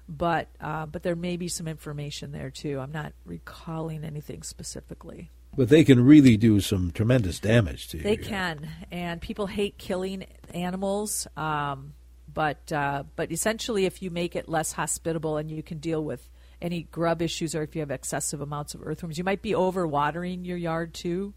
but 0.09 0.49
uh, 0.61 0.85
but 0.87 1.03
there 1.03 1.17
may 1.17 1.37
be 1.37 1.49
some 1.49 1.67
information 1.69 2.33
there 2.33 2.51
too. 2.51 2.79
I'm 2.79 2.93
not 2.93 3.13
recalling 3.25 4.05
anything 4.05 4.43
specifically. 4.43 5.31
But 5.57 5.69
they 5.69 5.85
can 5.85 6.05
really 6.05 6.37
do 6.37 6.61
some 6.61 6.93
tremendous 6.93 7.41
damage 7.41 7.89
to 7.89 7.99
you. 7.99 8.03
They 8.03 8.17
can, 8.17 8.69
and 8.91 9.21
people 9.21 9.47
hate 9.47 9.79
killing 9.79 10.27
animals. 10.55 11.27
Um, 11.37 11.95
but 12.33 12.73
uh, 12.73 13.05
but 13.17 13.33
essentially, 13.33 13.87
if 13.87 14.03
you 14.03 14.11
make 14.11 14.37
it 14.37 14.49
less 14.49 14.73
hospitable 14.73 15.37
and 15.37 15.51
you 15.51 15.63
can 15.63 15.79
deal 15.79 16.03
with 16.05 16.29
any 16.63 16.83
grub 16.85 17.23
issues, 17.23 17.55
or 17.55 17.63
if 17.63 17.75
you 17.75 17.81
have 17.81 17.91
excessive 17.91 18.41
amounts 18.41 18.75
of 18.75 18.87
earthworms, 18.87 19.19
you 19.19 19.25
might 19.25 19.43
be 19.43 19.53
overwatering 19.53 20.47
your 20.47 20.57
yard 20.57 20.95
too, 20.95 21.35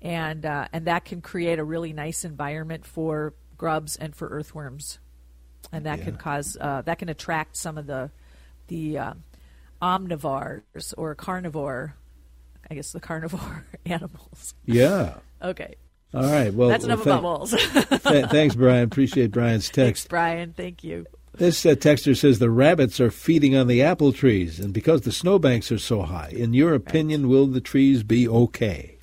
and 0.00 0.46
uh, 0.46 0.68
and 0.72 0.86
that 0.86 1.04
can 1.04 1.20
create 1.20 1.58
a 1.58 1.64
really 1.64 1.92
nice 1.92 2.24
environment 2.24 2.86
for 2.86 3.34
grubs 3.56 3.96
and 3.96 4.14
for 4.14 4.28
earthworms, 4.28 4.98
and 5.72 5.86
that 5.86 6.02
can 6.02 6.16
cause 6.16 6.56
uh, 6.60 6.82
that 6.82 6.98
can 6.98 7.08
attract 7.08 7.56
some 7.56 7.76
of 7.76 7.86
the 7.86 8.10
the 8.68 8.98
uh, 8.98 9.14
omnivores 9.82 10.94
or 10.96 11.14
carnivore, 11.14 11.96
I 12.70 12.74
guess 12.74 12.92
the 12.92 13.00
carnivore 13.00 13.64
animals. 13.86 14.54
Yeah. 14.64 15.14
Okay. 15.42 15.74
All 16.14 16.22
right. 16.22 16.52
Well, 16.52 16.68
That's 16.68 16.84
enough 16.84 17.04
well, 17.04 17.18
about 17.18 17.22
moles. 17.22 17.50
th- 17.52 18.26
thanks, 18.30 18.54
Brian. 18.54 18.84
Appreciate 18.84 19.30
Brian's 19.30 19.66
text. 19.66 19.76
Thanks. 19.76 20.06
Brian. 20.06 20.54
Thank 20.54 20.82
you. 20.82 21.06
This 21.34 21.64
uh, 21.64 21.70
texter 21.70 22.16
says 22.16 22.38
the 22.38 22.50
rabbits 22.50 22.98
are 22.98 23.10
feeding 23.10 23.54
on 23.54 23.68
the 23.68 23.82
apple 23.82 24.12
trees, 24.12 24.58
and 24.58 24.72
because 24.72 25.02
the 25.02 25.12
snowbanks 25.12 25.70
are 25.70 25.78
so 25.78 26.02
high, 26.02 26.32
in 26.34 26.54
your 26.54 26.74
opinion, 26.74 27.28
will 27.28 27.46
the 27.46 27.60
trees 27.60 28.02
be 28.02 28.26
okay? 28.26 28.98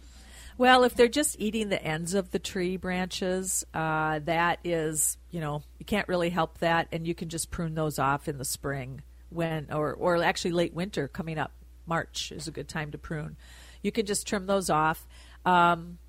Well, 0.58 0.84
if 0.84 0.96
they're 0.96 1.08
just 1.08 1.40
eating 1.40 1.70
the 1.70 1.82
ends 1.82 2.14
of 2.14 2.32
the 2.32 2.40
tree 2.40 2.78
branches, 2.78 3.66
uh, 3.74 4.20
that 4.26 4.60
is, 4.64 5.18
you 5.30 5.40
know, 5.40 5.64
you 5.80 5.86
can't 5.86 6.08
really 6.08 6.30
help 6.30 6.60
that, 6.60 6.88
and 6.92 7.06
you 7.06 7.14
can 7.14 7.30
just 7.30 7.52
prune 7.52 7.76
those 7.76 8.00
off 8.00 8.28
in 8.28 8.38
the 8.38 8.46
spring 8.46 9.02
when, 9.30 9.68
or 9.72 9.94
or 9.94 10.22
actually 10.24 10.52
late 10.52 10.74
winter 10.74 11.08
coming 11.08 11.38
up. 11.38 11.52
March 11.86 12.32
is 12.32 12.48
a 12.48 12.52
good 12.52 12.68
time 12.68 12.92
to 12.92 12.98
prune. 12.98 13.38
You 13.82 13.92
can 13.92 14.06
just 14.06 14.28
trim 14.28 14.46
those 14.46 14.70
off. 14.70 15.08
Um, 15.46 16.00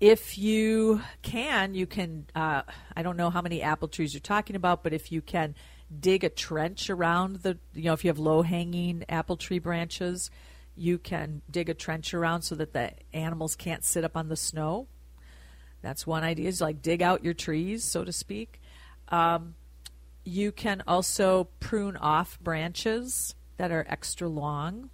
if 0.00 0.36
you 0.36 1.00
can, 1.22 1.74
you 1.74 1.86
can. 1.86 2.26
Uh, 2.34 2.62
I 2.94 3.02
don't 3.02 3.16
know 3.16 3.30
how 3.30 3.40
many 3.40 3.62
apple 3.62 3.88
trees 3.88 4.12
you're 4.12 4.20
talking 4.20 4.56
about, 4.56 4.82
but 4.82 4.92
if 4.92 5.10
you 5.10 5.22
can 5.22 5.54
dig 6.00 6.24
a 6.24 6.28
trench 6.28 6.90
around 6.90 7.36
the, 7.36 7.58
you 7.72 7.84
know, 7.84 7.92
if 7.92 8.04
you 8.04 8.08
have 8.08 8.18
low 8.18 8.42
hanging 8.42 9.04
apple 9.08 9.36
tree 9.36 9.58
branches, 9.58 10.30
you 10.76 10.98
can 10.98 11.40
dig 11.50 11.70
a 11.70 11.74
trench 11.74 12.12
around 12.12 12.42
so 12.42 12.54
that 12.56 12.72
the 12.72 12.92
animals 13.12 13.54
can't 13.54 13.84
sit 13.84 14.04
up 14.04 14.16
on 14.16 14.28
the 14.28 14.36
snow. 14.36 14.86
That's 15.80 16.06
one 16.06 16.24
idea. 16.24 16.48
Is 16.48 16.60
like 16.60 16.82
dig 16.82 17.00
out 17.00 17.24
your 17.24 17.34
trees, 17.34 17.84
so 17.84 18.04
to 18.04 18.12
speak. 18.12 18.60
Um, 19.08 19.54
you 20.24 20.50
can 20.50 20.82
also 20.86 21.48
prune 21.60 21.96
off 21.96 22.38
branches 22.40 23.34
that 23.56 23.70
are 23.70 23.84
extra 23.88 24.28
long 24.28 24.90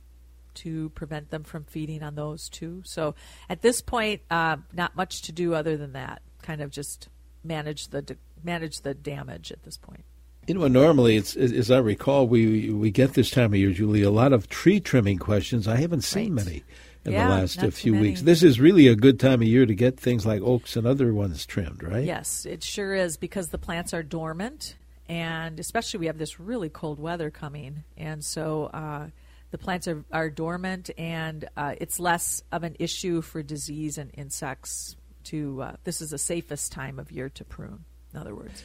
to 0.54 0.90
prevent 0.90 1.30
them 1.30 1.42
from 1.44 1.64
feeding 1.64 2.02
on 2.02 2.14
those 2.14 2.48
too. 2.48 2.82
So 2.84 3.14
at 3.48 3.62
this 3.62 3.80
point, 3.80 4.20
uh, 4.30 4.58
not 4.72 4.94
much 4.96 5.22
to 5.22 5.32
do 5.32 5.54
other 5.54 5.76
than 5.76 5.92
that. 5.94 6.22
Kind 6.42 6.60
of 6.60 6.70
just 6.70 7.08
manage 7.44 7.88
the 7.88 8.16
manage 8.44 8.80
the 8.80 8.94
damage 8.94 9.50
at 9.52 9.62
this 9.62 9.76
point. 9.76 10.04
You 10.48 10.54
know, 10.54 10.66
normally, 10.66 11.16
it's, 11.16 11.36
as 11.36 11.70
I 11.70 11.78
recall, 11.78 12.26
we 12.26 12.70
we 12.70 12.90
get 12.90 13.14
this 13.14 13.30
time 13.30 13.52
of 13.52 13.58
year, 13.58 13.70
Julie, 13.70 14.02
a 14.02 14.10
lot 14.10 14.32
of 14.32 14.48
tree 14.48 14.80
trimming 14.80 15.18
questions. 15.18 15.68
I 15.68 15.76
haven't 15.76 16.02
seen 16.02 16.34
Right. 16.34 16.44
many 16.44 16.64
in 17.04 17.12
Yeah, 17.12 17.24
the 17.28 17.30
last 17.30 17.60
few 17.76 17.94
weeks. 17.94 18.22
This 18.22 18.42
is 18.42 18.58
really 18.60 18.88
a 18.88 18.96
good 18.96 19.20
time 19.20 19.40
of 19.40 19.46
year 19.46 19.66
to 19.66 19.74
get 19.74 19.98
things 19.98 20.26
like 20.26 20.42
oaks 20.42 20.76
and 20.76 20.84
other 20.86 21.14
ones 21.14 21.46
trimmed, 21.46 21.82
right? 21.84 22.04
Yes, 22.04 22.44
it 22.44 22.64
sure 22.64 22.92
is 22.94 23.16
because 23.16 23.48
the 23.48 23.58
plants 23.58 23.94
are 23.94 24.02
dormant, 24.02 24.74
and 25.08 25.58
especially 25.60 26.00
we 26.00 26.06
have 26.06 26.18
this 26.18 26.38
really 26.40 26.68
cold 26.68 26.98
weather 26.98 27.30
coming, 27.30 27.84
and 27.96 28.24
so 28.24 28.66
uh, 28.66 29.08
the 29.50 29.58
plants 29.58 29.86
are, 29.88 30.04
are 30.12 30.30
dormant, 30.30 30.90
and 30.98 31.48
uh, 31.56 31.74
it's 31.78 31.98
less 32.00 32.42
of 32.52 32.62
an 32.64 32.76
issue 32.78 33.20
for 33.22 33.42
disease 33.42 33.98
and 33.98 34.10
insects. 34.14 34.96
To 35.24 35.62
uh, 35.62 35.76
this 35.84 36.00
is 36.00 36.10
the 36.10 36.18
safest 36.18 36.72
time 36.72 36.98
of 36.98 37.12
year 37.12 37.28
to 37.28 37.44
prune. 37.44 37.84
In 38.12 38.18
other 38.18 38.34
words, 38.34 38.64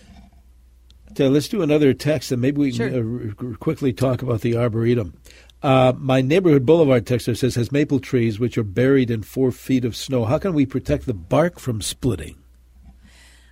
So 1.15 1.27
let's 1.29 1.47
do 1.47 1.61
another 1.61 1.93
text, 1.93 2.31
and 2.31 2.41
maybe 2.41 2.59
we 2.59 2.71
can 2.71 2.91
Sure. 2.91 2.99
uh, 2.99 3.45
r- 3.45 3.49
r- 3.51 3.55
quickly 3.57 3.93
talk 3.93 4.21
about 4.23 4.41
the 4.41 4.55
arboretum. 4.57 5.13
Uh, 5.61 5.93
my 5.97 6.21
neighborhood 6.21 6.65
boulevard 6.65 7.05
texter 7.05 7.37
says 7.37 7.55
has 7.55 7.71
maple 7.71 7.99
trees 7.99 8.39
which 8.39 8.57
are 8.57 8.63
buried 8.63 9.09
in 9.11 9.21
four 9.23 9.51
feet 9.51 9.85
of 9.85 9.95
snow. 9.95 10.25
How 10.25 10.37
can 10.39 10.53
we 10.53 10.65
protect 10.65 11.05
the 11.05 11.13
bark 11.13 11.59
from 11.59 11.81
splitting? 11.81 12.37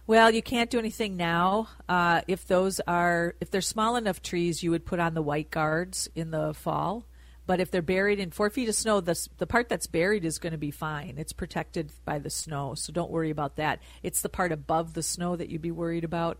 Well, 0.08 0.32
you 0.32 0.42
can't 0.42 0.70
do 0.70 0.80
anything 0.80 1.18
now. 1.18 1.68
Uh, 1.90 2.22
if 2.28 2.46
those 2.48 2.80
are 2.82 3.36
if 3.42 3.50
they're 3.50 3.62
small 3.62 3.96
enough 3.96 4.22
trees, 4.22 4.62
you 4.62 4.72
would 4.72 4.86
put 4.86 5.00
on 5.00 5.14
the 5.14 5.22
white 5.22 5.50
guards 5.50 6.10
in 6.16 6.32
the 6.32 6.54
fall. 6.54 7.06
But 7.48 7.60
if 7.60 7.70
they're 7.70 7.82
buried 7.82 8.20
in 8.20 8.32
four 8.32 8.50
feet 8.50 8.70
of 8.70 8.76
snow, 8.76 9.02
the, 9.02 9.16
the 9.38 9.46
part 9.46 9.70
that's 9.70 9.88
buried 9.88 10.26
is 10.26 10.40
going 10.40 10.54
to 10.54 10.58
be 10.58 10.72
fine. 10.72 11.16
It's 11.18 11.34
protected 11.34 11.92
by 12.04 12.18
the 12.18 12.30
snow, 12.30 12.74
so 12.74 12.92
don't 12.92 13.12
worry 13.12 13.30
about 13.30 13.58
that. 13.58 13.82
It's 14.02 14.22
the 14.22 14.30
part 14.30 14.52
above 14.52 14.94
the 14.94 15.04
snow 15.04 15.36
that 15.36 15.50
you'd 15.50 15.62
be 15.62 15.72
worried 15.72 16.04
about. 16.04 16.40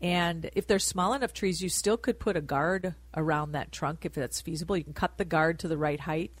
And 0.00 0.50
if 0.54 0.66
they're 0.66 0.78
small 0.78 1.12
enough 1.14 1.32
trees, 1.32 1.62
you 1.62 1.68
still 1.68 1.96
could 1.96 2.18
put 2.18 2.36
a 2.36 2.40
guard 2.40 2.94
around 3.14 3.52
that 3.52 3.72
trunk 3.72 4.04
if 4.04 4.14
that's 4.14 4.40
feasible. 4.40 4.76
You 4.76 4.84
can 4.84 4.92
cut 4.94 5.18
the 5.18 5.24
guard 5.24 5.58
to 5.60 5.68
the 5.68 5.78
right 5.78 6.00
height, 6.00 6.32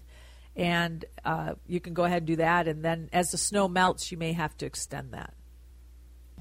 and 0.54 1.04
uh, 1.24 1.54
you 1.66 1.80
can 1.80 1.92
go 1.92 2.04
ahead 2.04 2.18
and 2.18 2.26
do 2.26 2.36
that. 2.36 2.68
And 2.68 2.82
then 2.82 3.10
as 3.12 3.32
the 3.32 3.38
snow 3.38 3.68
melts, 3.68 4.10
you 4.10 4.18
may 4.18 4.32
have 4.32 4.56
to 4.58 4.66
extend 4.66 5.12
that. 5.12 5.34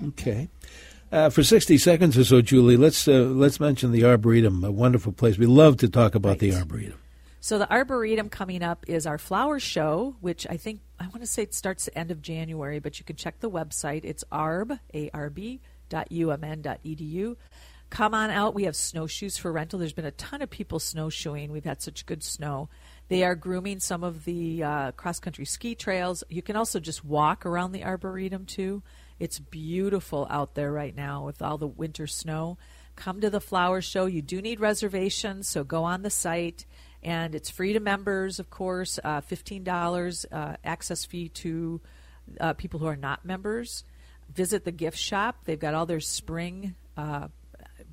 Okay. 0.04 0.50
Uh, 1.12 1.30
for 1.30 1.44
60 1.44 1.78
seconds 1.78 2.18
or 2.18 2.24
so, 2.24 2.42
Julie, 2.42 2.78
let's 2.78 3.08
uh, 3.08 3.12
let's 3.12 3.60
mention 3.60 3.92
the 3.92 4.04
Arboretum, 4.04 4.64
a 4.64 4.72
wonderful 4.72 5.12
place. 5.12 5.38
We 5.38 5.46
love 5.46 5.78
to 5.78 5.88
talk 5.88 6.16
about 6.16 6.40
the 6.40 6.54
Arboretum. 6.54 7.00
So 7.40 7.60
the 7.60 7.72
Arboretum 7.72 8.30
coming 8.30 8.64
up 8.64 8.86
is 8.88 9.06
our 9.06 9.20
flower 9.20 9.60
show, 9.60 10.16
which 10.20 10.48
I 10.50 10.58
think 10.58 10.82
I 11.00 11.04
want 11.04 11.22
to 11.22 11.28
say 11.28 11.44
it 11.44 11.54
starts 11.54 11.86
the 11.86 11.98
end 11.98 12.10
of 12.10 12.22
January, 12.22 12.80
but 12.80 12.98
you 12.98 13.06
can 13.06 13.16
check 13.16 13.40
the 13.40 13.52
website. 13.52 14.02
It's 14.04 14.24
arb 14.32 14.80
a 14.94 15.12
r 15.14 15.30
b 15.30 15.62
dot 15.88 16.10
umn 16.10 16.62
dot 16.64 16.80
edu. 16.84 17.36
Come 17.92 18.16
on 18.16 18.32
out. 18.32 18.56
We 18.56 18.64
have 18.64 18.76
snowshoes 18.76 19.38
for 19.38 19.52
rental. 19.52 19.78
There's 19.78 19.94
been 19.94 20.06
a 20.06 20.12
ton 20.12 20.42
of 20.42 20.50
people 20.50 20.80
snowshoeing. 20.80 21.52
We've 21.52 21.64
had 21.64 21.84
such 21.84 22.08
good 22.08 22.24
snow. 22.24 22.68
They 23.10 23.24
are 23.24 23.36
grooming 23.36 23.80
some 23.80 24.04
of 24.04 24.26
the 24.26 24.64
uh, 24.64 24.92
cross 24.94 25.20
country 25.20 25.46
ski 25.46 25.76
trails. 25.76 26.24
You 26.28 26.42
can 26.42 26.56
also 26.56 26.80
just 26.80 27.06
walk 27.06 27.46
around 27.46 27.74
the 27.74 27.84
Arboretum 27.84 28.46
too. 28.46 28.82
It's 29.20 29.40
beautiful 29.40 30.28
out 30.30 30.56
there 30.56 30.72
right 30.72 30.96
now 30.96 31.26
with 31.26 31.42
all 31.42 31.58
the 31.58 31.68
winter 31.68 32.08
snow. 32.08 32.58
Come 32.96 33.22
to 33.22 33.30
the 33.30 33.42
flower 33.42 33.82
show. 33.82 34.06
You 34.06 34.22
do 34.22 34.42
need 34.42 34.60
reservations, 34.60 35.48
so 35.48 35.64
go 35.64 35.84
on 35.84 36.02
the 36.02 36.10
site 36.10 36.66
and 37.06 37.36
it's 37.36 37.52
free 37.52 37.74
to 37.74 37.80
members, 37.80 38.40
of 38.40 38.50
course. 38.50 39.00
Uh, 39.04 39.22
Fifteen 39.22 39.64
dollars 39.64 40.26
uh, 40.32 40.56
access 40.64 41.06
fee 41.06 41.30
to 41.30 41.80
uh, 42.40 42.54
people 42.54 42.80
who 42.80 42.88
are 42.88 42.96
not 42.96 43.24
members. 43.24 43.84
Visit 44.34 44.66
the 44.66 44.72
gift 44.72 44.98
shop. 44.98 45.38
They've 45.46 45.60
got 45.60 45.76
all 45.76 45.86
their 45.86 46.00
spring 46.00 46.74
uh, 46.98 47.28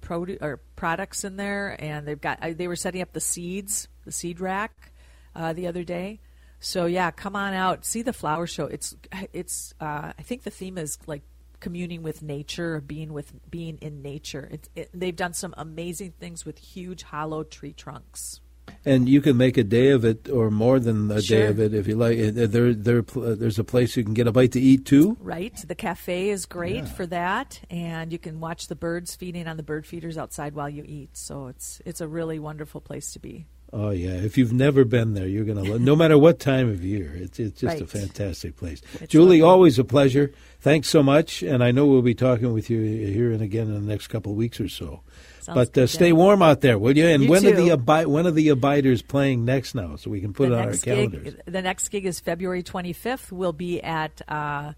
produ- 0.00 0.40
or 0.40 0.60
products 0.76 1.24
in 1.24 1.36
there, 1.36 1.76
and 1.78 2.08
they've 2.08 2.20
got. 2.20 2.42
Uh, 2.42 2.54
they 2.56 2.68
were 2.68 2.76
setting 2.76 3.02
up 3.02 3.12
the 3.12 3.20
seeds, 3.20 3.86
the 4.06 4.12
seed 4.12 4.40
rack, 4.40 4.92
uh, 5.36 5.52
the 5.52 5.66
other 5.66 5.84
day. 5.84 6.20
So 6.62 6.86
yeah, 6.86 7.10
come 7.10 7.34
on 7.34 7.54
out, 7.54 7.84
see 7.84 8.02
the 8.02 8.12
flower 8.12 8.46
show. 8.46 8.66
It's 8.66 8.96
it's. 9.32 9.74
Uh, 9.80 10.12
I 10.16 10.22
think 10.22 10.44
the 10.44 10.50
theme 10.50 10.78
is 10.78 10.96
like 11.06 11.22
communing 11.58 12.02
with 12.02 12.22
nature, 12.22 12.80
being 12.80 13.12
with 13.12 13.32
being 13.50 13.78
in 13.78 14.00
nature. 14.00 14.48
It, 14.50 14.68
it, 14.76 14.90
they've 14.94 15.14
done 15.14 15.34
some 15.34 15.54
amazing 15.58 16.12
things 16.20 16.44
with 16.44 16.58
huge 16.58 17.02
hollow 17.02 17.42
tree 17.42 17.72
trunks. 17.72 18.40
And 18.84 19.08
you 19.08 19.20
can 19.20 19.36
make 19.36 19.56
a 19.56 19.64
day 19.64 19.90
of 19.90 20.04
it, 20.04 20.28
or 20.28 20.50
more 20.50 20.78
than 20.78 21.10
a 21.10 21.20
Sure. 21.20 21.36
day 21.36 21.46
of 21.46 21.58
it, 21.58 21.74
if 21.74 21.88
you 21.88 21.96
like. 21.96 22.16
Uh, 22.16 22.46
There, 22.46 22.72
there, 22.72 23.04
uh, 23.16 23.34
there's 23.34 23.58
a 23.58 23.64
place 23.64 23.96
you 23.96 24.04
can 24.04 24.14
get 24.14 24.28
a 24.28 24.32
bite 24.32 24.52
to 24.52 24.60
eat 24.60 24.86
too. 24.86 25.16
Right. 25.20 25.56
The 25.66 25.74
cafe 25.74 26.30
is 26.30 26.46
great 26.46 26.88
for 26.88 27.06
that, 27.06 27.60
and 27.70 28.12
you 28.12 28.20
can 28.20 28.38
watch 28.38 28.68
the 28.68 28.76
birds 28.76 29.16
feeding 29.16 29.48
on 29.48 29.56
the 29.56 29.64
bird 29.64 29.84
feeders 29.84 30.16
outside 30.16 30.54
while 30.54 30.70
you 30.70 30.84
eat. 30.86 31.16
So 31.16 31.48
it's 31.48 31.82
it's 31.84 32.00
a 32.00 32.06
really 32.06 32.38
wonderful 32.38 32.80
place 32.80 33.12
to 33.14 33.18
be. 33.18 33.46
Oh 33.74 33.88
yeah, 33.90 34.10
if 34.10 34.36
you've 34.36 34.52
never 34.52 34.84
been 34.84 35.14
there, 35.14 35.26
you're 35.26 35.44
gonna. 35.46 35.62
Lo- 35.62 35.78
no 35.78 35.96
matter 35.96 36.18
what 36.18 36.38
time 36.38 36.68
of 36.68 36.84
year, 36.84 37.10
it's 37.14 37.40
it's 37.40 37.58
just 37.60 37.80
a 37.80 37.86
fantastic 37.86 38.56
place. 38.56 38.82
It's 39.00 39.10
Julie, 39.10 39.40
lovely. 39.40 39.42
always 39.42 39.78
a 39.78 39.84
pleasure. 39.84 40.30
Thanks 40.60 40.88
so 40.90 41.02
much, 41.02 41.42
and 41.42 41.64
I 41.64 41.70
know 41.70 41.86
we'll 41.86 42.02
be 42.02 42.14
talking 42.14 42.52
with 42.52 42.68
you 42.68 42.80
here 42.82 43.32
and 43.32 43.40
again 43.40 43.68
in 43.68 43.74
the 43.74 43.80
next 43.80 44.08
couple 44.08 44.32
of 44.32 44.36
weeks 44.38 44.60
or 44.60 44.68
so. 44.68 45.00
Sounds 45.40 45.54
but 45.70 45.78
uh, 45.78 45.86
stay 45.86 46.12
warm 46.12 46.42
out 46.42 46.60
there, 46.60 46.78
will 46.78 46.96
you? 46.96 47.06
And 47.06 47.24
You 47.24 47.30
when 47.30 47.46
are 47.46 47.52
the 47.52 47.68
too. 47.68 47.72
abi- 47.72 48.04
when 48.04 48.26
are 48.26 48.30
the 48.30 48.50
abiders 48.50 49.00
playing 49.00 49.44
next 49.46 49.74
now, 49.74 49.96
so 49.96 50.10
we 50.10 50.20
can 50.20 50.34
put 50.34 50.50
the 50.50 50.54
it 50.54 50.56
on 50.58 50.64
our 50.64 50.70
next 50.72 50.82
calendars? 50.84 51.22
gig, 51.24 51.40
the 51.46 51.62
next 51.62 51.88
gig 51.88 52.04
is 52.04 52.20
February 52.20 52.62
25th. 52.62 53.32
We'll 53.32 53.52
be 53.54 53.82
at 53.82 54.20
uh, 54.28 54.74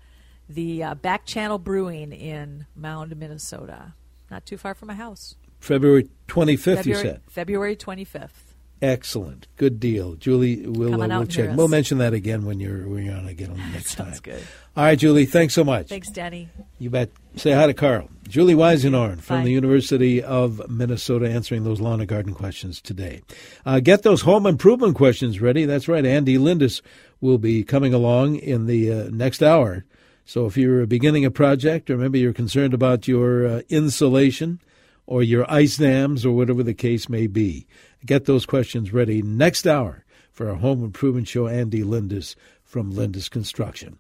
the 0.49 0.85
uh, 0.85 0.95
Back 0.95 1.27
Channel 1.27 1.59
Brewing 1.59 2.13
in 2.13 2.67
Mound, 2.77 3.15
Minnesota, 3.17 3.95
not 4.31 4.47
too 4.47 4.57
far 4.57 4.75
from 4.75 4.87
my 4.89 4.95
house. 4.95 5.35
February 5.59 6.09
twenty 6.29 6.57
fifth. 6.57 6.87
You 6.87 6.95
said. 6.95 7.23
February 7.29 7.75
25th. 7.75 8.44
Excellent, 8.83 9.47
good 9.57 9.81
deal, 9.81 10.15
Julie. 10.17 10.67
We'll 10.67 11.01
uh, 11.01 11.07
we'll 11.09 11.27
check. 11.27 11.57
We'll 11.57 11.69
mention 11.69 11.99
that 11.99 12.13
again 12.13 12.45
when 12.45 12.61
you're 12.61 12.87
when 12.89 13.05
you're 13.05 13.17
on 13.17 13.27
again 13.27 13.51
on 13.51 13.57
the 13.57 13.65
next 13.69 13.93
Sounds 13.97 14.21
time. 14.21 14.35
good. 14.35 14.43
All 14.77 14.85
right, 14.85 14.99
Julie. 14.99 15.25
Thanks 15.27 15.55
so 15.55 15.65
much. 15.65 15.89
Thanks, 15.89 16.11
Danny. 16.11 16.49
You 16.79 16.91
bet. 16.91 17.11
Say 17.37 17.53
hi 17.53 17.67
to 17.67 17.75
Carl. 17.75 18.11
Julie 18.29 18.55
Weisenhorn 18.55 19.21
from 19.23 19.39
Bye. 19.41 19.45
the 19.45 19.53
University 19.53 20.23
of 20.23 20.69
Minnesota 20.69 21.31
answering 21.31 21.65
those 21.65 21.81
lawn 21.81 22.01
and 22.01 22.09
garden 22.09 22.35
questions 22.35 22.81
today. 22.81 23.23
Uh, 23.65 23.81
get 23.81 24.03
those 24.03 24.23
home 24.23 24.45
improvement 24.47 24.97
questions 24.97 25.41
ready. 25.41 25.65
That's 25.65 25.89
right. 25.89 26.05
Andy 26.05 26.37
Lindus 26.37 26.83
will 27.21 27.39
be 27.39 27.63
coming 27.65 27.95
along 27.95 28.37
in 28.37 28.67
the 28.67 28.93
uh, 28.93 29.09
next 29.11 29.43
hour. 29.43 29.85
So 30.27 30.47
if 30.47 30.57
you're 30.57 30.87
beginning 30.87 31.25
a 31.25 31.31
project 31.31 31.91
or 31.91 31.97
maybe 31.97 32.19
you're 32.19 32.33
concerned 32.33 32.75
about 32.75 33.07
your 33.07 33.47
uh, 33.47 33.61
insulation 33.69 34.61
or 35.07 35.23
your 35.23 35.51
ice 35.51 35.77
dams 35.77 36.25
or 36.25 36.35
whatever 36.35 36.63
the 36.63 36.75
case 36.75 37.09
may 37.09 37.27
be, 37.27 37.67
get 38.05 38.25
those 38.25 38.47
questions 38.47 38.93
ready 38.93 39.23
next 39.23 39.67
hour 39.67 40.05
for 40.31 40.49
our 40.49 40.57
home 40.57 40.83
improvement 40.83 41.29
show. 41.29 41.47
Andy 41.47 41.83
Lindus 41.83 42.35
from 42.63 42.93
Lindus 42.93 43.29
Construction. 43.31 43.99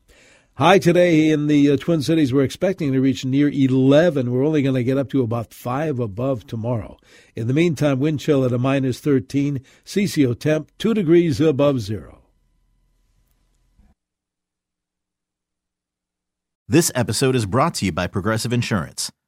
High 0.56 0.78
today 0.78 1.30
in 1.30 1.48
the 1.48 1.72
uh, 1.72 1.76
Twin 1.76 2.00
Cities. 2.00 2.32
We're 2.32 2.44
expecting 2.44 2.92
to 2.92 3.00
reach 3.00 3.24
near 3.24 3.48
11. 3.48 4.30
We're 4.30 4.46
only 4.46 4.62
going 4.62 4.76
to 4.76 4.84
get 4.84 4.98
up 4.98 5.10
to 5.10 5.22
about 5.22 5.52
5 5.52 5.98
above 5.98 6.46
tomorrow. 6.46 6.96
In 7.34 7.48
the 7.48 7.52
meantime, 7.54 7.98
wind 7.98 8.20
chill 8.20 8.44
at 8.44 8.52
a 8.52 8.58
minus 8.58 9.00
13, 9.00 9.60
CCO 9.84 10.38
temp 10.38 10.70
2 10.78 10.94
degrees 10.94 11.40
above 11.40 11.80
zero. 11.80 12.20
This 16.68 16.92
episode 16.94 17.34
is 17.34 17.46
brought 17.46 17.74
to 17.74 17.86
you 17.86 17.92
by 17.92 18.06
Progressive 18.06 18.52
Insurance. 18.52 19.10